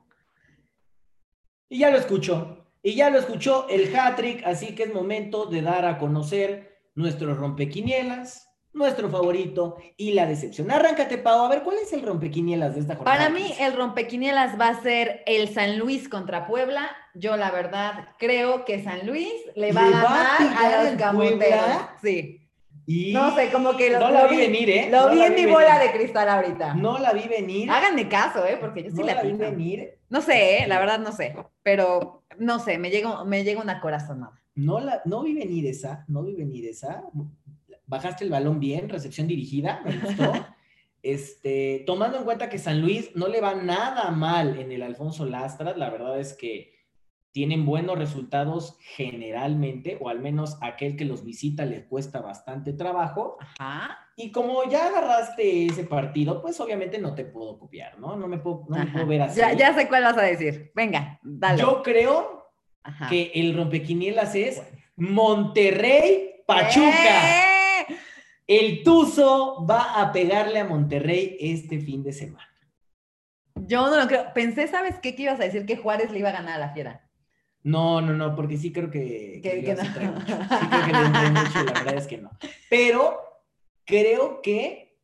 Y 1.69 1.79
ya 1.79 1.91
lo 1.91 1.97
escuchó. 1.97 2.65
Y 2.81 2.93
ya 2.93 3.09
lo 3.09 3.17
escuchó 3.17 3.67
el 3.67 3.93
hat-trick, 3.95 4.45
así 4.45 4.75
que 4.75 4.83
es 4.83 4.93
momento 4.93 5.47
de 5.47 5.63
dar 5.63 5.85
a 5.85 5.97
conocer 5.97 6.74
nuestros 6.95 7.37
rompequinielas, 7.37 8.49
nuestro 8.73 9.09
favorito 9.09 9.77
y 9.95 10.13
la 10.13 10.25
decepción. 10.25 10.69
Arráncate, 10.71 11.17
Pau, 11.17 11.45
a 11.45 11.49
ver, 11.49 11.63
¿cuál 11.63 11.77
es 11.81 11.93
el 11.93 12.01
rompequinielas 12.01 12.75
de 12.75 12.81
esta 12.81 12.95
jornada? 12.95 13.17
Para 13.17 13.29
mí, 13.29 13.53
el 13.59 13.73
rompequinielas 13.73 14.59
va 14.59 14.69
a 14.69 14.81
ser 14.81 15.23
el 15.27 15.47
San 15.53 15.77
Luis 15.79 16.09
contra 16.09 16.45
Puebla. 16.47 16.89
Yo, 17.13 17.37
la 17.37 17.51
verdad, 17.51 18.09
creo 18.19 18.65
que 18.65 18.83
San 18.83 19.05
Luis 19.07 19.31
le 19.55 19.71
va 19.71 19.81
¿Le 19.87 19.95
a 19.95 20.03
va 20.03 20.35
a 20.35 20.43
ganar 20.43 20.73
a 20.73 20.83
los 20.83 20.93
camoteros. 21.01 21.65
Sí. 22.01 22.41
Y 22.87 23.13
No 23.13 23.33
sé, 23.33 23.49
como 23.51 23.75
que 23.77 23.89
lo, 23.89 23.99
no 23.99 24.11
la 24.11 24.27
vi 24.27 24.37
venir, 24.37 24.69
¿eh? 24.69 24.89
Lo 24.91 25.07
No 25.07 25.09
vi 25.11 25.21
en 25.21 25.29
mi 25.33 25.41
venir. 25.41 25.53
bola 25.53 25.79
de 25.79 25.91
cristal 25.91 26.29
ahorita. 26.29 26.73
No 26.75 26.99
la 26.99 27.13
vi 27.13 27.27
venir. 27.27 27.71
Háganme 27.71 28.07
caso, 28.09 28.45
¿eh? 28.45 28.57
Porque 28.59 28.83
yo 28.83 28.89
sí 28.91 28.97
no 28.97 29.05
la 29.07 29.15
la 29.15 29.21
vi 29.23 29.31
venir. 29.33 29.97
No 30.09 30.21
sé, 30.21 30.59
¿eh? 30.59 30.67
la 30.67 30.77
verdad 30.79 30.99
no 30.99 31.11
sé. 31.11 31.35
Pero 31.63 32.23
no 32.37 32.59
sé, 32.59 32.77
me 32.77 32.91
llega, 32.91 33.23
me 33.23 33.43
llega 33.43 33.59
una 33.61 33.79
corazonada. 33.81 34.39
No, 34.55 34.79
la, 34.79 35.01
no 35.05 35.23
vi 35.23 35.33
venir 35.33 35.67
esa, 35.67 36.05
no 36.07 36.23
vi 36.23 36.33
venir 36.33 36.65
esa. 36.65 37.03
Bajaste 37.87 38.23
el 38.23 38.31
balón 38.31 38.59
bien, 38.59 38.89
recepción 38.89 39.27
dirigida, 39.27 39.81
me 39.85 39.97
gustó. 39.97 40.31
Este, 41.05 41.83
tomando 41.85 42.17
en 42.17 42.23
cuenta 42.23 42.49
que 42.49 42.57
San 42.57 42.81
Luis 42.81 43.11
no 43.15 43.27
le 43.27 43.39
va 43.39 43.53
nada 43.53 44.09
mal 44.09 44.57
en 44.57 44.71
el 44.71 44.81
Alfonso 44.81 45.23
Lastras, 45.23 45.77
la 45.77 45.91
verdad 45.91 46.19
es 46.19 46.33
que 46.33 46.73
tienen 47.35 47.63
buenos 47.63 47.99
resultados 47.99 48.75
generalmente, 48.79 49.99
o 50.01 50.09
al 50.09 50.19
menos 50.19 50.57
aquel 50.61 50.95
que 50.95 51.05
los 51.05 51.23
visita 51.23 51.63
les 51.63 51.85
cuesta 51.85 52.21
bastante 52.21 52.73
trabajo. 52.73 53.37
Ajá. 53.39 53.99
Y 54.15 54.31
como 54.31 54.67
ya 54.67 54.87
agarraste 54.87 55.67
ese 55.67 55.83
partido, 55.83 56.41
pues 56.41 56.59
obviamente 56.59 56.97
no 56.97 57.13
te 57.13 57.25
puedo 57.25 57.59
copiar, 57.59 57.99
¿no? 57.99 58.15
No 58.15 58.27
me 58.27 58.39
puedo, 58.39 58.65
no 58.69 58.77
me 58.77 58.87
puedo 58.87 59.05
ver 59.05 59.21
así. 59.21 59.39
Ya, 59.39 59.53
ya 59.53 59.75
sé 59.75 59.87
cuál 59.87 60.03
vas 60.05 60.17
a 60.17 60.23
decir. 60.23 60.71
Venga, 60.73 61.19
dale. 61.21 61.61
Yo 61.61 61.83
creo 61.83 62.44
Ajá. 62.85 63.09
que 63.09 63.31
el 63.33 63.55
rompequinielas 63.55 64.35
es 64.35 64.61
Monterrey 64.95 66.43
Pachuca. 66.45 67.41
¡Eh! 67.41 67.87
El 68.47 68.83
Tuzo 68.83 69.65
va 69.65 69.99
a 69.99 70.11
pegarle 70.11 70.59
a 70.59 70.65
Monterrey 70.65 71.35
este 71.39 71.79
fin 71.79 72.03
de 72.03 72.13
semana. 72.13 72.47
Yo 73.55 73.89
no 73.89 73.97
lo 73.97 74.07
creo. 74.07 74.31
Pensé, 74.33 74.67
¿sabes 74.67 74.99
qué? 74.99 75.15
Que 75.15 75.23
ibas 75.23 75.39
a 75.39 75.45
decir 75.45 75.65
que 75.65 75.77
Juárez 75.77 76.11
le 76.11 76.19
iba 76.19 76.29
a 76.29 76.33
ganar 76.33 76.55
a 76.55 76.59
la 76.59 76.73
fiera. 76.73 77.09
No, 77.63 77.99
no, 78.01 78.13
no, 78.13 78.35
porque 78.35 78.57
sí 78.57 78.71
creo 78.71 78.91
que, 78.91 79.41
no. 79.41 80.21
Sí 80.21 80.67
creo 80.69 80.85
que 80.85 80.93
le 80.93 81.09
trae 81.09 81.31
mucho, 81.31 81.63
la 81.63 81.73
verdad 81.73 81.97
es 81.97 82.05
que 82.05 82.19
no. 82.19 82.29
Pero 82.69 83.19
creo 83.83 84.43
que 84.43 84.99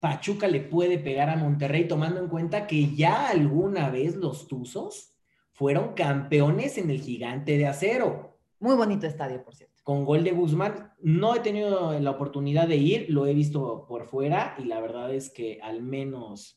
Pachuca 0.00 0.48
le 0.48 0.60
puede 0.60 0.98
pegar 0.98 1.28
a 1.28 1.36
Monterrey 1.36 1.86
tomando 1.86 2.20
en 2.20 2.28
cuenta 2.28 2.66
que 2.66 2.94
ya 2.94 3.28
alguna 3.28 3.90
vez 3.90 4.16
los 4.16 4.48
Tuzos 4.48 5.12
fueron 5.58 5.94
campeones 5.94 6.78
en 6.78 6.88
el 6.90 7.00
gigante 7.00 7.58
de 7.58 7.66
acero. 7.66 8.38
Muy 8.60 8.76
bonito 8.76 9.06
estadio, 9.06 9.42
por 9.44 9.54
cierto. 9.56 9.74
con 9.82 10.04
gol 10.04 10.22
de 10.22 10.30
Guzmán. 10.32 10.92
No 11.00 11.34
he 11.34 11.40
tenido 11.40 11.98
la 11.98 12.10
oportunidad 12.10 12.68
de 12.68 12.76
ir, 12.76 13.06
lo 13.08 13.26
he 13.26 13.34
visto 13.34 13.86
por 13.88 14.06
fuera 14.06 14.54
y 14.58 14.64
la 14.64 14.80
verdad 14.80 15.12
es 15.12 15.30
que 15.30 15.58
al 15.62 15.82
menos 15.82 16.54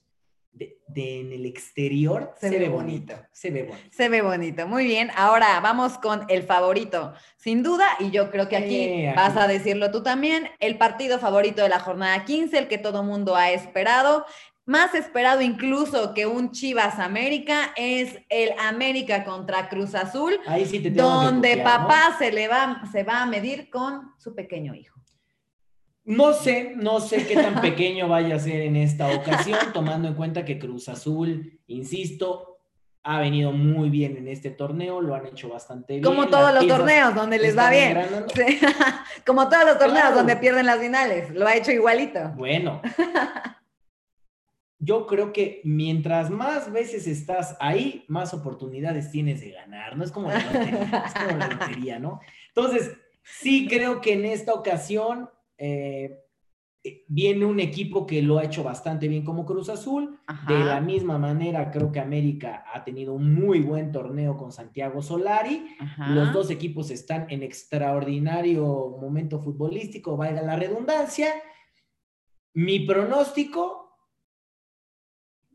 de, 0.51 0.81
de 0.89 1.21
en 1.21 1.31
el 1.31 1.45
exterior 1.45 2.33
Se 2.37 2.49
se, 2.49 2.59
ve 2.59 2.67
bonito. 2.67 3.13
bonito. 3.13 3.27
Se 3.31 3.51
ve 3.51 3.63
bonito. 3.63 3.87
Se 3.89 4.09
ve 4.09 4.21
bonito. 4.21 4.67
Muy 4.67 4.83
bien. 4.85 5.09
Ahora 5.15 5.57
vamos 5.61 5.97
con 5.97 6.25
el 6.27 6.43
favorito. 6.43 7.13
Sin 7.37 7.63
duda, 7.63 7.85
y 8.01 8.11
yo 8.11 8.29
creo 8.31 8.49
que 8.49 8.57
aquí 8.57 8.83
Sí, 8.85 9.05
aquí. 9.05 9.15
vas 9.15 9.37
a 9.37 9.47
decirlo 9.47 9.91
tú 9.91 10.03
también, 10.03 10.49
el 10.59 10.77
partido 10.77 11.17
favorito 11.19 11.61
de 11.63 11.69
la 11.69 11.79
jornada 11.79 12.25
15, 12.25 12.57
el 12.57 12.67
que 12.67 12.77
todo 12.77 13.01
mundo 13.01 13.35
ha 13.37 13.51
esperado. 13.51 14.25
Más 14.71 14.95
esperado 14.95 15.41
incluso 15.41 16.13
que 16.13 16.25
un 16.25 16.51
Chivas 16.51 16.97
América 16.97 17.73
es 17.75 18.17
el 18.29 18.51
América 18.57 19.25
contra 19.25 19.67
Cruz 19.67 19.93
Azul, 19.95 20.39
Ahí 20.47 20.65
sí 20.65 20.79
te 20.79 20.91
tengo 20.91 21.09
que 21.09 21.25
donde 21.25 21.49
copiar, 21.57 21.81
¿no? 21.81 21.87
papá 21.87 22.15
se 22.17 22.31
le 22.31 22.47
va, 22.47 22.81
se 22.89 23.03
va 23.03 23.21
a 23.21 23.25
medir 23.25 23.69
con 23.69 24.13
su 24.17 24.33
pequeño 24.33 24.73
hijo. 24.73 24.97
No 26.05 26.31
sé, 26.31 26.71
no 26.77 27.01
sé 27.01 27.27
qué 27.27 27.35
tan 27.35 27.59
pequeño 27.59 28.07
vaya 28.07 28.35
a 28.35 28.39
ser 28.39 28.61
en 28.61 28.77
esta 28.77 29.09
ocasión, 29.13 29.59
tomando 29.73 30.07
en 30.07 30.13
cuenta 30.13 30.45
que 30.45 30.57
Cruz 30.57 30.87
Azul, 30.87 31.59
insisto, 31.67 32.59
ha 33.03 33.19
venido 33.19 33.51
muy 33.51 33.89
bien 33.89 34.15
en 34.15 34.29
este 34.29 34.51
torneo, 34.51 35.01
lo 35.01 35.15
han 35.15 35.25
hecho 35.25 35.49
bastante 35.49 35.95
bien. 35.95 36.03
Como 36.05 36.21
las 36.21 36.31
todos 36.31 36.53
los 36.53 36.67
torneos 36.67 37.13
donde 37.13 37.39
les 37.39 37.57
va 37.57 37.69
bien. 37.71 37.99
Sí. 38.33 38.57
Como 39.25 39.49
todos 39.49 39.65
los 39.65 39.77
torneos 39.77 39.99
Claro. 39.99 40.15
donde 40.15 40.37
pierden 40.37 40.65
las 40.65 40.79
finales. 40.79 41.29
Lo 41.31 41.45
ha 41.45 41.55
hecho 41.57 41.71
igualito. 41.71 42.31
Bueno. 42.37 42.81
Yo 44.83 45.05
creo 45.05 45.31
que 45.31 45.61
mientras 45.63 46.31
más 46.31 46.71
veces 46.71 47.05
estás 47.05 47.55
ahí, 47.59 48.03
más 48.07 48.33
oportunidades 48.33 49.11
tienes 49.11 49.39
de 49.39 49.51
ganar. 49.51 49.95
No 49.95 50.03
es 50.03 50.11
como 50.11 50.29
la 50.29 50.43
lotería, 50.43 51.03
es 51.05 51.13
como 51.13 51.37
la 51.37 51.47
lotería, 51.47 51.99
¿no? 51.99 52.19
Entonces, 52.47 52.97
sí 53.21 53.67
creo 53.67 54.01
que 54.01 54.13
en 54.13 54.25
esta 54.25 54.55
ocasión 54.55 55.29
eh, 55.59 56.17
viene 57.07 57.45
un 57.45 57.59
equipo 57.59 58.07
que 58.07 58.23
lo 58.23 58.39
ha 58.39 58.45
hecho 58.45 58.63
bastante 58.63 59.07
bien 59.07 59.23
como 59.23 59.45
Cruz 59.45 59.69
Azul. 59.69 60.19
Ajá. 60.25 60.51
De 60.51 60.65
la 60.65 60.81
misma 60.81 61.19
manera, 61.19 61.69
creo 61.69 61.91
que 61.91 61.99
América 61.99 62.65
ha 62.73 62.83
tenido 62.83 63.13
un 63.13 63.35
muy 63.35 63.59
buen 63.59 63.91
torneo 63.91 64.35
con 64.35 64.51
Santiago 64.51 65.03
Solari. 65.03 65.75
Ajá. 65.79 66.09
Los 66.09 66.33
dos 66.33 66.49
equipos 66.49 66.89
están 66.89 67.27
en 67.29 67.43
extraordinario 67.43 68.97
momento 68.99 69.39
futbolístico, 69.39 70.17
valga 70.17 70.41
la 70.41 70.55
redundancia. 70.55 71.31
Mi 72.53 72.79
pronóstico, 72.79 73.80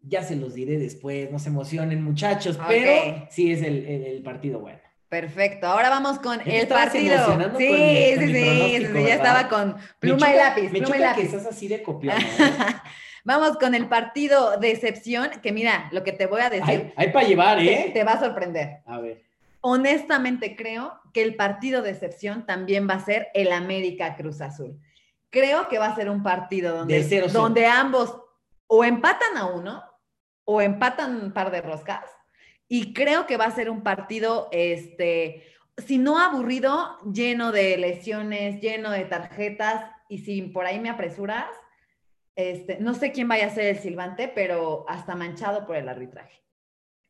ya 0.07 0.23
se 0.23 0.37
los 0.37 0.55
diré 0.55 0.79
después, 0.79 1.31
no 1.31 1.39
se 1.39 1.49
emocionen 1.49 2.03
muchachos, 2.03 2.59
pero 2.69 3.27
sí 3.31 3.53
es 3.53 3.63
el, 3.63 3.85
el- 3.87 4.05
el 4.05 4.23
partido 4.23 4.61
bueno. 4.61 4.79
Perfecto, 5.09 5.67
ahora 5.69 5.89
vamos 5.89 6.19
con 6.19 6.41
el 6.45 6.67
partido. 6.67 7.17
Sí, 7.17 7.33
con 7.33 7.39
sí, 7.39 7.47
con 7.49 7.59
sí, 7.59 8.27
sí, 8.27 8.83
ya 8.83 8.89
¿verdad? 8.93 9.09
estaba 9.09 9.49
con 9.49 9.77
pluma 10.01 10.33
y 10.33 10.37
lápiz, 10.37 10.71
Me 10.73 10.81
pluma 10.81 10.97
y 10.97 11.01
lápiz. 11.01 11.21
que 11.21 11.27
estás 11.37 11.47
así 11.47 11.69
de 11.69 11.83
copión. 11.83 12.17
¿eh? 12.19 12.25
Vamos 13.25 13.57
con 13.59 13.75
el 13.75 13.89
partido 13.89 14.57
de 14.59 14.71
excepción, 14.71 15.31
que 15.43 15.51
mira, 15.53 15.89
lo 15.93 16.05
que 16.05 16.13
te 16.13 16.27
voy 16.27 16.41
a 16.43 16.51
decir 16.51 16.93
hay, 16.97 17.07
hay 17.07 17.13
para 17.13 17.27
llevar, 17.27 17.59
¿eh? 17.61 17.91
te 17.93 18.05
va 18.05 18.13
a 18.13 18.21
sorprender. 18.21 18.79
A 18.87 19.01
ver. 19.01 19.23
Honestamente 19.61 20.55
creo 20.57 20.95
que 21.13 21.23
el 21.23 21.35
partido 21.35 21.83
de 21.83 21.91
excepción 21.91 22.47
también 22.47 22.89
va 22.89 22.95
a 22.95 23.05
ser 23.05 23.29
el 23.35 23.51
América 23.53 24.15
Cruz 24.17 24.41
Azul. 24.41 24.79
Creo 25.31 25.69
que 25.69 25.79
va 25.79 25.87
a 25.87 25.95
ser 25.97 26.09
un 26.09 26.23
partido 26.23 26.77
donde, 26.77 27.03
De 27.03 27.23
0-0. 27.27 27.31
donde 27.33 27.67
ambos 27.67 28.17
o 28.69 28.85
empatan 28.85 29.37
a 29.37 29.47
uno 29.47 29.83
o 30.47 30.63
empatan 30.63 31.23
un 31.23 31.33
par 31.33 31.51
de 31.51 31.61
roscas. 31.61 32.05
Y 32.69 32.95
creo 32.95 33.27
que 33.27 33.37
va 33.37 33.45
a 33.45 33.55
ser 33.55 33.69
un 33.69 33.83
partido, 33.83 34.49
este, 34.53 35.45
si 35.77 35.99
no 35.99 36.19
aburrido, 36.19 36.97
lleno 37.13 37.53
de 37.53 37.77
lesiones, 37.77 38.61
lleno 38.63 38.91
de 38.91 39.05
tarjetas. 39.05 39.91
Y 40.09 40.19
si 40.19 40.43
por 40.43 40.65
ahí 40.65 40.81
me 40.81 40.89
apresuras, 40.89 41.49
este, 42.35 42.79
no 42.81 42.95
sé 42.95 43.13
quién 43.13 43.29
vaya 43.29 43.47
a 43.47 43.55
ser 43.55 43.67
el 43.67 43.79
silbante, 43.79 44.29
pero 44.29 44.89
hasta 44.89 45.15
manchado 45.15 45.67
por 45.67 45.77
el 45.77 45.89
arbitraje. 45.89 46.43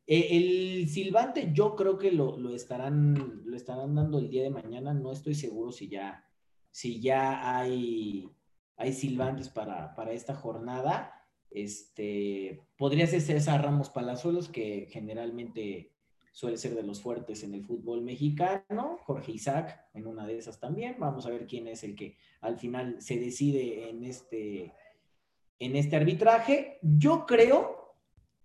Eh, 0.07 0.29
el 0.37 0.89
silbante 0.89 1.51
yo 1.53 1.75
creo 1.75 1.99
que 1.99 2.13
lo, 2.13 2.39
lo, 2.39 2.55
estarán, 2.55 3.43
lo 3.45 3.57
estarán 3.57 3.95
dando 3.95 4.19
el 4.19 4.31
día 4.31 4.43
de 4.43 4.51
mañana. 4.51 4.95
No 4.95 5.13
estoy 5.13 5.35
seguro 5.35 5.73
si 5.73 5.89
ya, 5.89 6.25
si 6.71 7.01
ya 7.01 7.59
hay, 7.59 8.31
hay 8.77 8.93
silbantes 8.93 9.51
para, 9.51 9.95
para 9.95 10.13
esta 10.13 10.35
jornada. 10.35 11.16
Este, 11.51 12.63
podría 12.77 13.07
ser 13.07 13.21
César 13.21 13.63
Ramos 13.63 13.91
Palazuelos, 13.91 14.49
que 14.49 14.89
generalmente 14.91 15.93
suele 16.33 16.59
ser 16.59 16.75
de 16.75 16.83
los 16.83 17.01
fuertes 17.01 17.43
en 17.45 17.55
el 17.55 17.65
fútbol 17.65 18.03
mexicano. 18.03 18.99
Jorge 19.05 19.33
Isaac 19.33 19.87
en 19.95 20.07
una 20.07 20.27
de 20.27 20.37
esas 20.37 20.61
también. 20.61 20.97
Vamos 20.99 21.25
a 21.25 21.31
ver 21.31 21.47
quién 21.47 21.67
es 21.67 21.83
el 21.83 21.95
que 21.95 22.19
al 22.43 22.59
final 22.59 23.01
se 23.01 23.19
decide 23.19 23.89
en 23.89 24.05
este, 24.05 24.75
en 25.59 25.77
este 25.77 25.97
arbitraje. 25.97 26.79
Yo 26.83 27.25
creo 27.25 27.95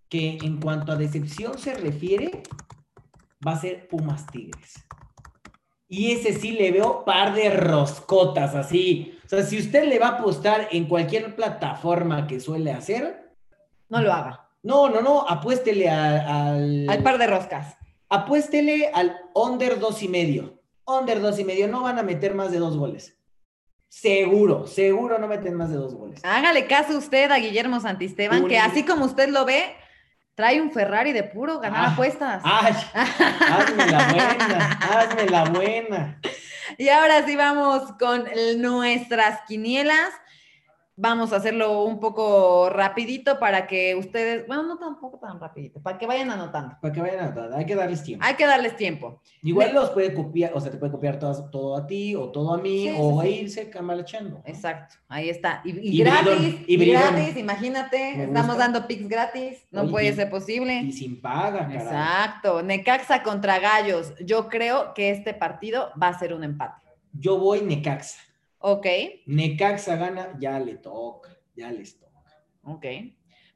que 0.07 0.37
en 0.41 0.61
cuanto 0.61 0.93
a 0.93 0.95
decepción 0.95 1.57
se 1.57 1.73
refiere, 1.73 2.43
va 3.45 3.53
a 3.53 3.59
ser 3.59 3.89
Pumas 3.89 4.25
Tigres. 4.27 4.75
Y 5.91 6.13
ese 6.13 6.31
sí 6.31 6.53
le 6.53 6.71
veo 6.71 7.03
par 7.03 7.35
de 7.35 7.49
roscotas, 7.49 8.55
así. 8.55 9.19
O 9.25 9.27
sea, 9.27 9.43
si 9.43 9.59
usted 9.59 9.83
le 9.89 9.99
va 9.99 10.07
a 10.07 10.11
apostar 10.19 10.69
en 10.71 10.85
cualquier 10.85 11.35
plataforma 11.35 12.27
que 12.27 12.39
suele 12.39 12.71
hacer. 12.71 13.33
No 13.89 14.01
lo 14.01 14.13
haga. 14.13 14.47
No, 14.63 14.87
no, 14.87 15.01
no, 15.01 15.27
apuéstele 15.27 15.89
al. 15.89 16.89
Al 16.89 17.03
par 17.03 17.17
de 17.17 17.27
roscas. 17.27 17.75
Apuéstele 18.07 18.89
al 18.93 19.17
under 19.35 19.79
dos 19.79 20.01
y 20.01 20.07
medio. 20.07 20.61
Under 20.85 21.19
dos 21.19 21.37
y 21.39 21.43
medio, 21.43 21.67
no 21.67 21.81
van 21.81 21.99
a 21.99 22.03
meter 22.03 22.35
más 22.35 22.53
de 22.53 22.59
dos 22.59 22.77
goles. 22.77 23.17
Seguro, 23.89 24.67
seguro 24.67 25.19
no 25.19 25.27
meten 25.27 25.55
más 25.55 25.71
de 25.71 25.75
dos 25.75 25.93
goles. 25.93 26.21
Hágale 26.23 26.67
caso 26.67 26.97
usted 26.97 27.29
a 27.31 27.39
Guillermo 27.39 27.81
Santisteban, 27.81 28.47
que 28.47 28.57
así 28.57 28.85
como 28.85 29.03
usted 29.03 29.27
lo 29.27 29.43
ve, 29.43 29.75
Trae 30.35 30.61
un 30.61 30.71
Ferrari 30.71 31.11
de 31.11 31.23
puro 31.23 31.59
ganar 31.59 31.85
Ah, 31.85 31.91
apuestas. 31.91 32.41
Ay, 32.45 32.73
hazme 32.93 33.85
la 33.87 34.07
buena, 34.07 34.79
hazme 34.81 35.25
la 35.29 35.43
buena. 35.45 36.19
Y 36.77 36.89
ahora 36.89 37.25
sí 37.25 37.35
vamos 37.35 37.91
con 37.99 38.25
nuestras 38.57 39.41
quinielas. 39.47 40.09
Vamos 41.03 41.33
a 41.33 41.37
hacerlo 41.37 41.83
un 41.83 41.99
poco 41.99 42.69
rapidito 42.69 43.39
para 43.39 43.65
que 43.65 43.95
ustedes, 43.95 44.45
bueno, 44.45 44.61
no 44.61 44.77
tampoco 44.77 45.17
tan 45.17 45.39
rapidito, 45.39 45.81
para 45.81 45.97
que 45.97 46.05
vayan 46.05 46.29
anotando. 46.29 46.77
Para 46.79 46.93
que 46.93 47.01
vayan 47.01 47.35
a 47.39 47.57
hay 47.57 47.65
que 47.65 47.73
darles 47.73 48.03
tiempo. 48.03 48.23
Hay 48.23 48.35
que 48.35 48.45
darles 48.45 48.75
tiempo. 48.77 49.19
Igual 49.41 49.69
de- 49.69 49.73
los 49.73 49.89
puede 49.89 50.13
copiar, 50.13 50.51
o 50.53 50.61
sea, 50.61 50.69
te 50.71 50.77
puede 50.77 50.91
copiar 50.91 51.17
todo, 51.17 51.49
todo 51.49 51.75
a 51.75 51.87
ti 51.87 52.13
o 52.13 52.29
todo 52.29 52.53
a 52.53 52.59
mí, 52.59 52.87
Sí, 52.87 52.95
o 52.99 53.19
sí, 53.23 53.29
irse 53.29 53.67
camalachando. 53.71 54.43
Exacto, 54.45 54.93
ahí 55.07 55.29
está. 55.29 55.63
Y, 55.65 55.97
gratis, 56.03 56.57
y 56.67 56.85
gratis, 56.91 57.35
imagínate, 57.35 58.21
estamos 58.21 58.55
dando 58.59 58.85
pics 58.85 59.07
gratis, 59.07 59.65
no 59.71 59.81
Oye, 59.81 59.91
puede 59.91 60.07
y- 60.09 60.13
ser 60.13 60.29
posible. 60.29 60.81
Y 60.81 60.91
sin 60.91 61.19
paga, 61.19 61.61
caray. 61.61 61.77
Exacto, 61.77 62.61
Necaxa 62.61 63.23
contra 63.23 63.57
Gallos. 63.57 64.13
Yo 64.23 64.47
creo 64.49 64.93
que 64.93 65.09
este 65.09 65.33
partido 65.33 65.89
va 65.99 66.09
a 66.09 66.19
ser 66.19 66.31
un 66.35 66.43
empate. 66.43 66.79
Yo 67.11 67.39
voy 67.39 67.61
Necaxa. 67.61 68.19
Ok, 68.63 68.85
Necaxa 69.25 69.95
gana, 69.95 70.37
ya 70.39 70.59
le 70.59 70.75
toca, 70.75 71.29
ya 71.55 71.71
les 71.71 71.99
toca. 71.99 72.21
ok. 72.63 72.85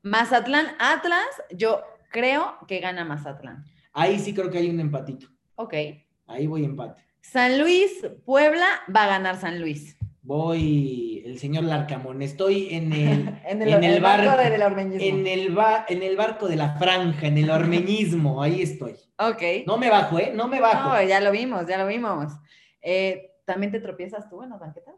Mazatlán 0.04 0.68
Atlas, 0.80 1.26
yo 1.52 1.82
creo 2.12 2.58
que 2.68 2.80
gana 2.80 3.06
Mazatlán. 3.06 3.65
Ahí 3.94 4.20
sí 4.20 4.34
creo 4.34 4.50
que 4.52 4.58
hay 4.60 4.70
un 4.70 4.80
empatito. 4.80 5.28
Ok. 5.56 5.74
Ahí 6.28 6.48
voy 6.48 6.63
empate. 6.65 7.02
San 7.22 7.60
Luis, 7.60 7.91
Puebla, 8.26 8.68
va 8.96 9.06
a 9.06 9.08
ganar 9.08 9.38
San 9.39 9.60
Luis. 9.60 9.98
Voy 10.22 11.24
el 11.26 11.39
señor 11.39 11.63
Larcamón. 11.63 12.22
Estoy 12.22 12.74
en 12.74 12.94
el, 12.94 13.39
En 13.48 13.62
el, 13.62 13.74
en 13.74 13.84
el 13.84 14.02
barco 14.02 14.28
barco, 14.28 14.44
del 14.50 14.62
ormeñismo. 14.62 15.06
en 15.08 15.28
el 15.28 15.54
ba- 15.56 15.86
en 15.88 16.04
el 16.04 16.15
barco 16.18 16.48
de 16.48 16.56
la 16.56 16.76
franja, 16.78 17.28
en 17.28 17.38
el 17.39 17.50
ormeñismo. 17.50 18.41
Ahí 18.44 18.62
estoy. 18.62 18.94
Ok. 19.18 19.41
No 19.65 19.78
me 19.78 19.89
bajo, 19.89 20.20
¿eh? 20.20 20.32
No 20.36 20.48
me 20.48 20.60
bajo. 20.62 20.89
No, 20.89 21.02
ya 21.04 21.20
lo 21.22 21.32
vimos, 21.32 21.65
ya 21.68 21.78
lo 21.80 21.88
vimos. 21.88 22.32
Eh, 22.82 23.32
¿También 23.45 23.71
te 23.71 23.79
tropiezas 23.79 24.27
tú 24.29 24.43
en 24.43 24.49
las 24.49 24.60
banquetas? 24.60 24.95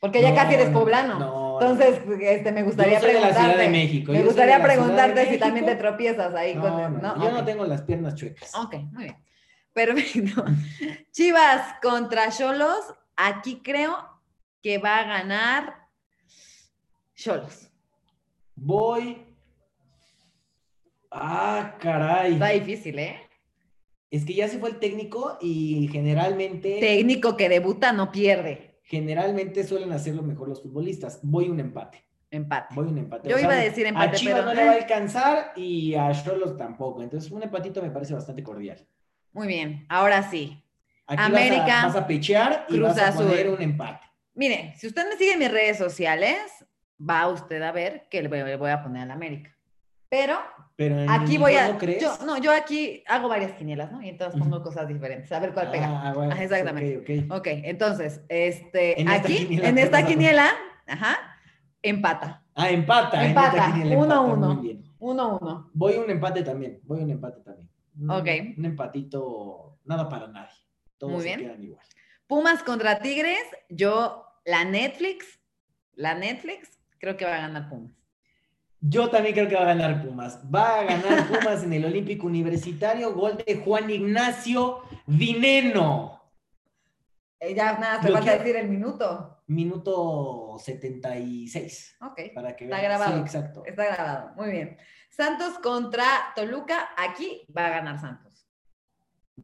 Porque 0.00 0.20
ya 0.20 0.30
No, 0.30 0.34
casi 0.36 0.54
eres 0.54 0.70
no, 0.70 0.78
poblano. 0.80 1.18
no, 1.18 1.60
Entonces, 1.60 2.00
este, 2.20 2.52
me 2.52 2.62
gustaría 2.62 2.94
Yo 2.94 3.00
soy 3.00 3.08
de 3.08 3.14
la 3.14 3.20
preguntarte. 3.28 3.50
Ciudad 3.52 3.64
de 3.64 3.70
México, 3.70 4.12
Me 4.12 4.22
gustaría 4.22 4.62
preguntarte 4.62 5.26
si 5.30 5.38
también 5.38 5.64
te 5.66 5.74
tropiezas 5.76 6.34
ahí 6.34 6.54
No, 6.54 6.60
con 6.62 6.80
el- 6.80 7.02
no, 7.02 7.16
¿no? 7.16 7.24
yo 7.24 7.32
no 7.32 7.44
tengo 7.44 7.64
las 7.64 7.82
piernas 7.82 8.14
chuecas. 8.14 8.54
Ok, 8.54 8.74
muy 8.92 9.04
bien. 9.04 9.16
Perfecto. 9.72 10.44
Chivas 11.12 11.74
contra 11.82 12.30
Cholos. 12.30 12.80
Aquí 13.16 13.62
creo 13.62 13.96
que 14.62 14.76
va 14.78 14.98
a 14.98 15.04
ganar 15.04 15.74
Cholos. 17.14 17.70
Voy. 18.54 19.22
Ah, 21.10 21.74
caray. 21.80 22.34
Está 22.34 22.48
difícil, 22.48 22.98
¿eh? 22.98 23.20
Es 24.10 24.24
que 24.24 24.34
ya 24.34 24.48
se 24.48 24.58
fue 24.58 24.70
el 24.70 24.78
técnico 24.78 25.36
y 25.40 25.88
generalmente, 25.90 26.78
Técnico 26.80 27.36
que 27.36 27.48
debuta 27.48 27.92
no 27.92 28.12
pierde. 28.12 28.78
generalmente 28.84 29.64
suelen 29.64 29.92
hacerlo 29.92 30.22
mejor 30.22 30.48
los 30.48 30.62
futbolistas. 30.62 31.20
Voy 31.22 31.48
un 31.48 31.58
empate. 31.60 32.04
Empate. 32.30 32.74
Voy 32.74 32.86
un 32.86 32.98
empate. 32.98 33.28
Yo 33.28 33.36
O 33.36 33.38
sea, 33.38 33.46
iba 33.48 33.54
a 33.54 33.62
decir 33.64 33.86
empate, 33.86 34.16
A 34.16 34.18
Chivas 34.18 34.34
pero- 34.40 34.46
no 34.46 34.54
le 34.54 34.64
va 34.64 34.72
a 34.72 34.74
alcanzar 34.76 35.52
y 35.56 35.94
a 35.94 36.12
Cholos 36.12 36.56
tampoco. 36.56 37.02
Entonces, 37.02 37.30
un 37.32 37.42
empatito 37.42 37.82
me 37.82 37.90
parece 37.90 38.14
bastante 38.14 38.42
cordial. 38.42 38.86
Muy 39.32 39.46
bien. 39.48 39.86
Ahora 39.88 40.22
sí. 40.30 40.62
Aquí 41.08 41.22
América, 41.22 41.64
vas 41.66 41.82
a, 41.82 41.86
vas 41.86 41.96
a 41.96 42.06
pechear 42.06 42.66
y 42.68 42.78
vas 42.80 42.98
a 42.98 43.12
poner 43.12 43.48
un 43.48 43.62
empate. 43.62 44.00
Mire, 44.34 44.74
si 44.76 44.86
usted 44.88 45.08
me 45.08 45.16
sigue 45.16 45.32
en 45.32 45.38
mis 45.38 45.50
redes 45.50 45.78
sociales, 45.78 46.36
va 47.00 47.28
usted 47.28 47.62
a 47.62 47.72
ver 47.72 48.06
que 48.10 48.22
le 48.22 48.56
voy 48.56 48.70
a 48.70 48.82
poner 48.82 49.02
al 49.02 49.10
América. 49.12 49.55
Pero 50.76 50.96
aquí 51.08 51.38
voy 51.38 51.54
a. 51.54 51.68
¿no 51.72 51.78
crees? 51.78 52.02
Yo, 52.02 52.18
no, 52.26 52.36
yo 52.36 52.52
aquí 52.52 53.02
hago 53.08 53.28
varias 53.28 53.52
quinielas, 53.52 53.90
¿no? 53.90 54.02
Y 54.02 54.10
entonces 54.10 54.38
pongo 54.38 54.62
cosas 54.62 54.86
diferentes. 54.86 55.32
A 55.32 55.38
ver 55.40 55.54
cuál 55.54 55.70
pega. 55.70 55.86
Ah, 56.08 56.12
bueno, 56.12 56.32
Ajá, 56.32 56.42
exactamente. 56.44 56.98
ok, 56.98 57.30
ok. 57.32 57.38
Ok, 57.38 57.46
entonces, 57.64 58.20
este, 58.28 59.00
En 59.00 59.08
aquí, 59.08 59.46
quiniela, 59.46 59.68
en 59.68 59.74
¿qué 59.76 59.82
esta 59.82 59.98
a 59.98 60.06
quiniela, 60.06 60.50
ajá, 60.86 61.16
empata. 61.82 62.42
Ah, 62.54 62.68
empata. 62.70 63.24
Empata, 63.26 63.56
esta 63.56 63.72
quiniela 63.72 63.96
uno, 63.96 64.04
empata, 64.04 64.48
uno. 64.50 64.62
Uno, 64.98 65.38
uno. 65.40 65.70
Voy 65.72 65.94
un 65.94 66.10
empate 66.10 66.42
también. 66.42 66.80
Voy 66.84 67.00
un 67.02 67.10
empate 67.10 67.40
también. 67.40 67.70
Un- 67.98 68.10
Ok. 68.10 68.28
Un 68.58 68.64
empatito, 68.66 69.78
nada 69.84 70.08
para 70.08 70.26
nadie. 70.28 70.50
Todos 70.98 71.12
Muy 71.14 71.22
se 71.22 71.36
quedan 71.36 71.62
igual. 71.62 71.84
Pumas 72.26 72.62
contra 72.62 72.98
Tigres, 73.00 73.38
yo, 73.70 74.26
la 74.44 74.64
Netflix, 74.64 75.38
la 75.94 76.14
Netflix, 76.14 76.78
creo 76.98 77.16
que 77.16 77.24
va 77.24 77.36
a 77.36 77.40
ganar 77.40 77.68
Pumas. 77.68 77.92
Yo 78.88 79.10
también 79.10 79.34
creo 79.34 79.48
que 79.48 79.54
va 79.56 79.62
a 79.62 79.74
ganar 79.74 80.02
Pumas. 80.04 80.38
Va 80.52 80.80
a 80.80 80.84
ganar 80.84 81.26
Pumas 81.28 81.64
en 81.64 81.72
el 81.72 81.84
Olímpico 81.84 82.26
Universitario. 82.26 83.12
Gol 83.14 83.36
de 83.44 83.56
Juan 83.56 83.90
Ignacio 83.90 84.82
Vineno. 85.06 86.22
Eh, 87.40 87.54
ya 87.54 87.78
nada, 87.78 88.00
te 88.00 88.12
falta 88.12 88.38
decir 88.38 88.56
el 88.56 88.68
minuto. 88.68 89.42
Minuto 89.48 90.56
76. 90.58 91.96
Ok, 92.00 92.20
Para 92.34 92.54
que 92.56 92.64
Está 92.64 92.76
vean. 92.76 92.90
grabado. 92.90 93.12
Sí, 93.14 93.20
exacto. 93.20 93.62
está 93.64 93.84
grabado. 93.86 94.34
Muy 94.36 94.50
bien. 94.50 94.76
Santos 95.10 95.58
contra 95.58 96.04
Toluca, 96.34 96.90
aquí 96.96 97.46
va 97.56 97.66
a 97.66 97.70
ganar 97.70 98.00
Santos. 98.00 98.46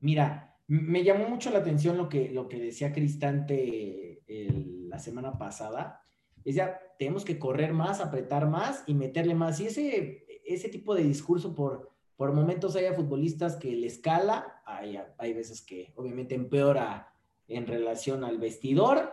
Mira, 0.00 0.56
me 0.68 1.02
llamó 1.04 1.28
mucho 1.28 1.50
la 1.50 1.58
atención 1.58 1.96
lo 1.96 2.08
que, 2.08 2.30
lo 2.30 2.48
que 2.48 2.58
decía 2.60 2.92
Cristante 2.92 4.22
el- 4.26 4.88
la 4.88 4.98
semana 4.98 5.36
pasada. 5.38 6.01
Decía, 6.44 6.80
tenemos 6.98 7.24
que 7.24 7.38
correr 7.38 7.72
más, 7.72 8.00
apretar 8.00 8.48
más 8.48 8.84
y 8.86 8.94
meterle 8.94 9.34
más. 9.34 9.60
Y 9.60 9.66
ese, 9.66 10.26
ese 10.44 10.68
tipo 10.68 10.94
de 10.94 11.02
discurso 11.04 11.54
por, 11.54 11.90
por 12.16 12.32
momentos 12.32 12.76
hay 12.76 12.86
a 12.86 12.94
futbolistas 12.94 13.56
que 13.56 13.72
le 13.72 13.86
escala, 13.86 14.62
hay, 14.64 14.98
hay 15.18 15.32
veces 15.32 15.62
que 15.62 15.92
obviamente 15.96 16.34
empeora 16.34 17.12
en 17.48 17.66
relación 17.66 18.24
al 18.24 18.38
vestidor. 18.38 19.12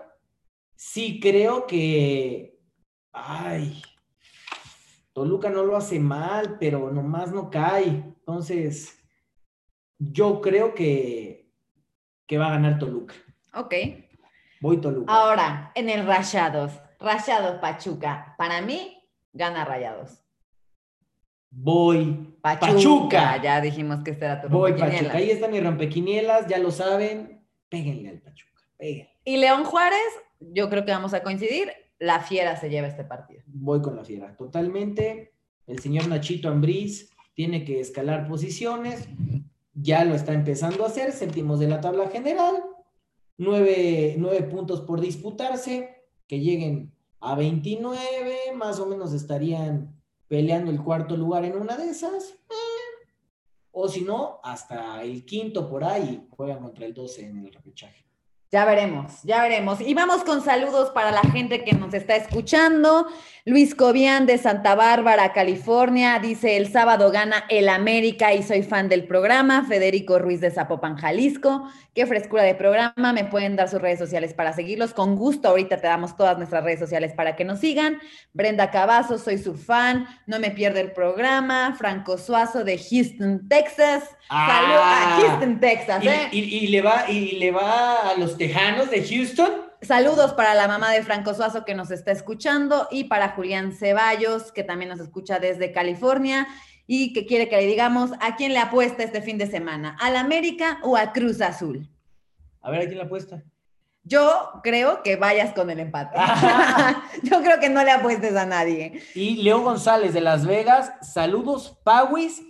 Sí 0.76 1.20
creo 1.20 1.68
que, 1.68 2.60
ay, 3.12 3.82
Toluca 5.14 5.50
no 5.50 5.64
lo 5.64 5.76
hace 5.76 6.00
mal, 6.00 6.58
pero 6.60 6.92
nomás 6.92 7.32
no 7.32 7.50
cae. 7.50 7.88
Entonces, 7.88 8.98
yo 9.98 10.40
creo 10.40 10.74
que, 10.74 11.52
que 12.26 12.38
va 12.38 12.48
a 12.48 12.52
ganar 12.52 12.80
Toluca. 12.80 13.16
Ok. 13.54 13.74
Voy 14.62 14.78
Toluca. 14.80 15.12
Ahora, 15.12 15.72
en 15.76 15.90
el 15.90 16.06
Rayados, 16.06 16.80
Rayados 17.00 17.60
Pachuca, 17.60 18.36
para 18.38 18.62
mí, 18.62 18.98
gana 19.34 19.66
Rayados. 19.66 20.22
Voy 21.52 22.36
Pachuca, 22.42 22.74
Pachuca. 22.74 23.42
ya 23.42 23.62
dijimos 23.62 24.04
que 24.04 24.12
este 24.12 24.26
era 24.26 24.42
tu 24.42 24.50
Voy. 24.50 24.74
Pachuca. 24.74 25.14
Ahí 25.14 25.32
está 25.32 25.48
mi 25.48 25.60
rompequinielas, 25.60 26.48
ya 26.48 26.60
lo 26.60 26.72
saben. 26.72 27.44
Péguenle 27.70 28.10
al 28.10 28.20
Pachuca. 28.20 28.62
Péguenle. 28.78 29.10
Y 29.26 29.38
León 29.38 29.64
Juárez, 29.64 30.00
yo 30.40 30.70
creo 30.70 30.86
que 30.86 30.92
vamos 30.92 31.14
a 31.14 31.24
coincidir, 31.24 31.72
la 31.98 32.20
fiera 32.20 32.56
se 32.56 32.70
lleva 32.70 32.88
este 32.88 33.04
partido. 33.04 33.42
Voy 33.48 33.82
con 33.82 33.96
la 33.96 34.04
fiera. 34.04 34.36
Totalmente. 34.36 35.34
el 35.68 35.80
señor 35.80 36.08
Nachito 36.08 36.50
Ambriz 36.50 37.12
tiene 37.34 37.64
que 37.64 37.80
escalar 37.80 38.28
posiciones, 38.28 39.08
ya 39.74 40.04
lo 40.04 40.16
está 40.16 40.34
empezando 40.34 40.84
a 40.84 40.88
hacer, 40.88 41.12
séptimos 41.12 41.60
de 41.60 41.68
la 41.68 41.80
tabla 41.80 42.10
general, 42.10 42.56
nueve, 43.38 44.16
nueve 44.18 44.44
puntos 44.44 44.82
por 44.82 45.00
disputarse, 45.00 45.99
que 46.30 46.40
lleguen 46.40 46.94
a 47.20 47.36
29, 47.36 48.54
más 48.56 48.80
o 48.80 48.86
menos 48.86 49.14
estarían 49.14 50.00
peleando 50.28 50.70
el 50.70 50.82
cuarto 50.82 51.18
lugar 51.18 51.44
en 51.44 51.58
una 51.58 51.76
de 51.76 51.90
esas, 51.90 52.30
eh, 52.30 53.08
o 53.72 53.90
si 53.90 54.02
no, 54.02 54.40
hasta 54.44 55.02
el 55.04 55.26
quinto 55.26 55.68
por 55.68 55.84
ahí, 55.84 56.28
juegan 56.30 56.62
contra 56.62 56.86
el 56.86 56.94
12 56.94 57.26
en 57.26 57.40
el 57.40 57.52
repechaje. 57.52 58.06
Ya 58.52 58.66
veremos, 58.66 59.22
ya 59.24 59.44
veremos. 59.44 59.80
Y 59.80 59.94
vamos 59.94 60.24
con 60.24 60.42
saludos 60.44 60.90
para 60.90 61.12
la 61.12 61.22
gente 61.22 61.64
que 61.64 61.74
nos 61.74 61.94
está 61.94 62.16
escuchando. 62.16 63.06
Luis 63.46 63.76
Cobian 63.76 64.26
de 64.26 64.40
Santa 64.40 64.74
Bárbara, 64.74 65.34
California, 65.34 66.18
dice, 66.20 66.58
el 66.58 66.72
sábado 66.72 67.12
gana 67.12 67.46
el 67.50 67.70
América 67.70 68.34
y 68.34 68.42
soy 68.42 68.64
fan 68.64 68.90
del 68.90 69.06
programa. 69.06 69.66
Federico 69.68 70.18
Ruiz 70.18 70.42
de 70.42 70.50
Zapopan, 70.50 70.98
Jalisco. 70.98 71.70
Qué 71.94 72.08
frescura 72.08 72.42
de 72.44 72.56
programa. 72.56 73.14
Me 73.14 73.24
pueden 73.26 73.56
dar 73.56 73.70
sus 73.70 73.82
redes 73.82 74.00
sociales 74.00 74.34
para 74.34 74.54
seguirlos. 74.54 74.94
Con 74.94 75.16
gusto, 75.16 75.50
ahorita 75.50 75.78
te 75.78 75.88
damos 75.88 76.16
todas 76.18 76.38
nuestras 76.38 76.64
redes 76.64 76.80
sociales 76.80 77.14
para 77.14 77.36
que 77.36 77.46
nos 77.46 77.60
sigan. 77.60 78.00
Brenda 78.34 78.72
Cavazos, 78.72 79.22
soy 79.24 79.38
su 79.38 79.56
fan. 79.56 80.08
No 80.26 80.40
me 80.40 80.50
pierdo 80.50 80.80
el 80.80 80.92
programa. 80.92 81.76
Franco 81.78 82.18
Suazo 82.18 82.64
de 82.64 82.80
Houston, 82.80 83.48
Texas. 83.48 84.04
Saludos 84.28 84.82
a 84.84 85.18
Houston, 85.22 85.60
Texas. 85.60 86.04
Y, 86.04 86.08
¿eh? 86.08 86.28
y- 86.32 86.40
y 86.40 86.68
le 86.68 86.82
va, 86.82 87.10
y 87.10 87.32
le 87.40 87.52
va 87.52 88.10
a 88.12 88.16
los 88.16 88.39
Tejanos 88.40 88.90
de 88.90 89.06
Houston. 89.06 89.52
Saludos 89.82 90.32
para 90.32 90.56
la 90.56 90.66
mamá 90.66 90.94
de 90.94 91.04
Franco 91.04 91.34
Suazo 91.34 91.66
que 91.66 91.76
nos 91.76 91.92
está 91.92 92.14
escuchando 92.14 92.88
y 92.90 93.04
para 93.04 93.32
Julián 93.32 93.74
Ceballos 93.74 94.54
que 94.54 94.64
también 94.64 94.88
nos 94.88 95.02
escucha 95.02 95.40
desde 95.40 95.74
California 95.74 96.48
y 96.88 97.12
que 97.12 97.26
quiere 97.26 97.50
que 97.50 97.58
le 97.58 97.66
digamos 97.66 98.12
a 98.22 98.38
quién 98.38 98.54
le 98.54 98.60
apuesta 98.60 99.04
este 99.04 99.22
fin 99.22 99.38
de 99.38 99.46
semana, 99.46 99.98
¿al 100.00 100.16
América 100.16 100.80
o 100.84 100.96
a 100.96 101.12
Cruz 101.12 101.42
Azul? 101.42 101.90
A 102.62 102.72
ver, 102.72 102.84
¿a 102.84 102.86
quién 102.86 102.98
la 102.98 103.04
apuesta? 103.04 103.44
Yo 104.04 104.52
creo 104.64 105.04
que 105.04 105.18
vayas 105.18 105.54
con 105.54 105.70
el 105.70 105.82
empate. 105.82 106.18
Yo 107.24 107.42
creo 107.42 107.60
que 107.60 107.70
no 107.70 107.84
le 107.84 107.92
apuestes 107.92 108.38
a 108.38 108.46
nadie. 108.46 109.04
Y 109.16 109.44
Leo 109.44 109.60
González 109.60 110.14
de 110.14 110.22
Las 110.22 110.46
Vegas, 110.46 110.94
saludos, 111.02 111.78
Pauis, 111.84 112.42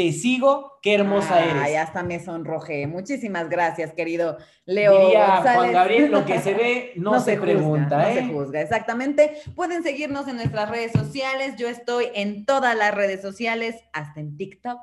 te 0.00 0.12
sigo, 0.12 0.78
qué 0.80 0.94
hermosa 0.94 1.36
Ay, 1.36 1.72
eres. 1.72 1.78
hasta 1.80 2.02
me 2.02 2.24
sonrojé. 2.24 2.86
Muchísimas 2.86 3.50
gracias, 3.50 3.92
querido 3.92 4.38
Leo 4.64 4.98
Diría. 4.98 5.42
Juan 5.42 5.72
Gabriel, 5.72 6.10
lo 6.10 6.24
que 6.24 6.40
se 6.40 6.54
ve 6.54 6.92
no, 6.96 7.20
se, 7.20 7.36
juzga, 7.36 7.52
pregunta, 7.52 7.98
no 7.98 8.08
¿eh? 8.08 8.14
se 8.14 8.24
juzga, 8.32 8.62
exactamente. 8.62 9.42
Pueden 9.54 9.82
seguirnos 9.82 10.26
en 10.26 10.36
nuestras 10.36 10.70
redes 10.70 10.92
sociales. 10.92 11.56
Yo 11.58 11.68
estoy 11.68 12.06
en 12.14 12.46
todas 12.46 12.74
las 12.78 12.94
redes 12.94 13.20
sociales, 13.20 13.76
hasta 13.92 14.20
en 14.20 14.38
TikTok, 14.38 14.80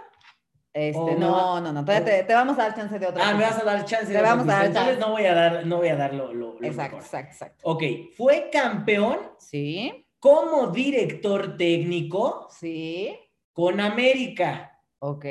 Este, 0.72 1.14
no, 1.16 1.60
no, 1.60 1.72
no, 1.72 1.84
todavía 1.84 2.04
te, 2.04 2.22
te 2.24 2.34
vamos 2.34 2.58
a 2.58 2.62
dar 2.62 2.74
chance 2.74 2.98
de 2.98 3.06
otra. 3.06 3.28
Ah, 3.28 3.34
me 3.34 3.44
vas 3.44 3.58
a 3.60 3.64
dar 3.64 3.84
chance 3.84 4.06
Te 4.06 4.12
de 4.12 4.18
otra 4.18 4.30
vamos 4.34 4.48
a 4.48 4.56
dar 4.56 4.66
Entonces 4.66 4.94
chance. 4.94 5.06
no 5.06 5.12
voy 5.12 5.24
a 5.26 5.34
dar, 5.34 5.66
no 5.66 5.76
voy 5.76 5.88
a 5.88 5.96
dar 5.96 6.14
lo, 6.14 6.32
lo- 6.34 6.58
lo 6.58 6.66
Exacto, 6.66 6.96
mejor. 6.96 7.00
exacto, 7.04 7.32
exacto. 7.32 7.70
Ok, 7.70 7.82
fue 8.16 8.50
campeón 8.52 9.18
Sí, 9.38 10.04
como 10.18 10.66
director 10.68 11.56
técnico 11.56 12.48
sí, 12.50 13.16
con 13.52 13.80
América. 13.80 14.80
ok. 14.98 15.24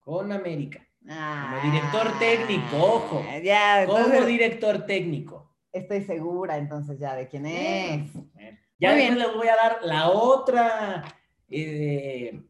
Con 0.00 0.32
América. 0.32 0.84
Ah, 1.08 1.60
director 1.62 2.18
técnico, 2.18 2.76
ojo. 2.78 3.24
Ya, 3.44 3.84
Como 3.86 3.98
entonces 3.98 4.26
director 4.26 4.86
técnico. 4.86 5.56
estoy 5.72 6.02
segura 6.02 6.56
entonces 6.56 6.98
ya 6.98 7.14
de 7.14 7.28
quién 7.28 7.46
es. 7.46 8.12
Bueno, 8.12 8.58
Ya 8.80 8.94
bien. 8.94 9.16
les 9.18 9.32
voy 9.32 9.46
a 9.46 9.54
dar 9.56 9.78
la 9.82 10.10
otra, 10.10 11.04
eh, 11.50 12.42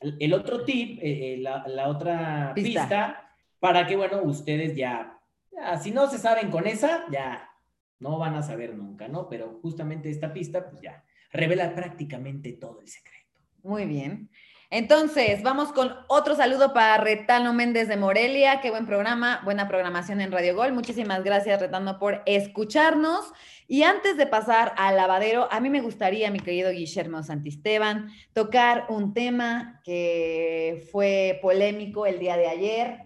el 0.00 0.32
otro 0.34 0.64
tip, 0.64 0.98
eh, 1.02 1.34
eh, 1.34 1.38
la, 1.38 1.66
la 1.66 1.88
otra 1.88 2.52
Pista. 2.54 2.80
pista. 2.80 3.30
para 3.58 3.86
que, 3.86 3.96
bueno, 3.96 4.22
ustedes 4.22 4.76
ya, 4.76 5.18
ya, 5.50 5.78
si 5.78 5.90
no 5.90 6.08
se 6.10 6.18
saben 6.18 6.50
con 6.50 6.66
esa, 6.66 7.04
ya 7.10 7.48
no 8.00 8.18
van 8.18 8.34
a 8.34 8.42
saber 8.42 8.74
nunca, 8.74 9.08
¿no? 9.08 9.28
Pero 9.28 9.58
justamente 9.62 10.10
esta 10.10 10.32
pista, 10.32 10.68
pues 10.68 10.82
ya, 10.82 11.04
revela 11.32 11.74
prácticamente 11.74 12.52
todo 12.52 12.80
el 12.80 12.88
secreto. 12.88 13.40
Muy 13.62 13.86
bien. 13.86 14.28
Entonces, 14.76 15.44
vamos 15.44 15.72
con 15.72 15.94
otro 16.08 16.34
saludo 16.34 16.72
para 16.72 16.96
Retano 16.96 17.52
Méndez 17.52 17.86
de 17.86 17.96
Morelia. 17.96 18.60
Qué 18.60 18.72
buen 18.72 18.86
programa, 18.86 19.40
buena 19.44 19.68
programación 19.68 20.20
en 20.20 20.32
Radio 20.32 20.56
Gol. 20.56 20.72
Muchísimas 20.72 21.22
gracias, 21.22 21.60
Retano, 21.60 22.00
por 22.00 22.22
escucharnos. 22.26 23.32
Y 23.68 23.84
antes 23.84 24.16
de 24.16 24.26
pasar 24.26 24.74
al 24.76 24.96
lavadero, 24.96 25.46
a 25.52 25.60
mí 25.60 25.70
me 25.70 25.80
gustaría, 25.80 26.28
mi 26.32 26.40
querido 26.40 26.72
Guillermo 26.72 27.22
Santisteban, 27.22 28.10
tocar 28.32 28.86
un 28.88 29.14
tema 29.14 29.80
que 29.84 30.84
fue 30.90 31.38
polémico 31.40 32.04
el 32.04 32.18
día 32.18 32.36
de 32.36 32.48
ayer 32.48 33.04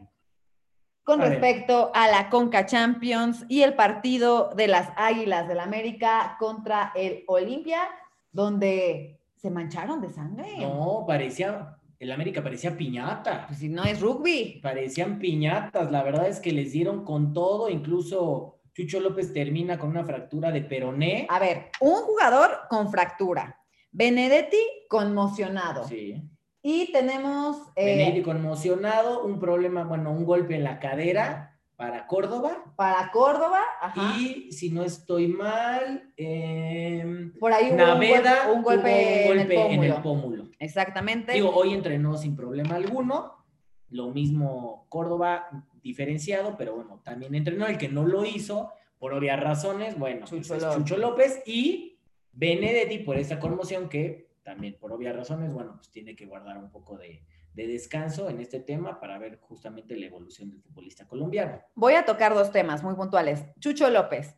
con 1.05 1.21
A 1.21 1.27
respecto 1.27 1.93
a 1.95 2.09
la 2.09 2.31
Conca 2.31 2.65
Champions 2.65 3.45
y 3.47 3.61
el 3.61 3.75
partido 3.75 4.55
de 4.57 4.69
las 4.69 4.89
Águilas 4.97 5.47
del 5.49 5.61
América 5.61 6.37
contra 6.39 6.93
el 6.95 7.25
Olimpia, 7.27 7.91
donde 8.33 9.18
se 9.39 9.51
mancharon 9.51 10.01
de 10.01 10.11
sangre. 10.11 10.59
No, 10.61 11.05
parecía, 11.07 11.77
el 11.99 12.13
América 12.13 12.43
parecía 12.43 12.77
piñata. 12.77 13.47
Pues 13.47 13.61
si 13.61 13.69
no 13.69 13.85
es 13.85 14.01
rugby. 14.01 14.61
Parecían 14.63 15.19
piñatas, 15.19 15.91
la 15.91 16.03
verdad 16.03 16.29
es 16.29 16.41
que 16.41 16.53
les 16.53 16.73
dieron 16.73 17.05
con 17.05 17.33
todo, 17.33 17.69
incluso 17.69 18.61
Chucho 18.75 19.01
López 19.01 19.33
termina 19.33 19.79
con 19.79 19.91
una 19.91 20.05
fractura 20.05 20.51
de 20.51 20.63
peroné. 20.63 21.27
A 21.31 21.39
ver, 21.39 21.71
un 21.81 21.95
jugador 21.95 22.51
con 22.69 22.91
fractura. 22.91 23.61
Benedetti 23.91 24.59
conmocionado. 24.89 25.85
Sí. 25.85 26.23
Y 26.63 26.93
tenemos. 26.93 27.57
eh, 27.77 27.85
Benedetti 27.87 28.23
conmocionado, 28.23 29.25
un 29.25 29.39
problema, 29.39 29.85
bueno, 29.85 30.11
un 30.13 30.25
golpe 30.25 30.57
en 30.57 30.65
la 30.65 30.79
cadera 30.79 31.58
para 31.79 32.09
Córdoba. 32.09 32.65
Para 32.75 33.09
Córdoba, 33.13 33.61
ajá. 33.81 34.17
Y 34.19 34.51
si 34.51 34.71
no 34.71 34.83
estoy 34.83 35.29
mal, 35.29 36.13
em, 36.17 37.33
Por 37.39 37.53
ahí 37.53 37.69
hubo 37.69 37.77
Naveda 37.77 38.51
un, 38.53 38.63
golpe, 38.63 39.27
un 39.31 39.39
en, 39.39 39.53
el 39.53 39.57
golpe 39.57 39.75
en 39.75 39.85
el 39.85 39.95
pómulo. 40.03 40.49
Exactamente. 40.59 41.35
Digo, 41.35 41.51
hoy 41.51 41.73
entrenó 41.73 42.19
sin 42.19 42.35
problema 42.35 42.75
alguno. 42.75 43.47
Lo 43.91 44.11
mismo 44.11 44.87
Córdoba 44.89 45.49
diferenciado, 45.81 46.57
pero 46.59 46.75
bueno, 46.75 47.01
también 47.05 47.37
entrenó. 47.37 47.69
El 47.69 47.79
que 47.79 47.89
no 47.89 48.05
lo 48.05 48.25
hizo, 48.25 48.73
por 48.99 49.13
obvias 49.13 49.39
razones, 49.39 49.97
bueno, 49.97 50.27
pues 50.29 50.33
Chucho 50.33 50.57
es 50.57 50.63
López. 50.63 50.79
Chucho 50.79 50.97
López 50.97 51.43
y 51.47 52.01
Benedetti 52.33 52.99
por 52.99 53.17
esta 53.17 53.39
conmoción 53.39 53.89
que 53.89 54.33
también 54.43 54.77
por 54.81 54.91
obvias 54.91 55.15
razones, 55.15 55.53
bueno, 55.53 55.75
pues 55.77 55.93
tiene 55.93 56.17
que 56.17 56.27
guardar 56.27 56.59
un 56.59 56.73
poco 56.73 56.99
de, 56.99 57.23
de 57.59 57.67
descanso 57.67 58.31
en 58.31 58.41
este 58.41 58.61
tema 58.61 59.01
para 59.01 59.19
ver 59.19 59.41
justamente 59.41 59.97
la 59.97 60.07
evolución 60.07 60.49
del 60.49 60.63
futbolista 60.63 61.09
colombiano. 61.09 61.61
Voy 61.75 61.95
a 61.95 62.05
tocar 62.05 62.33
dos 62.33 62.53
temas 62.53 62.85
muy 62.85 62.95
puntuales. 62.95 63.43
Chucho 63.59 63.91
López. 63.91 64.37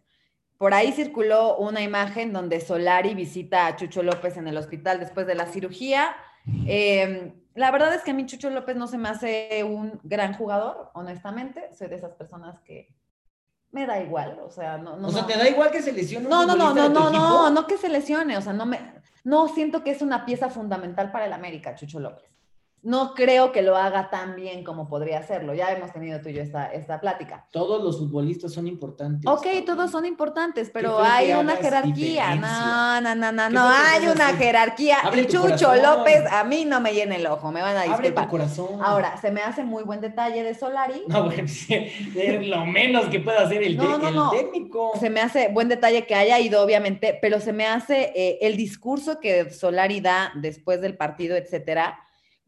Por 0.57 0.73
ahí 0.73 0.91
circuló 0.93 1.59
una 1.59 1.83
imagen 1.83 2.33
donde 2.33 2.61
Solari 2.61 3.14
visita 3.14 3.66
a 3.66 3.77
Chucho 3.77 4.03
López 4.03 4.39
en 4.39 4.49
el 4.49 4.57
hospital 4.57 5.01
después 5.01 5.27
de 5.27 5.35
la 5.35 5.47
cirugía. 5.47 6.16
Eh, 6.66 7.35
la 7.55 7.71
verdad 7.71 7.95
es 7.95 8.03
que 8.03 8.12
a 8.12 8.14
mí 8.14 8.25
Chucho 8.25 8.49
López 8.49 8.77
no 8.77 8.87
se 8.87 8.97
me 8.97 9.11
hace 9.11 9.64
un 9.64 10.01
gran 10.03 10.33
jugador, 10.33 10.91
honestamente. 10.95 11.75
Soy 11.75 11.89
de 11.89 11.97
esas 11.97 12.14
personas 12.14 12.59
que 12.61 12.89
me 13.71 13.87
da 13.87 14.03
igual, 14.03 14.41
o 14.43 14.51
sea, 14.51 14.79
no, 14.79 14.97
no. 14.97 15.09
o 15.09 15.11
sea, 15.12 15.23
no. 15.23 15.29
¿te 15.29 15.37
da 15.37 15.47
igual 15.47 15.71
que 15.71 15.83
se 15.83 15.93
lesione 15.93 16.25
un 16.25 16.31
No, 16.31 16.47
no, 16.47 16.57
no, 16.57 16.75
no, 16.75 16.89
no, 16.89 17.09
equipo? 17.09 17.11
no, 17.11 17.51
no 17.51 17.66
que 17.66 17.77
se 17.77 17.89
lesione, 17.89 18.37
o 18.37 18.41
sea, 18.41 18.53
no 18.53 18.66
me, 18.66 18.81
no 19.25 19.47
siento 19.49 19.85
que 19.85 19.91
es 19.91 20.03
una 20.03 20.25
pieza 20.25 20.49
fundamental 20.49 21.12
para 21.12 21.27
el 21.27 21.33
América, 21.33 21.75
Chucho 21.75 22.01
López. 22.01 22.30
No 22.83 23.12
creo 23.14 23.53
que 23.53 23.61
lo 23.61 23.76
haga 23.76 24.09
tan 24.09 24.37
bien 24.37 24.64
como 24.64 24.89
podría 24.89 25.18
hacerlo. 25.18 25.53
Ya 25.53 25.70
hemos 25.70 25.93
tenido 25.93 26.20
tú 26.22 26.31
y 26.31 26.33
yo 26.33 26.41
esta, 26.43 26.66
esta 26.72 26.99
plática. 26.99 27.47
Todos 27.51 27.85
los 27.85 27.99
futbolistas 27.99 28.55
son 28.55 28.66
importantes. 28.66 29.31
Ok, 29.31 29.47
todos 29.66 29.91
son 29.91 30.07
importantes, 30.07 30.70
pero 30.72 30.99
hay 30.99 31.33
una 31.33 31.57
jerarquía. 31.57 31.93
diferencia. 31.93 32.41
No, 32.41 33.01
no, 33.03 33.14
no, 33.14 33.33
no, 33.33 33.51
no, 33.51 33.68
hay 33.68 34.07
una 34.07 34.28
así. 34.28 34.39
jerarquía. 34.39 34.97
Abre 35.03 35.20
Y 35.22 35.26
Chucho 35.26 35.47
corazón. 35.66 35.83
López 35.83 36.24
a 36.33 36.43
mí 36.45 36.64
no 36.64 36.81
me 36.81 36.95
llena 36.95 37.16
el 37.16 37.26
ojo, 37.26 37.53
me 37.53 37.61
van 37.61 37.76
a 37.76 37.83
Abre 37.83 37.95
tu 37.97 38.03
disculpar. 38.03 38.28
corazón. 38.28 38.81
Ahora, 38.83 39.16
se 39.20 39.31
me 39.31 39.43
hace 39.43 39.62
muy 39.62 39.83
buen 39.83 40.01
detalle 40.01 40.43
de 40.43 40.55
Solari. 40.55 41.03
No, 41.07 41.24
bueno, 41.24 41.43
es 42.16 42.47
lo 42.49 42.64
menos 42.64 43.07
que 43.09 43.20
puede 43.20 43.39
hacer 43.39 43.62
el, 43.62 43.76
No, 43.76 43.83
te- 43.85 44.03
no, 44.05 44.09
el 44.09 44.14
no. 44.14 44.31
técnico. 44.31 44.93
Se 44.99 45.11
me 45.11 45.20
hace 45.20 45.49
buen 45.49 45.68
detalle 45.68 46.07
que 46.07 46.14
haya 46.14 46.39
ido, 46.39 46.62
obviamente, 46.62 47.18
pero 47.20 47.41
se 47.41 47.53
me 47.53 47.66
hace 47.66 48.11
eh, 48.16 48.39
el 48.41 48.57
discurso 48.57 49.20
que 49.20 49.51
Solari 49.51 50.01
da 50.01 50.33
después 50.37 50.81
del 50.81 50.97
partido, 50.97 51.37
etcétera. 51.37 51.99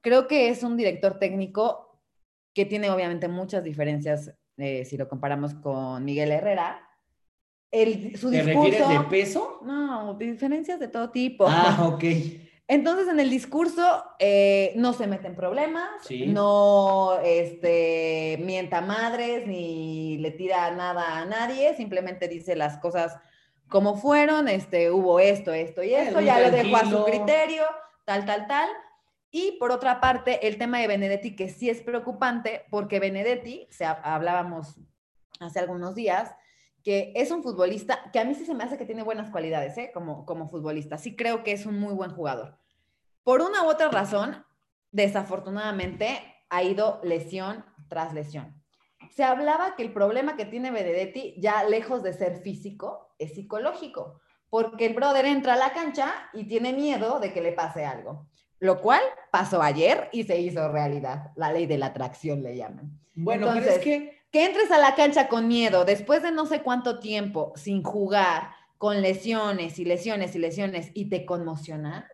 Creo 0.03 0.27
que 0.29 0.49
es 0.51 0.63
un 0.63 0.77
director 0.77 1.19
técnico 1.19 1.99
que 2.55 2.67
tiene 2.67 2.91
obviamente 2.91 3.29
muchas 3.29 3.65
diferencias 3.65 4.33
eh, 4.59 4.85
si 4.85 4.97
lo 4.97 5.09
comparamos 5.09 5.55
con 5.55 6.05
Miguel 6.05 6.31
Herrera. 6.33 6.87
El, 7.71 8.17
su 8.19 8.31
¿Te 8.31 8.43
discurso. 8.43 8.65
refieres 8.71 8.89
de 8.89 9.01
peso? 9.09 9.61
No, 9.65 10.13
diferencias 10.15 10.79
de 10.79 10.89
todo 10.89 11.11
tipo. 11.11 11.47
Ah, 11.49 11.89
ok. 11.95 12.05
Entonces, 12.69 13.09
en 13.09 13.19
el 13.21 13.31
discurso 13.31 14.05
eh, 14.19 14.73
no 14.77 14.93
se 14.93 15.07
mete 15.07 15.27
en 15.27 15.35
problemas, 15.37 15.89
Sí. 16.03 16.27
no 16.27 17.19
este, 17.25 18.39
mienta 18.43 18.81
madres 18.81 19.47
ni 19.47 20.19
le 20.19 20.31
tira 20.31 20.71
nada 20.71 21.19
a 21.19 21.25
nadie, 21.25 21.75
simplemente 21.77 22.29
dice 22.29 22.55
las 22.57 22.79
cosas 22.79 23.17
como 23.69 23.97
fueron, 23.97 24.49
este, 24.49 24.91
hubo 24.91 25.19
esto, 25.19 25.53
esto 25.53 25.83
y 25.83 25.95
Es 25.95 26.09
esto, 26.09 26.21
ya 26.21 26.41
lo 26.41 26.51
dejó 26.51 26.77
a 26.77 26.85
su 26.85 27.05
criterio, 27.05 27.65
tal, 28.05 28.25
tal, 28.27 28.47
tal. 28.47 28.69
Y 29.35 29.53
por 29.59 29.73
otra 29.73 29.99
parte, 30.01 30.47
el 30.47 30.59
tema 30.59 30.79
de 30.79 30.87
Benedetti, 30.87 31.35
que 31.35 31.49
sí 31.49 31.69
es 31.71 31.81
preocupante, 31.81 32.67
porque 32.71 33.01
Benedetti, 33.01 33.67
se 33.71 33.85
ha- 33.87 33.93
hablábamos 34.15 34.79
hace 35.41 35.59
algunos 35.59 35.95
días, 35.95 36.31
que 36.85 37.13
es 37.17 37.31
un 37.31 37.43
futbolista 37.43 38.11
que 38.13 38.19
a 38.21 38.25
mí 38.25 38.35
sí 38.35 38.45
se 38.45 38.55
me 38.55 38.63
hace 38.63 38.77
que 38.77 38.85
tiene 38.85 39.03
buenas 39.03 39.31
cualidades, 39.31 39.77
¿eh? 39.79 39.91
Como, 39.95 40.27
como 40.27 40.49
futbolista. 40.49 40.99
Sí 40.99 41.17
creo 41.17 41.43
que 41.45 41.53
es 41.53 41.65
un 41.65 41.79
muy 41.81 41.95
buen 41.95 42.11
jugador. 42.11 42.59
Por 43.25 43.41
una 43.41 43.63
u 43.65 43.69
otra 43.71 43.89
razón, 43.89 44.45
desafortunadamente, 44.91 46.21
ha 46.51 46.63
ido 46.63 47.01
lesión 47.03 47.65
tras 47.89 48.13
lesión. 48.13 48.63
Se 49.11 49.25
hablaba 49.25 49.77
que 49.77 49.83
el 49.83 49.93
problema 49.93 50.37
que 50.37 50.45
tiene 50.45 50.71
Benedetti, 50.71 51.35
ya 51.39 51.65
lejos 51.65 52.03
de 52.03 52.13
ser 52.13 52.43
físico, 52.43 53.15
es 53.19 53.35
psicológico, 53.35 54.21
porque 54.51 54.87
el 54.87 54.95
brother 54.95 55.25
entra 55.25 55.55
a 55.55 55.57
la 55.57 55.73
cancha 55.73 56.13
y 56.33 56.45
tiene 56.45 56.73
miedo 56.73 57.19
de 57.21 57.33
que 57.33 57.41
le 57.41 57.53
pase 57.53 57.85
algo, 57.85 58.27
lo 58.63 58.81
cual 58.81 59.03
pasó 59.33 59.61
ayer 59.61 60.09
y 60.13 60.23
se 60.23 60.41
hizo 60.41 60.71
realidad. 60.71 61.33
La 61.35 61.53
ley 61.53 61.67
de 61.67 61.79
la 61.79 61.87
atracción 61.87 62.45
le 62.45 62.57
llaman. 62.57 62.97
Bueno, 63.13 63.49
Entonces, 63.49 63.81
pero 63.81 63.97
es 63.97 64.01
que 64.01 64.23
Que 64.31 64.47
entres 64.47 64.71
a 64.71 64.79
la 64.79 64.95
cancha 64.95 65.27
con 65.27 65.49
miedo 65.49 65.85
después 65.85 66.23
de 66.23 66.31
no 66.31 66.47
sé 66.47 66.63
cuánto 66.63 67.01
tiempo 67.01 67.53
sin 67.57 67.83
jugar, 67.83 68.51
con 68.79 69.03
lesiones 69.03 69.81
y 69.81 69.85
lesiones 69.85 70.37
y 70.37 70.39
lesiones 70.39 70.93
y 70.95 71.07
te 71.07 71.27
conmocionan. 71.27 72.05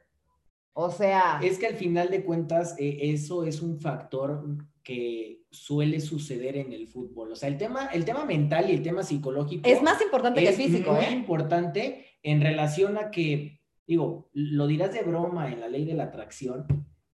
O 0.73 0.91
sea, 0.91 1.39
es 1.43 1.59
que 1.59 1.67
al 1.67 1.75
final 1.75 2.09
de 2.09 2.25
cuentas 2.25 2.75
eh, 2.79 2.99
eso 3.03 3.45
es 3.45 3.61
un 3.61 3.79
factor 3.79 4.43
que 4.83 5.43
suele 5.51 6.01
suceder 6.01 6.57
en 6.57 6.73
el 6.73 6.89
fútbol. 6.89 7.33
O 7.33 7.37
sea, 7.37 7.51
el 7.51 7.59
tema, 7.59 7.91
el 7.93 8.07
tema 8.07 8.25
mental 8.25 8.71
y 8.71 8.73
el 8.73 8.83
tema 8.83 9.03
psicológico 9.03 9.69
es 9.69 9.83
más 9.83 10.01
importante 10.01 10.41
que 10.41 10.49
el 10.49 10.55
es 10.55 10.57
físico, 10.57 10.93
muy 10.93 11.05
¿eh? 11.05 11.11
importante 11.11 12.07
en 12.23 12.41
relación 12.41 12.97
a 12.97 13.11
que, 13.11 13.58
digo, 13.89 14.29
lo 14.35 14.67
dirás 14.69 14.93
de 14.93 15.03
broma 15.03 15.51
en 15.51 15.61
la 15.61 15.69
ley 15.69 15.85
de 15.85 15.95
la 15.95 16.05
atracción, 16.05 16.67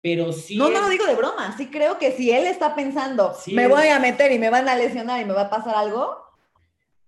pero 0.02 0.34
sí 0.34 0.58
No, 0.58 0.70
no 0.70 0.82
lo 0.82 0.90
digo 0.90 1.06
de 1.06 1.16
broma. 1.16 1.56
Sí 1.56 1.68
creo 1.68 1.98
que 1.98 2.12
si 2.12 2.32
él 2.32 2.46
está 2.48 2.76
pensando, 2.76 3.34
Sí 3.40 3.54
me 3.54 3.64
es- 3.64 3.70
voy 3.70 3.88
a 3.88 4.00
meter 4.00 4.32
y 4.34 4.40
me 4.40 4.50
van 4.50 4.68
a 4.68 4.76
lesionar 4.76 5.22
y 5.22 5.26
me 5.26 5.34
va 5.34 5.44
a 5.44 5.50
pasar 5.50 5.76
algo, 5.76 6.18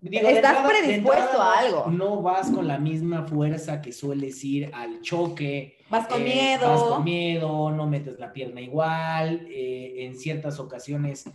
Digo, 0.02 0.28
Estás 0.28 0.54
entrada- 0.58 0.68
predispuesto 0.70 1.42
a 1.42 1.58
algo. 1.58 1.86
No 1.90 2.22
vas 2.22 2.52
con 2.52 2.68
la 2.68 2.78
misma 2.78 3.24
fuerza 3.24 3.82
que 3.82 3.92
sueles 3.92 4.44
ir 4.44 4.70
al 4.72 5.02
choque. 5.02 5.80
vas 5.90 6.06
con 6.08 6.22
eh, 6.22 6.26
miedo. 6.26 6.70
Vas 6.70 6.84
con 6.84 7.04
miedo, 7.04 7.72
no 7.72 7.88
metes 7.88 8.20
la 8.20 8.32
pierna 8.32 8.62
igual. 8.62 9.48
eh, 9.50 10.06
en 10.06 10.16
ciertas 10.16 10.60
ocasiones 10.60 11.26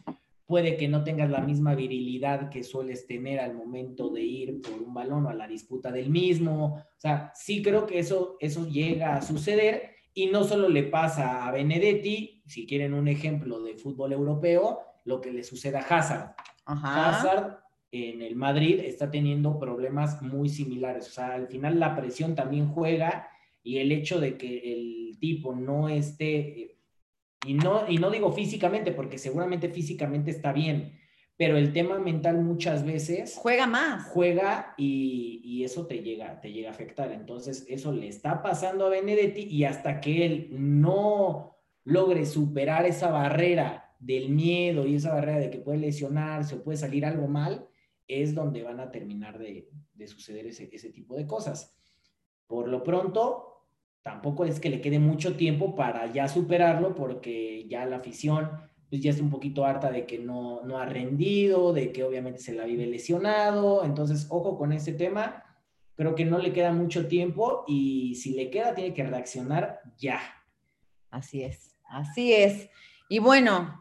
puede 0.50 0.76
que 0.76 0.88
no 0.88 1.04
tengas 1.04 1.30
la 1.30 1.40
misma 1.40 1.76
virilidad 1.76 2.50
que 2.50 2.64
sueles 2.64 3.06
tener 3.06 3.38
al 3.38 3.54
momento 3.54 4.10
de 4.10 4.22
ir 4.22 4.60
por 4.60 4.82
un 4.82 4.92
balón 4.92 5.26
o 5.26 5.28
a 5.28 5.34
la 5.34 5.46
disputa 5.46 5.92
del 5.92 6.10
mismo. 6.10 6.74
O 6.74 7.00
sea, 7.00 7.30
sí 7.36 7.62
creo 7.62 7.86
que 7.86 8.00
eso, 8.00 8.36
eso 8.40 8.66
llega 8.66 9.14
a 9.14 9.22
suceder 9.22 9.92
y 10.12 10.26
no 10.26 10.42
solo 10.42 10.68
le 10.68 10.82
pasa 10.82 11.46
a 11.46 11.52
Benedetti, 11.52 12.42
si 12.46 12.66
quieren 12.66 12.94
un 12.94 13.06
ejemplo 13.06 13.62
de 13.62 13.76
fútbol 13.76 14.12
europeo, 14.12 14.80
lo 15.04 15.20
que 15.20 15.30
le 15.30 15.44
sucede 15.44 15.78
a 15.78 15.82
Hazard. 15.82 16.34
Ajá. 16.64 17.10
Hazard 17.10 17.60
en 17.92 18.20
el 18.20 18.34
Madrid 18.34 18.80
está 18.80 19.08
teniendo 19.08 19.56
problemas 19.56 20.20
muy 20.20 20.48
similares. 20.48 21.06
O 21.06 21.12
sea, 21.12 21.34
al 21.34 21.46
final 21.46 21.78
la 21.78 21.94
presión 21.94 22.34
también 22.34 22.66
juega 22.68 23.28
y 23.62 23.78
el 23.78 23.92
hecho 23.92 24.18
de 24.18 24.36
que 24.36 24.72
el 24.72 25.16
tipo 25.20 25.54
no 25.54 25.88
esté, 25.88 26.38
eh, 26.38 26.79
y 27.46 27.54
no, 27.54 27.88
y 27.88 27.98
no 27.98 28.10
digo 28.10 28.32
físicamente, 28.32 28.92
porque 28.92 29.18
seguramente 29.18 29.68
físicamente 29.68 30.30
está 30.30 30.52
bien, 30.52 30.98
pero 31.36 31.56
el 31.56 31.72
tema 31.72 31.98
mental 31.98 32.42
muchas 32.42 32.84
veces 32.84 33.38
Juega 33.40 33.66
más. 33.66 34.08
juega 34.08 34.74
y, 34.76 35.40
y 35.42 35.64
eso 35.64 35.86
te 35.86 36.02
llega, 36.02 36.38
te 36.40 36.52
llega 36.52 36.68
a 36.68 36.72
afectar. 36.72 37.10
Entonces, 37.12 37.64
eso 37.68 37.92
le 37.92 38.08
está 38.08 38.42
pasando 38.42 38.84
a 38.86 38.90
Benedetti 38.90 39.42
y 39.42 39.64
hasta 39.64 40.00
que 40.02 40.26
él 40.26 40.48
no 40.52 41.56
logre 41.84 42.26
superar 42.26 42.84
esa 42.84 43.10
barrera 43.10 43.94
del 43.98 44.28
miedo 44.28 44.86
y 44.86 44.96
esa 44.96 45.14
barrera 45.14 45.38
de 45.38 45.50
que 45.50 45.58
puede 45.58 45.78
lesionarse 45.78 46.56
o 46.56 46.62
puede 46.62 46.76
salir 46.76 47.06
algo 47.06 47.26
mal, 47.26 47.66
es 48.06 48.34
donde 48.34 48.62
van 48.62 48.80
a 48.80 48.90
terminar 48.90 49.38
de, 49.38 49.70
de 49.94 50.06
suceder 50.08 50.46
ese, 50.46 50.68
ese 50.72 50.90
tipo 50.90 51.16
de 51.16 51.26
cosas. 51.26 51.74
Por 52.46 52.68
lo 52.68 52.82
pronto, 52.82 53.49
tampoco 54.02 54.44
es 54.44 54.60
que 54.60 54.70
le 54.70 54.80
quede 54.80 54.98
mucho 54.98 55.36
tiempo 55.36 55.74
para 55.74 56.12
ya 56.12 56.28
superarlo 56.28 56.94
porque 56.94 57.66
ya 57.68 57.84
la 57.86 57.96
afición 57.96 58.48
pues 58.90 59.02
ya 59.02 59.10
está 59.10 59.22
un 59.22 59.30
poquito 59.30 59.64
harta 59.64 59.90
de 59.92 60.04
que 60.04 60.18
no, 60.18 60.62
no 60.64 60.78
ha 60.78 60.84
rendido, 60.84 61.72
de 61.72 61.92
que 61.92 62.02
obviamente 62.02 62.40
se 62.40 62.52
la 62.52 62.64
vive 62.64 62.86
lesionado. 62.86 63.84
Entonces, 63.84 64.26
ojo 64.30 64.58
con 64.58 64.72
este 64.72 64.92
tema. 64.92 65.44
Creo 65.94 66.16
que 66.16 66.24
no 66.24 66.38
le 66.38 66.52
queda 66.52 66.72
mucho 66.72 67.06
tiempo 67.06 67.64
y 67.68 68.16
si 68.16 68.32
le 68.32 68.50
queda, 68.50 68.74
tiene 68.74 68.92
que 68.92 69.04
reaccionar 69.04 69.80
ya. 69.96 70.20
Así 71.08 71.42
es, 71.42 71.76
así 71.88 72.32
es. 72.32 72.68
Y 73.08 73.20
bueno, 73.20 73.79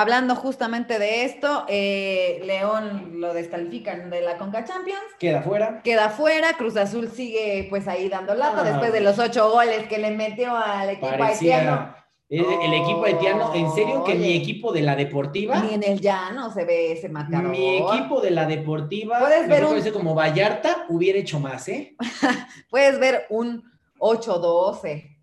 hablando 0.00 0.34
justamente 0.36 0.98
de 0.98 1.24
esto, 1.24 1.64
eh, 1.68 2.40
León 2.44 3.20
lo 3.20 3.32
descalifican 3.34 4.10
de 4.10 4.20
la 4.22 4.36
Conca 4.38 4.64
Champions. 4.64 5.00
Queda 5.18 5.42
fuera. 5.42 5.80
Queda 5.82 6.10
fuera, 6.10 6.54
Cruz 6.54 6.76
Azul 6.76 7.08
sigue 7.10 7.66
pues 7.70 7.88
ahí 7.88 8.08
dando 8.08 8.34
lata 8.34 8.60
Ah. 8.60 8.64
después 8.64 8.92
de 8.92 9.00
los 9.00 9.18
ocho 9.18 9.50
goles 9.50 9.86
que 9.88 9.98
le 9.98 10.10
metió 10.10 10.54
al 10.56 10.90
equipo 10.90 11.06
haitiano. 11.06 11.24
Parecía 11.24 11.96
el, 12.28 12.44
el 12.44 12.74
equipo 12.74 13.04
haitiano. 13.04 13.54
En 13.54 13.70
serio 13.72 14.02
que 14.04 14.14
mi 14.16 14.34
equipo 14.36 14.72
de 14.72 14.82
la 14.82 14.96
deportiva, 14.96 15.60
Ni 15.60 15.74
en 15.74 15.82
el 15.84 16.00
llano 16.00 16.50
se 16.52 16.64
ve 16.64 16.92
ese 16.92 17.08
marcador. 17.08 17.48
mi 17.50 17.78
equipo 17.78 18.20
de 18.20 18.30
la 18.32 18.46
deportiva, 18.46 19.18
Puedes 19.20 19.48
ver 19.48 19.64
un- 19.64 19.92
como 19.92 20.14
Vallarta, 20.14 20.86
hubiera 20.88 21.18
hecho 21.18 21.38
más, 21.40 21.68
¿eh? 21.68 21.96
Puedes 22.70 22.98
ver 22.98 23.26
un 23.30 23.62
8-12. 23.98 25.15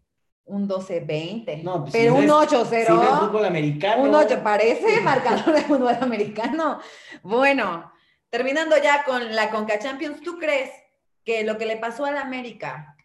Un 0.46 0.68
12-20. 0.68 1.64
No, 1.64 1.82
pues, 1.82 1.94
pero 1.94 2.16
si 2.16 2.20
un 2.22 2.28
no 2.28 2.42
8-0. 2.42 2.86
Si 2.86 2.92
no 2.94 3.04
es 3.04 3.20
fútbol 3.20 3.46
americano. 3.46 4.04
Un 4.04 4.14
8 4.14 4.42
parece 4.44 5.00
marcador 5.02 5.54
de 5.54 5.62
fútbol 5.62 5.98
americano. 6.02 6.80
Bueno, 7.22 7.92
terminando 8.30 8.76
ya 8.78 9.04
con 9.06 9.36
la 9.36 9.50
Conca 9.50 9.80
Champions, 9.80 10.22
¿tú 10.22 10.38
crees 10.38 10.70
que 11.24 11.44
lo 11.44 11.58
que 11.58 11.66
le 11.66 11.78
pasó 11.78 12.06
al 12.06 12.18
América 12.18 12.96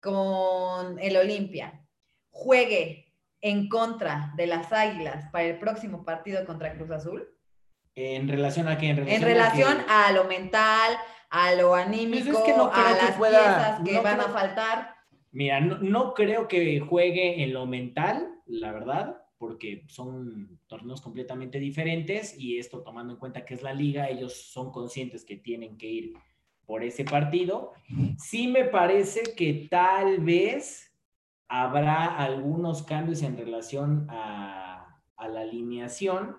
con 0.00 0.98
el 0.98 1.16
Olimpia 1.16 1.80
juegue 2.30 3.12
en 3.40 3.68
contra 3.68 4.32
de 4.36 4.46
las 4.46 4.72
Águilas 4.72 5.26
para 5.30 5.44
el 5.44 5.58
próximo 5.58 6.04
partido 6.04 6.44
contra 6.44 6.74
Cruz 6.74 6.90
Azul? 6.90 7.28
¿En 7.94 8.28
relación 8.28 8.66
a 8.68 8.78
qué? 8.78 8.88
En 8.90 8.96
relación, 8.96 9.22
En 9.22 9.28
relación 9.28 9.84
a, 9.88 10.12
lo 10.12 10.24
mental, 10.24 10.96
a 11.28 11.52
lo 11.54 11.74
anímico, 11.74 12.30
Pues 12.32 12.38
es 12.38 12.44
que 12.44 12.56
no 12.56 12.70
creo 12.70 12.84
a 12.84 12.98
que 12.98 13.04
las 13.04 13.16
pueda- 13.16 13.40
piezas 13.40 13.80
que 13.84 13.92
no 13.92 14.02
van 14.02 14.20
a 14.20 14.28
faltar. 14.28 14.94
Mira, 15.32 15.60
no, 15.60 16.14
creo 16.14 16.48
que 16.48 16.80
juegue 16.80 17.44
en 17.44 17.52
lo 17.52 17.66
mental, 17.66 18.28
la 18.46 18.72
verdad, 18.72 19.22
porque 19.38 19.84
son 19.86 20.58
torneos 20.66 21.00
completamente 21.00 21.60
diferentes 21.60 22.36
y 22.38 22.58
esto 22.58 22.82
tomando 22.82 23.12
en 23.12 23.18
cuenta 23.18 23.44
que 23.44 23.54
es 23.54 23.62
la 23.62 23.72
liga, 23.72 24.08
ellos 24.08 24.34
son 24.34 24.72
conscientes 24.72 25.24
que 25.24 25.36
tienen 25.36 25.78
que 25.78 25.86
ir 25.86 26.12
por 26.66 26.82
ese 26.82 27.04
partido. 27.04 27.72
Sí 28.18 28.48
me 28.48 28.64
parece 28.64 29.34
que 29.36 29.68
tal 29.70 30.18
vez 30.18 30.92
habrá 31.48 32.16
algunos 32.16 32.82
cambios 32.82 33.22
en 33.22 33.36
relación 33.36 34.06
a 34.10 35.00
la 35.16 35.40
alineación, 35.40 36.36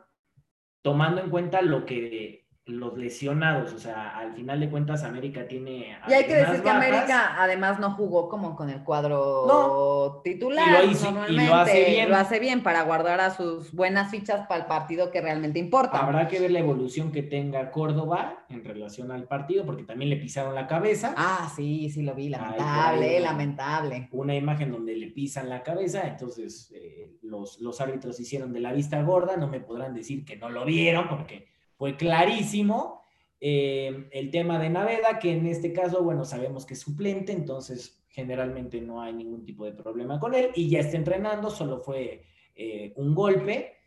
tomando 0.81 1.21
en 1.21 1.29
cuenta 1.29 1.61
lo 1.61 1.85
que 1.85 2.40
los 2.71 2.97
lesionados, 2.97 3.73
o 3.73 3.77
sea, 3.79 4.17
al 4.17 4.33
final 4.33 4.59
de 4.59 4.69
cuentas 4.69 5.03
América 5.03 5.47
tiene... 5.47 5.97
Y 6.07 6.13
hay 6.13 6.25
que 6.25 6.35
decir 6.35 6.61
que 6.61 6.69
bajas. 6.69 6.75
América 6.87 7.35
además 7.41 7.79
no 7.79 7.91
jugó 7.91 8.29
como 8.29 8.55
con 8.55 8.69
el 8.69 8.83
cuadro 8.83 9.45
No. 9.47 10.21
titular. 10.23 10.83
Y 10.83 10.87
lo 10.87 10.91
hizo- 10.91 11.09
y 11.09 11.11
lo 11.13 11.19
normalmente. 11.19 11.53
hace 11.53 11.85
bien. 11.85 12.09
Lo 12.09 12.15
hace 12.17 12.39
bien 12.39 12.63
para 12.63 12.83
guardar 12.83 13.19
a 13.21 13.29
sus 13.31 13.71
buenas 13.73 14.09
fichas 14.11 14.47
para 14.47 14.61
el 14.61 14.67
partido 14.67 15.11
que 15.11 15.21
realmente 15.21 15.59
importa. 15.59 15.99
Habrá 15.99 16.27
que 16.27 16.39
ver 16.39 16.51
la 16.51 16.59
evolución 16.59 17.11
que 17.11 17.23
tenga 17.23 17.71
Córdoba 17.71 18.45
en 18.49 18.63
relación 18.63 19.11
al 19.11 19.23
partido, 19.23 19.65
porque 19.65 19.83
también 19.83 20.09
le 20.09 20.17
pisaron 20.17 20.55
la 20.55 20.67
cabeza. 20.67 21.13
Ah, 21.17 21.51
sí, 21.55 21.89
sí 21.89 22.01
lo 22.01 22.13
vi, 22.15 22.29
lamentable, 22.29 23.19
lamentable. 23.19 24.09
Una 24.11 24.35
imagen 24.35 24.71
donde 24.71 24.95
le 24.95 25.07
pisan 25.07 25.49
la 25.49 25.63
cabeza, 25.63 26.07
entonces 26.07 26.71
eh, 26.75 27.17
los, 27.21 27.59
los 27.61 27.79
árbitros 27.81 28.19
hicieron 28.19 28.53
de 28.53 28.59
la 28.59 28.73
vista 28.73 29.01
gorda, 29.01 29.37
no 29.37 29.47
me 29.47 29.59
podrán 29.59 29.93
decir 29.93 30.25
que 30.25 30.35
no 30.37 30.49
lo 30.49 30.65
vieron, 30.65 31.07
porque 31.07 31.47
fue 31.81 31.97
clarísimo. 31.97 33.01
Eh, 33.39 34.07
el 34.11 34.29
tema 34.29 34.59
de 34.59 34.69
Naveda, 34.69 35.17
que 35.17 35.31
en 35.31 35.47
este 35.47 35.73
caso, 35.73 36.03
bueno, 36.03 36.25
sabemos 36.25 36.63
que 36.63 36.75
es 36.75 36.79
suplente, 36.79 37.31
entonces 37.31 38.05
generalmente 38.07 38.79
no 38.81 39.01
hay 39.01 39.13
ningún 39.13 39.43
tipo 39.43 39.65
de 39.65 39.71
problema 39.71 40.19
con 40.19 40.35
él 40.35 40.51
y 40.53 40.69
ya 40.69 40.77
está 40.77 40.97
entrenando, 40.97 41.49
solo 41.49 41.79
fue 41.79 42.23
eh, 42.53 42.93
un 42.97 43.15
golpe. 43.15 43.77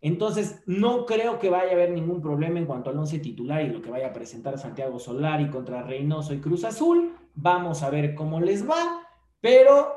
Entonces, 0.00 0.62
no 0.64 1.04
creo 1.04 1.38
que 1.38 1.50
vaya 1.50 1.72
a 1.72 1.74
haber 1.74 1.90
ningún 1.90 2.22
problema 2.22 2.58
en 2.58 2.64
cuanto 2.64 2.88
al 2.88 2.96
once 2.96 3.18
titular 3.18 3.62
y 3.62 3.68
lo 3.68 3.82
que 3.82 3.90
vaya 3.90 4.06
a 4.06 4.12
presentar 4.14 4.56
Santiago 4.56 4.98
Solari 4.98 5.50
contra 5.50 5.82
Reynoso 5.82 6.32
y 6.32 6.40
Cruz 6.40 6.64
Azul. 6.64 7.14
Vamos 7.34 7.82
a 7.82 7.90
ver 7.90 8.14
cómo 8.14 8.40
les 8.40 8.66
va, 8.66 9.06
pero 9.42 9.92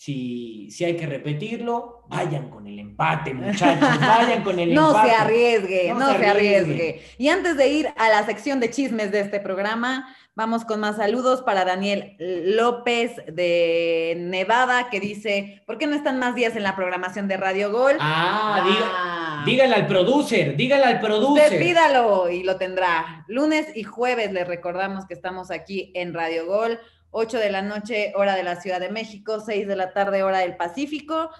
si, 0.00 0.70
si 0.70 0.84
hay 0.84 0.96
que 0.96 1.06
repetirlo, 1.06 2.04
vayan 2.08 2.50
con 2.50 2.66
el 2.68 2.78
empate, 2.78 3.34
muchachos, 3.34 3.98
vayan 4.00 4.44
con 4.44 4.58
el 4.60 4.72
No 4.74 4.88
empate. 4.90 5.08
se 5.10 5.14
arriesgue, 5.16 5.88
No 5.92 5.98
no, 5.98 6.12
se 6.12 6.18
se 6.18 6.26
arriesgue. 6.26 7.02
Y 7.18 7.28
antes 7.28 7.56
de 7.56 7.68
ir 7.68 7.88
a 7.96 8.08
la 8.08 8.24
sección 8.24 8.60
de 8.60 8.70
chismes 8.70 9.10
de 9.10 9.20
este 9.20 9.40
programa, 9.40 10.14
vamos 10.36 10.64
con 10.64 10.78
más 10.78 10.96
saludos 10.98 11.42
para 11.42 11.64
Daniel 11.64 12.14
López 12.20 13.16
de 13.26 14.14
Nevada, 14.18 14.88
que 14.88 15.00
dice, 15.00 15.62
¿por 15.66 15.78
qué 15.78 15.88
no 15.88 15.96
están 15.96 16.20
más 16.20 16.36
días 16.36 16.54
en 16.54 16.62
la 16.62 16.76
programación 16.76 17.26
de 17.26 17.36
Radio 17.36 17.72
Gol? 17.72 17.96
Ah, 17.98 18.62
diga- 18.64 18.92
Ah. 18.94 19.42
dígale 19.44 19.74
al 19.74 19.86
producer, 19.88 20.56
dígale 20.56 20.84
al 20.84 21.00
producer. 21.00 21.44
Usted 21.46 21.58
pídalo 21.58 22.30
y 22.30 22.44
lo 22.44 22.56
tendrá. 22.56 23.24
Lunes 23.26 23.66
y 23.74 23.82
jueves 23.82 24.32
les 24.32 24.46
recordamos 24.46 25.06
que 25.06 25.14
estamos 25.14 25.50
aquí 25.50 25.90
en 25.96 26.14
Radio 26.14 26.46
Gol, 26.46 26.78
8 27.10 27.38
de 27.38 27.50
la 27.50 27.62
noche, 27.62 28.12
hora 28.16 28.34
de 28.36 28.42
la 28.42 28.60
Ciudad 28.60 28.80
de 28.80 28.90
México, 28.90 29.40
6 29.40 29.66
de 29.66 29.76
la 29.76 29.92
tarde, 29.92 30.22
hora 30.22 30.38
del 30.40 30.56
Pacífico. 30.56 31.30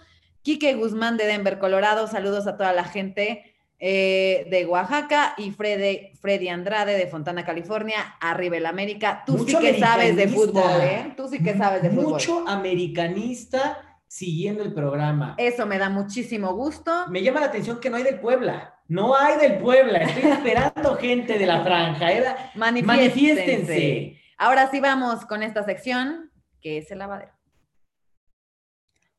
Quique 0.42 0.74
Guzmán 0.74 1.16
de 1.16 1.26
Denver, 1.26 1.58
Colorado, 1.58 2.06
saludos 2.06 2.46
a 2.46 2.56
toda 2.56 2.72
la 2.72 2.84
gente 2.84 3.54
eh, 3.80 4.46
de 4.50 4.64
Oaxaca 4.66 5.34
y 5.36 5.50
Freddy, 5.50 6.12
Freddy 6.20 6.48
Andrade 6.48 6.96
de 6.96 7.06
Fontana, 7.06 7.44
California, 7.44 8.16
arriba 8.20 8.56
el 8.56 8.66
América. 8.66 9.22
Tú 9.26 9.36
Mucho 9.38 9.58
sí 9.60 9.64
que 9.66 9.78
sabes 9.78 10.16
de 10.16 10.26
fútbol, 10.28 10.80
¿eh? 10.80 11.12
Tú 11.16 11.28
sí 11.28 11.42
que 11.42 11.56
sabes 11.56 11.82
de 11.82 11.90
fútbol. 11.90 12.12
Mucho 12.14 12.44
americanista 12.48 13.78
siguiendo 14.06 14.62
el 14.62 14.72
programa. 14.72 15.34
Eso 15.38 15.66
me 15.66 15.78
da 15.78 15.90
muchísimo 15.90 16.54
gusto. 16.54 16.90
Me 17.08 17.22
llama 17.22 17.40
la 17.40 17.46
atención 17.46 17.78
que 17.78 17.90
no 17.90 17.96
hay 17.96 18.04
del 18.04 18.20
Puebla. 18.20 18.74
No 18.88 19.14
hay 19.14 19.36
del 19.38 19.58
Puebla. 19.58 19.98
Estoy 19.98 20.30
esperando 20.30 20.96
gente 20.96 21.38
de 21.38 21.46
la 21.46 21.62
franja. 21.62 22.10
Era- 22.10 22.50
Manifiéstense. 22.54 22.86
Manifiéstense. 22.86 24.17
Ahora 24.40 24.70
sí 24.70 24.78
vamos 24.78 25.26
con 25.26 25.42
esta 25.42 25.64
sección, 25.64 26.30
que 26.60 26.78
es 26.78 26.92
el 26.92 27.00
lavadero. 27.00 27.32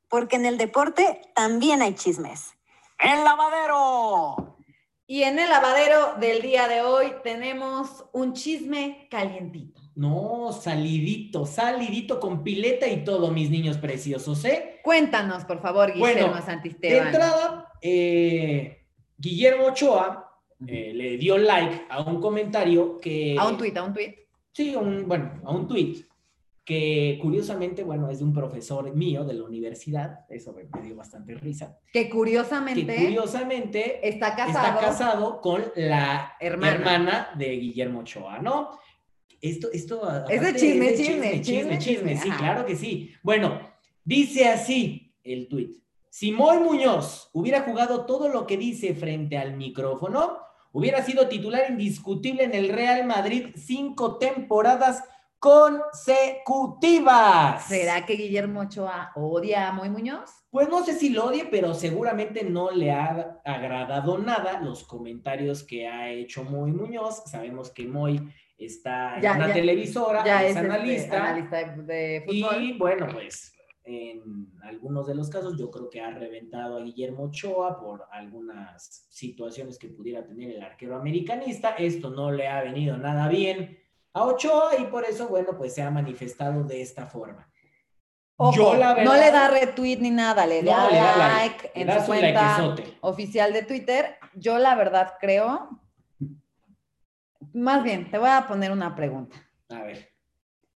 Porque 0.07 0.37
en 0.37 0.45
el 0.45 0.57
deporte 0.57 1.21
también 1.35 1.81
hay 1.81 1.93
chismes. 1.93 2.53
¡El 2.97 3.25
lavadero! 3.25 4.57
Y 5.07 5.23
en 5.23 5.37
el 5.37 5.49
lavadero 5.49 6.15
del 6.21 6.41
día 6.41 6.69
de 6.69 6.83
hoy 6.83 7.11
tenemos 7.21 8.05
un 8.13 8.33
chisme 8.33 9.07
calientito. 9.11 9.81
No, 9.95 10.53
salidito, 10.53 11.45
salidito 11.45 12.21
con 12.21 12.41
pileta 12.41 12.87
y 12.87 13.03
todo, 13.03 13.29
mis 13.31 13.49
niños 13.49 13.77
preciosos, 13.77 14.45
¿eh? 14.45 14.79
Cuéntanos, 14.83 15.43
por 15.43 15.61
favor, 15.61 15.91
Guillermo 15.91 16.27
Bueno, 16.27 16.35
De 16.37 16.41
Santisteban. 16.43 17.07
entrada, 17.07 17.73
eh, 17.81 18.85
Guillermo 19.17 19.65
Ochoa 19.65 20.31
eh, 20.65 20.93
le 20.93 21.17
dio 21.17 21.37
like 21.37 21.87
a 21.89 22.01
un 22.03 22.21
comentario 22.21 22.97
que... 22.99 23.35
A 23.37 23.47
un 23.47 23.57
tuit, 23.57 23.75
a 23.75 23.83
un 23.83 23.93
tuit. 23.93 24.15
Sí, 24.51 24.75
un, 24.75 25.07
bueno, 25.07 25.41
a 25.43 25.51
un 25.51 25.67
tweet 25.67 26.05
que 26.65 27.17
curiosamente, 27.19 27.83
bueno, 27.83 28.09
es 28.09 28.19
de 28.19 28.25
un 28.25 28.33
profesor 28.33 28.93
mío 28.95 29.25
de 29.25 29.33
la 29.33 29.43
universidad, 29.43 30.19
eso 30.29 30.53
me, 30.53 30.65
me 30.65 30.85
dio 30.85 30.95
bastante 30.95 31.33
risa, 31.33 31.79
Que 31.91 32.03
que 32.03 32.09
curiosamente 32.11 32.95
curiosamente 32.95 34.07
está 34.07 34.35
casado. 34.35 34.67
está 34.67 34.79
casado 34.79 35.41
con 35.41 35.63
la 35.75 36.33
Hermana. 36.39 36.75
hermana. 36.75 37.29
de 37.35 37.49
Guillermo 37.57 38.01
Ochoa, 38.01 38.37
¿no? 38.39 38.69
Esto, 39.41 39.69
esto... 39.73 40.01
Es 40.29 40.41
de 40.41 40.55
chisme, 40.55 40.91
de 40.91 40.95
chisme, 40.97 40.97
chisme, 40.97 41.41
chisme, 41.41 41.41
chisme, 41.41 41.79
chisme, 41.79 42.17
sí, 42.17 42.29
claro 42.37 42.65
que 42.65 42.75
sí. 42.75 43.13
Bueno, 43.23 43.59
dice 44.03 44.47
así 44.49 45.15
el 45.23 45.47
tweet. 45.47 45.71
Si 46.11 46.31
Moy 46.31 46.59
Muñoz 46.59 47.29
hubiera 47.33 47.61
jugado 47.61 48.05
todo 48.05 48.29
lo 48.29 48.45
que 48.45 48.57
dice 48.57 48.93
frente 48.93 49.37
al 49.37 49.55
micrófono, 49.55 50.37
hubiera 50.71 51.03
sido 51.03 51.27
titular 51.27 51.63
indiscutible 51.69 52.43
en 52.43 52.53
el 52.53 52.69
Real 52.69 53.05
Madrid 53.05 53.47
cinco 53.55 54.17
temporadas 54.17 55.03
consecutivas. 55.39 57.65
¿Será 57.67 58.05
que 58.05 58.13
Guillermo 58.15 58.61
Ochoa 58.61 59.11
odia 59.15 59.69
a 59.69 59.71
Moy 59.71 59.89
Muñoz? 59.89 60.29
Pues 60.51 60.67
no 60.69 60.83
sé 60.83 60.93
si 60.93 61.09
lo 61.09 61.25
odie, 61.25 61.45
pero 61.45 61.73
seguramente 61.73 62.43
no 62.43 62.71
le 62.71 62.91
ha 62.91 63.39
agradado 63.45 64.17
nada 64.17 64.59
los 64.61 64.83
comentarios 64.83 65.63
que 65.63 65.87
ha 65.87 66.09
hecho 66.09 66.43
Moy 66.43 66.71
Muñoz. 66.71 67.23
Sabemos 67.25 67.69
que 67.71 67.87
Moy 67.87 68.19
está 68.57 69.17
en 69.19 69.37
una 69.37 69.47
ya- 69.47 69.53
televisora, 69.53 70.25
Ya 70.25 70.43
es, 70.43 70.51
es 70.51 70.55
este, 70.57 70.67
analista. 70.67 71.29
analista 71.29 71.57
de, 71.57 71.83
de 71.83 72.23
fútbol. 72.25 72.63
Y 72.63 72.73
bueno, 72.77 73.07
pues 73.11 73.53
en 73.89 74.51
algunos 74.61 75.07
de 75.07 75.15
los 75.15 75.29
casos 75.29 75.57
yo 75.57 75.71
creo 75.71 75.89
que 75.89 75.99
ha 75.99 76.11
reventado 76.11 76.77
a 76.77 76.83
Guillermo 76.83 77.23
Ochoa 77.23 77.79
por 77.79 78.05
algunas 78.11 79.07
situaciones 79.09 79.79
que 79.79 79.89
pudiera 79.89 80.23
tener 80.23 80.51
el 80.51 80.61
arquero 80.61 80.95
americanista. 80.95 81.71
Esto 81.71 82.11
no 82.11 82.31
le 82.31 82.47
ha 82.47 82.61
venido 82.61 82.97
nada 82.97 83.27
bien 83.27 83.79
a 84.13 84.25
Ochoa 84.25 84.77
y 84.79 84.85
por 84.85 85.05
eso, 85.05 85.27
bueno, 85.27 85.57
pues 85.57 85.73
se 85.73 85.81
ha 85.81 85.89
manifestado 85.89 86.63
de 86.63 86.81
esta 86.81 87.07
forma. 87.07 87.51
Ojo, 88.37 88.55
Yo, 88.55 88.75
la 88.75 89.03
no 89.03 89.15
le 89.15 89.31
da 89.31 89.49
retweet 89.49 89.97
ni 89.97 90.11
nada, 90.11 90.45
le 90.45 90.61
No, 90.61 90.71
da, 90.71 90.89
le 90.89 90.97
da 90.97 91.17
like, 91.17 91.63
like 91.63 91.71
le 91.75 91.81
en 91.81 91.87
da 91.87 91.99
su 91.99 92.05
cuenta 92.05 92.75
oficial 93.01 93.51
de 93.51 93.63
Twitter. 93.63 94.17
Yo 94.35 94.59
la 94.59 94.75
verdad 94.75 95.15
creo, 95.19 95.67
más 97.53 97.83
bien, 97.83 98.09
te 98.09 98.17
voy 98.17 98.29
a 98.29 98.45
poner 98.47 98.71
una 98.71 98.95
pregunta. 98.95 99.35
A 99.69 99.81
ver. 99.81 100.13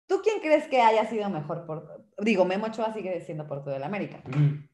¿Tú 0.07 0.21
quién 0.23 0.39
crees 0.39 0.67
que 0.67 0.81
haya 0.81 1.05
sido 1.05 1.29
mejor 1.29 1.65
por 1.65 1.98
digo, 2.21 2.45
Memo 2.45 2.67
Ochoa 2.67 2.93
sigue 2.93 3.21
siendo 3.21 3.47
portero 3.47 3.73
del 3.73 3.83
América? 3.83 4.21
mm, 4.25 4.67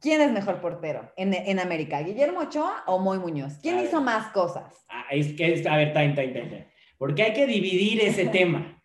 ¿Quién 0.00 0.20
es 0.20 0.32
mejor 0.32 0.60
portero 0.60 1.12
en, 1.16 1.32
en 1.34 1.58
América? 1.60 2.00
¿Guillermo 2.02 2.40
Ochoa 2.40 2.82
o 2.86 2.98
Moy 2.98 3.18
Muñoz? 3.18 3.58
¿Quién 3.62 3.74
A 3.74 3.78
ver. 3.78 3.86
hizo 3.86 4.00
más 4.02 4.28
cosas? 4.32 4.84
ah, 4.88 5.04
es 5.10 5.32
que, 5.34 5.52
es- 5.54 5.66
a 5.66 5.76
ver, 5.76 5.92
time, 5.92 6.14
time, 6.14 6.32
time. 6.32 6.68
Porque 6.98 7.22
hay 7.22 7.32
que 7.32 7.46
dividir 7.46 8.00
ese 8.02 8.26
tema. 8.26 8.82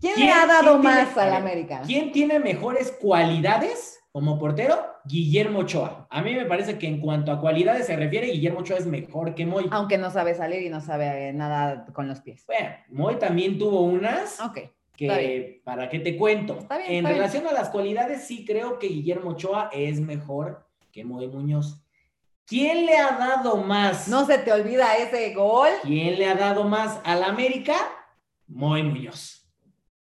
¿Quién, 0.00 0.14
¿Quién- 0.14 0.26
le 0.28 0.32
ha 0.32 0.46
dado 0.46 0.78
más 0.78 1.16
a 1.16 1.22
al 1.22 1.30
ver, 1.30 1.36
América? 1.38 1.82
¿Quién 1.86 2.10
tiene 2.12 2.38
mejores 2.38 2.90
cualidades 2.92 4.00
como 4.12 4.38
portero? 4.38 4.86
Guillermo 5.04 5.60
Ochoa. 5.60 6.06
A 6.10 6.22
mí 6.22 6.34
me 6.34 6.44
parece 6.46 6.78
que 6.78 6.86
en 6.86 7.00
cuanto 7.00 7.30
a 7.32 7.40
cualidades 7.40 7.86
se 7.86 7.96
refiere, 7.96 8.26
Guillermo 8.28 8.60
Ochoa 8.60 8.78
es 8.78 8.86
mejor 8.86 9.34
que 9.34 9.46
Moy. 9.46 9.66
Aunque 9.70 9.98
no 9.98 10.10
sabe 10.10 10.34
salir 10.34 10.62
y 10.62 10.68
no 10.70 10.80
sabe 10.80 11.28
eh, 11.28 11.32
nada 11.32 11.86
con 11.92 12.08
los 12.08 12.20
pies. 12.20 12.44
Bueno, 12.46 12.70
Moy 12.88 13.16
también 13.16 13.58
tuvo 13.58 13.82
unas 13.82 14.40
Ok. 14.40 14.58
Que, 15.08 15.60
¿para 15.64 15.88
qué 15.88 15.98
te 16.00 16.16
cuento? 16.16 16.58
Está 16.58 16.78
bien, 16.78 16.90
en 16.90 16.96
está 16.98 17.08
bien. 17.10 17.20
relación 17.20 17.46
a 17.46 17.52
las 17.52 17.70
cualidades, 17.70 18.26
sí 18.26 18.44
creo 18.44 18.78
que 18.78 18.88
Guillermo 18.88 19.30
Ochoa 19.30 19.70
es 19.72 20.00
mejor 20.00 20.66
que 20.92 21.04
Moy 21.04 21.28
Muñoz. 21.28 21.82
¿Quién 22.46 22.84
le 22.86 22.96
ha 22.98 23.12
dado 23.16 23.56
más? 23.58 24.08
No 24.08 24.26
se 24.26 24.38
te 24.38 24.52
olvida 24.52 24.96
ese 24.96 25.32
gol. 25.34 25.68
¿Quién 25.82 26.18
le 26.18 26.26
ha 26.26 26.34
dado 26.34 26.64
más 26.64 27.00
al 27.04 27.22
América? 27.22 27.74
Moy 28.48 28.82
Muñoz. 28.82 29.36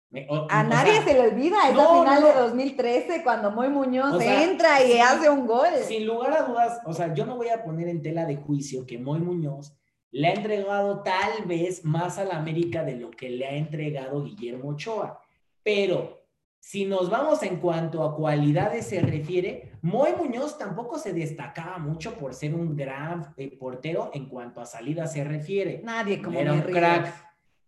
Me- 0.10 0.26
o- 0.28 0.48
A 0.50 0.62
o 0.62 0.64
nadie 0.64 0.94
sea, 0.94 1.04
se 1.04 1.14
le 1.14 1.20
olvida 1.30 1.58
esa 1.70 1.74
no, 1.74 2.02
final 2.02 2.22
no. 2.22 2.28
de 2.28 2.34
2013 2.34 3.22
cuando 3.24 3.52
Moy 3.52 3.70
Muñoz 3.70 4.16
O 4.16 4.20
sea, 4.20 4.44
entra 4.44 4.84
y 4.84 4.98
hace 5.00 5.30
un 5.30 5.46
gol. 5.46 5.68
Sin 5.88 6.08
lugar 6.08 6.34
a 6.34 6.42
dudas, 6.44 6.80
o 6.88 6.94
sea, 6.94 7.14
yo 7.14 7.28
no 7.28 7.36
voy 7.36 7.50
a 7.50 7.64
poner 7.64 7.88
en 7.88 8.02
tela 8.02 8.26
de 8.26 8.36
juicio 8.38 8.88
que 8.88 8.98
Moy 8.98 9.20
Muñoz 9.20 9.78
le 10.12 10.28
ha 10.28 10.34
entregado 10.34 11.02
tal 11.02 11.46
vez 11.46 11.86
más 11.86 12.18
al 12.18 12.32
América 12.32 12.84
de 12.84 12.96
lo 12.96 13.12
que 13.12 13.30
le 13.30 13.46
ha 13.46 13.56
entregado 13.56 14.24
Guillermo 14.24 14.70
Ochoa. 14.70 15.22
Pero 15.64 16.20
si 16.60 16.86
nos 16.86 17.10
vamos 17.10 17.42
en 17.44 17.58
cuanto 17.58 18.04
a 18.04 18.16
cualidades 18.16 18.88
se 18.88 19.00
refiere, 19.02 19.72
Moy 19.82 20.12
Muñoz 20.18 20.58
tampoco 20.58 20.98
se 20.98 21.14
destacaba 21.14 21.78
mucho 21.78 22.16
por 22.16 22.34
ser 22.34 22.54
un 22.54 22.76
gran 22.76 23.34
eh, 23.38 23.56
portero 23.58 24.12
en 24.14 24.28
cuanto 24.28 24.62
a 24.62 24.66
salida 24.66 25.08
se 25.08 25.24
refiere. 25.24 25.82
Nadie 25.84 26.22
como 26.22 26.40
era 26.40 26.54
un 26.54 26.62
crack. 26.62 27.28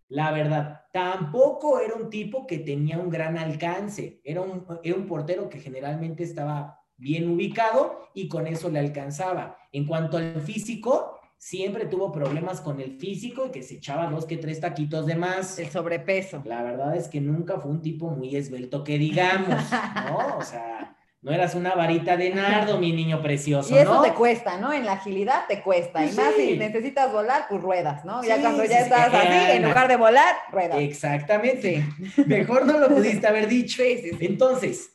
La 0.10 0.32
verdad, 0.32 0.82
tampoco 0.92 1.80
era 1.80 1.96
un 1.96 2.10
tipo 2.10 2.46
que 2.46 2.58
tenía 2.60 2.98
un 2.98 3.10
gran 3.10 3.38
alcance. 3.38 4.20
Era 4.26 4.42
un, 4.42 4.66
era 4.84 4.96
un 4.98 5.08
portero 5.08 5.48
que 5.48 5.60
generalmente 5.60 6.24
estaba 6.24 6.84
bien 6.98 7.30
ubicado 7.30 8.10
y 8.14 8.28
con 8.28 8.46
eso 8.46 8.70
le 8.70 8.80
alcanzaba. 8.80 9.58
En 9.72 9.88
cuanto 9.88 10.18
al 10.18 10.42
físico, 10.42 11.21
siempre 11.42 11.86
tuvo 11.88 12.12
problemas 12.12 12.62
con 12.62 12.80
el 12.80 13.00
físico 13.00 13.48
y 13.48 13.50
que 13.52 13.64
se 13.64 13.74
echaba 13.76 14.06
dos 14.12 14.26
que 14.28 14.38
tres 14.38 14.60
taquitos 14.60 15.08
de 15.08 15.16
más. 15.16 15.58
El 15.58 15.70
sobrepeso. 15.72 16.44
La 16.46 16.62
verdad 16.62 16.96
es 16.96 17.08
que 17.08 17.20
nunca 17.20 17.60
fue 17.60 17.72
un 17.72 17.82
tipo 17.82 18.12
muy 18.12 18.36
esbelto 18.36 18.84
que 18.84 19.00
digamos, 19.00 19.50
¿no? 19.50 20.38
O 20.38 20.44
sea, 20.44 20.96
no 21.24 21.32
eras 21.32 21.56
una 21.56 21.74
varita 21.74 22.16
de 22.16 22.30
nardo, 22.30 22.78
mi 22.78 22.92
niño 22.94 23.24
precioso, 23.24 23.74
Y 23.74 23.80
eso 23.80 23.96
¿no? 23.96 24.02
te 24.04 24.14
cuesta, 24.14 24.58
¿no? 24.60 24.72
En 24.72 24.86
la 24.86 24.94
agilidad 24.94 25.46
te 25.48 25.64
cuesta. 25.64 26.06
Y 26.06 26.10
Sí. 26.10 26.18
más 26.18 26.36
si 26.36 26.58
necesitas 26.58 27.12
volar, 27.12 27.46
pues 27.50 27.60
ruedas, 27.60 28.06
¿no? 28.06 28.24
ya 28.24 28.40
cuando 28.40 28.64
ya 28.64 28.78
sí. 28.78 28.84
estás 28.84 29.12
así, 29.12 29.52
en 29.58 29.64
lugar 29.64 29.88
de 29.88 29.96
volar, 29.98 30.36
ruedas. 30.52 30.78
Exactamente. 30.80 31.84
Mejor 32.28 32.68
no 32.68 32.78
lo 32.78 32.88
pudiste 32.90 33.26
haber 33.26 33.48
dicho. 33.48 33.82
Entonces, 34.20 34.91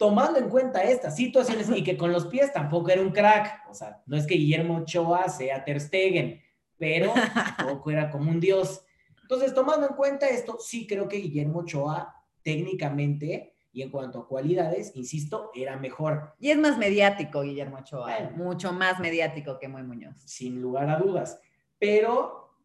tomando 0.00 0.38
en 0.38 0.48
cuenta 0.48 0.82
estas 0.82 1.14
situaciones 1.14 1.68
y 1.68 1.84
que 1.84 1.98
con 1.98 2.10
los 2.10 2.24
pies 2.24 2.54
tampoco 2.54 2.88
era 2.88 3.02
un 3.02 3.10
crack, 3.10 3.68
o 3.68 3.74
sea, 3.74 4.02
no 4.06 4.16
es 4.16 4.26
que 4.26 4.34
Guillermo 4.34 4.78
Ochoa 4.78 5.28
sea 5.28 5.62
Ter 5.62 5.78
Stegen, 5.78 6.40
pero 6.78 7.12
tampoco 7.58 7.90
era 7.90 8.10
como 8.10 8.30
un 8.30 8.40
dios. 8.40 8.82
Entonces, 9.20 9.52
tomando 9.52 9.86
en 9.86 9.94
cuenta 9.94 10.26
esto, 10.26 10.56
sí 10.58 10.86
creo 10.86 11.06
que 11.06 11.18
Guillermo 11.18 11.58
Ochoa 11.58 12.14
técnicamente 12.42 13.52
y 13.72 13.82
en 13.82 13.90
cuanto 13.90 14.20
a 14.20 14.26
cualidades, 14.26 14.92
insisto, 14.94 15.50
era 15.54 15.76
mejor, 15.76 16.34
Y 16.40 16.48
es 16.48 16.56
más 16.56 16.78
mediático, 16.78 17.42
Guillermo 17.42 17.76
Ochoa. 17.80 18.10
Bueno. 18.10 18.30
Mucho 18.38 18.72
más 18.72 19.00
mediático 19.00 19.58
que 19.58 19.68
Moy 19.68 19.82
Muñoz. 19.82 20.16
sin 20.24 20.62
lugar 20.62 20.88
a 20.88 20.96
dudas, 20.96 21.38
pero 21.78 22.56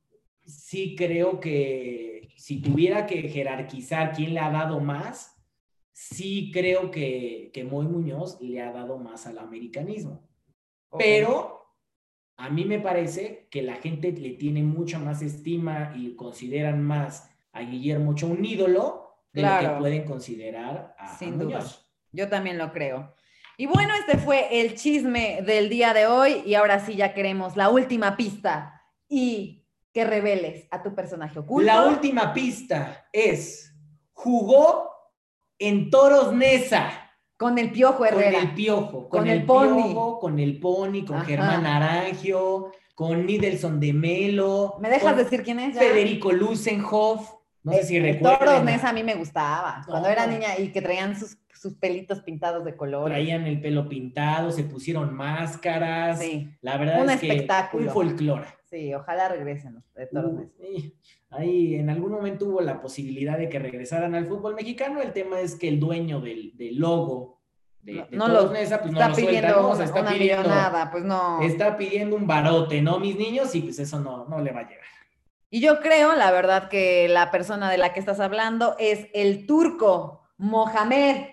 sí 0.45 0.95
creo 0.97 1.41
que 1.41 2.29
si 2.37 2.61
tuviera 2.61 3.05
que 3.05 3.23
jerarquizar 3.27 4.13
quién 4.13 4.33
le 4.33 4.39
ha 4.39 4.51
dado 4.51 4.79
más, 4.79 5.34
sí 5.95 6.51
creo 6.53 6.91
que, 6.91 7.51
que 7.53 7.63
Moy 7.63 7.87
Muñoz 7.87 8.39
le 8.41 8.61
ha 8.61 8.71
dado 8.73 8.97
más 8.97 9.25
al 9.27 9.39
americanismo. 9.39 10.27
Pero 10.97 11.73
a 12.37 12.49
mí 12.49 12.65
me 12.65 12.79
parece 12.79 13.47
que 13.49 13.61
la 13.61 13.75
gente 13.75 14.11
le 14.11 14.31
tiene 14.31 14.61
mucha 14.61 14.99
más 14.99 15.21
estima 15.21 15.93
y 15.95 16.15
consideran 16.15 16.83
más 16.83 17.31
a 17.53 17.61
Guillermo 17.61 18.11
Ochoa 18.11 18.31
un 18.31 18.43
ídolo 18.43 19.23
de 19.31 19.41
lo 19.41 19.59
que 19.59 19.69
pueden 19.79 20.03
considerar 20.03 20.95
a, 20.97 21.13
a 21.13 21.17
Sin 21.17 21.39
duda. 21.39 21.59
Muñoz. 21.59 21.89
Yo 22.11 22.27
también 22.27 22.57
lo 22.57 22.73
creo. 22.73 23.13
Y 23.57 23.67
bueno, 23.67 23.93
este 23.95 24.17
fue 24.17 24.61
el 24.61 24.75
chisme 24.75 25.41
del 25.43 25.69
día 25.69 25.93
de 25.93 26.07
hoy 26.07 26.43
y 26.45 26.55
ahora 26.55 26.85
sí 26.85 26.95
ya 26.95 27.13
queremos 27.13 27.55
la 27.55 27.69
última 27.69 28.17
pista 28.17 28.81
y 29.07 29.65
que 29.93 30.03
reveles 30.03 30.67
a 30.71 30.83
tu 30.83 30.93
personaje 30.93 31.39
oculto. 31.39 31.65
La 31.65 31.85
última 31.85 32.33
pista 32.33 33.07
es, 33.13 33.73
jugó 34.11 34.84
en 35.59 35.89
Toros 35.89 36.33
Nesa. 36.33 37.01
Con 37.37 37.57
el 37.57 37.71
Piojo 37.71 38.05
Herrera. 38.05 38.39
Con 38.39 38.47
el 38.49 38.55
Piojo, 38.55 39.09
con, 39.09 39.19
Con 39.19 39.27
el, 39.27 39.39
el 39.39 39.45
Pony. 39.45 39.83
Piojo, 39.83 40.19
con 40.19 40.39
el 40.39 40.59
Pony, 40.59 41.05
con 41.05 41.17
Ajá. 41.17 41.25
Germán 41.25 41.65
Arangio, 41.65 42.71
con 42.95 43.25
Nidelson 43.25 43.79
de 43.79 43.91
Melo. 43.91 44.77
¿Me 44.79 44.89
dejas 44.89 45.17
decir 45.17 45.43
quién 45.43 45.59
es? 45.59 45.75
ya? 45.75 45.81
Federico 45.81 46.31
Lusenhoff. 46.31 47.33
No 47.65 47.73
sé 47.73 47.83
si 47.83 47.99
recuerdan. 47.99 48.39
Toros 48.39 48.63
Nesa 48.63 48.89
a 48.89 48.93
mí 48.93 49.03
me 49.03 49.15
gustaba. 49.15 49.81
Cuando 49.87 50.07
era 50.07 50.25
niña 50.27 50.57
y 50.57 50.69
que 50.71 50.81
traían 50.81 51.19
sus, 51.19 51.37
sus 51.53 51.73
pelitos 51.75 52.21
pintados 52.21 52.63
de 52.63 52.75
color. 52.77 53.09
Traían 53.09 53.45
el 53.47 53.59
pelo 53.59 53.89
pintado, 53.89 54.51
se 54.51 54.63
pusieron 54.63 55.13
máscaras. 55.15 56.19
Sí, 56.19 56.49
La 56.61 56.77
verdad 56.77 57.01
Un 57.03 57.09
es 57.09 57.19
que 57.19 57.27
espectáculo. 57.27 57.87
un 57.87 57.89
folclore. 57.93 58.45
sí, 58.69 58.93
ojalá 58.93 59.29
regresen 59.29 59.73
los 59.75 59.93
de 59.93 60.07
Toros 60.07 60.33
Nesa. 60.33 60.51
sí. 60.61 60.93
Ahí 61.31 61.75
en 61.75 61.89
algún 61.89 62.11
momento 62.11 62.45
hubo 62.45 62.61
la 62.61 62.79
posibilidad 62.79 63.37
de 63.37 63.49
que 63.49 63.59
regresaran 63.59 64.15
al 64.15 64.25
fútbol 64.27 64.55
mexicano. 64.55 65.01
El 65.01 65.11
tema 65.11 65.39
es 65.41 65.55
que 65.55 65.67
el 65.67 65.79
dueño 65.81 66.21
del, 66.21 66.55
del 66.55 66.77
logo 66.77 67.41
de, 67.81 67.93
No, 67.93 68.05
de 68.07 68.17
no 68.17 68.25
Toros 68.27 68.43
lo- 68.45 68.51
Nesa, 68.53 68.79
pues 68.81 68.93
no 68.93 68.99
lo 69.09 69.15
pidiendo 69.15 69.73
está 69.83 69.99
una 70.01 70.11
pidiendo, 70.11 70.43
millonada, 70.43 70.91
pues 70.91 71.03
no. 71.03 71.41
está 71.41 71.75
pidiendo 71.77 72.15
un 72.15 72.25
barote, 72.27 72.81
¿no, 72.81 72.99
mis 72.99 73.17
niños? 73.17 73.53
Y 73.55 73.61
pues 73.61 73.79
eso 73.79 73.99
no, 73.99 74.25
no 74.27 74.39
le 74.39 74.51
va 74.51 74.61
a 74.61 74.69
llegar. 74.69 74.85
Y 75.49 75.61
yo 75.61 75.79
creo, 75.79 76.15
la 76.15 76.31
verdad, 76.31 76.69
que 76.69 77.07
la 77.07 77.31
persona 77.31 77.69
de 77.71 77.77
la 77.77 77.93
que 77.93 77.99
estás 77.99 78.19
hablando 78.19 78.75
es 78.79 79.07
el 79.13 79.45
turco 79.45 80.21
Mohamed, 80.37 81.27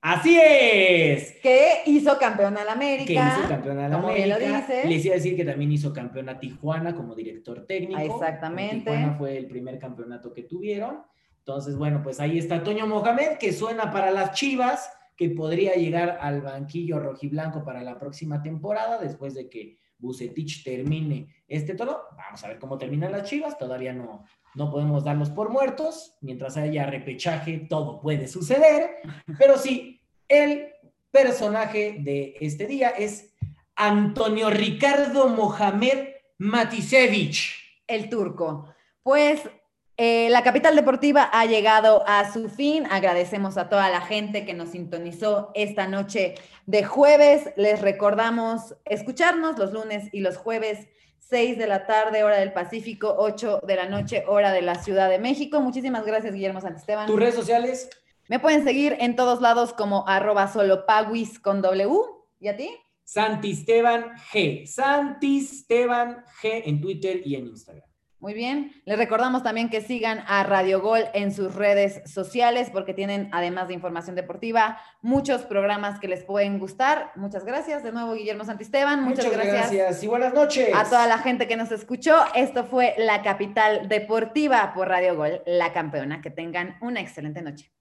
¡Así 0.00 0.38
es! 0.40 1.32
que 1.42 1.82
hizo 1.86 2.16
campeón 2.18 2.56
al 2.56 2.68
América. 2.68 3.06
Que 3.06 3.40
hizo 3.40 3.48
campeón 3.48 3.78
a 3.80 3.88
la 3.88 3.96
como 3.96 4.12
bien 4.14 4.28
lo 4.28 4.36
América. 4.36 4.58
dices. 4.60 4.84
Les 4.88 5.04
iba 5.04 5.14
a 5.14 5.16
decir 5.16 5.36
que 5.36 5.44
también 5.44 5.72
hizo 5.72 5.92
campeón 5.92 6.28
a 6.28 6.38
Tijuana 6.38 6.94
como 6.94 7.14
director 7.16 7.66
técnico. 7.66 8.00
Exactamente. 8.00 8.74
En 8.76 8.84
Tijuana 8.84 9.14
fue 9.18 9.36
el 9.36 9.48
primer 9.48 9.80
campeonato 9.80 10.32
que 10.32 10.44
tuvieron. 10.44 11.02
Entonces, 11.38 11.76
bueno, 11.76 12.02
pues 12.04 12.20
ahí 12.20 12.38
está 12.38 12.62
Toño 12.62 12.86
Mohamed, 12.86 13.38
que 13.38 13.52
suena 13.52 13.90
para 13.90 14.10
las 14.12 14.32
Chivas, 14.32 14.88
que 15.16 15.30
podría 15.30 15.74
llegar 15.74 16.18
al 16.20 16.40
banquillo 16.40 17.00
rojiblanco 17.00 17.64
para 17.64 17.82
la 17.82 17.98
próxima 17.98 18.42
temporada, 18.42 18.98
después 18.98 19.34
de 19.34 19.48
que 19.48 19.78
Bucetich 19.98 20.64
termine 20.64 21.28
este 21.48 21.74
todo. 21.74 22.04
Vamos 22.16 22.42
a 22.44 22.48
ver 22.48 22.58
cómo 22.58 22.78
terminan 22.78 23.12
las 23.12 23.28
Chivas. 23.28 23.58
Todavía 23.58 23.92
no, 23.92 24.24
no 24.54 24.70
podemos 24.70 25.04
darlos 25.04 25.30
por 25.30 25.50
muertos. 25.50 26.16
Mientras 26.20 26.56
haya 26.56 26.86
repechaje, 26.86 27.66
todo 27.68 28.00
puede 28.00 28.28
suceder. 28.28 28.96
Pero 29.38 29.58
sí, 29.58 30.00
el 30.28 30.68
personaje 31.10 31.98
de 32.00 32.36
este 32.40 32.66
día 32.66 32.90
es 32.90 33.34
Antonio 33.74 34.50
Ricardo 34.50 35.28
Mohamed 35.28 36.08
Matisevich. 36.38 37.82
el 37.86 38.08
turco. 38.08 38.74
Pues 39.02 39.42
eh, 39.98 40.28
la 40.30 40.42
capital 40.42 40.76
deportiva 40.76 41.30
ha 41.32 41.46
llegado 41.46 42.04
a 42.06 42.30
su 42.30 42.48
fin. 42.48 42.86
Agradecemos 42.90 43.56
a 43.56 43.68
toda 43.68 43.88
la 43.88 44.02
gente 44.02 44.44
que 44.44 44.52
nos 44.52 44.70
sintonizó 44.70 45.50
esta 45.54 45.86
noche 45.86 46.34
de 46.66 46.84
jueves. 46.84 47.50
Les 47.56 47.80
recordamos 47.80 48.76
escucharnos 48.84 49.58
los 49.58 49.72
lunes 49.72 50.08
y 50.12 50.20
los 50.20 50.36
jueves. 50.36 50.88
6 51.28 51.58
de 51.58 51.66
la 51.66 51.86
tarde, 51.86 52.22
hora 52.22 52.36
del 52.36 52.52
Pacífico, 52.52 53.16
8 53.18 53.62
de 53.66 53.74
la 53.74 53.88
noche, 53.88 54.22
hora 54.28 54.52
de 54.52 54.62
la 54.62 54.76
Ciudad 54.76 55.10
de 55.10 55.18
México. 55.18 55.60
Muchísimas 55.60 56.06
gracias, 56.06 56.32
Guillermo 56.32 56.60
Santisteban. 56.60 57.06
¿Tus 57.08 57.18
redes 57.18 57.34
sociales? 57.34 57.90
Me 58.28 58.38
pueden 58.38 58.62
seguir 58.62 58.96
en 59.00 59.16
todos 59.16 59.40
lados 59.40 59.72
como 59.72 60.06
arroba 60.06 60.46
solopaguis 60.46 61.40
con 61.40 61.62
W. 61.62 61.90
¿Y 62.38 62.46
a 62.46 62.56
ti? 62.56 62.70
Santisteban 63.02 64.16
G. 64.32 64.66
Santisteban 64.66 66.24
G 66.40 66.62
en 66.64 66.80
Twitter 66.80 67.22
y 67.24 67.34
en 67.34 67.46
Instagram. 67.46 67.85
Muy 68.18 68.32
bien. 68.32 68.72
Les 68.86 68.96
recordamos 68.96 69.42
también 69.42 69.68
que 69.68 69.82
sigan 69.82 70.24
a 70.26 70.42
Radio 70.42 70.80
Gol 70.80 71.04
en 71.12 71.32
sus 71.32 71.54
redes 71.54 72.00
sociales 72.10 72.70
porque 72.72 72.94
tienen, 72.94 73.28
además 73.32 73.68
de 73.68 73.74
información 73.74 74.16
deportiva, 74.16 74.80
muchos 75.02 75.42
programas 75.42 76.00
que 76.00 76.08
les 76.08 76.24
pueden 76.24 76.58
gustar. 76.58 77.12
Muchas 77.14 77.44
gracias 77.44 77.82
de 77.82 77.92
nuevo, 77.92 78.14
Guillermo 78.14 78.44
Santisteban. 78.44 79.04
Muchas, 79.04 79.30
gracias, 79.30 80.02
y 80.02 80.06
buenas 80.06 80.32
noches. 80.32 80.70
a 80.74 80.84
toda 80.84 81.06
la 81.06 81.18
gente 81.18 81.46
que 81.46 81.56
nos 81.56 81.70
escuchó. 81.72 82.16
Esto 82.34 82.64
fue 82.64 82.94
La 82.96 83.22
Capital 83.22 83.88
Deportiva 83.88 84.72
por 84.74 84.88
Radio 84.88 85.14
Gol, 85.14 85.42
la 85.44 85.72
campeona. 85.72 86.22
Que 86.22 86.30
tengan 86.30 86.78
una 86.80 87.00
excelente 87.00 87.42
noche. 87.42 87.75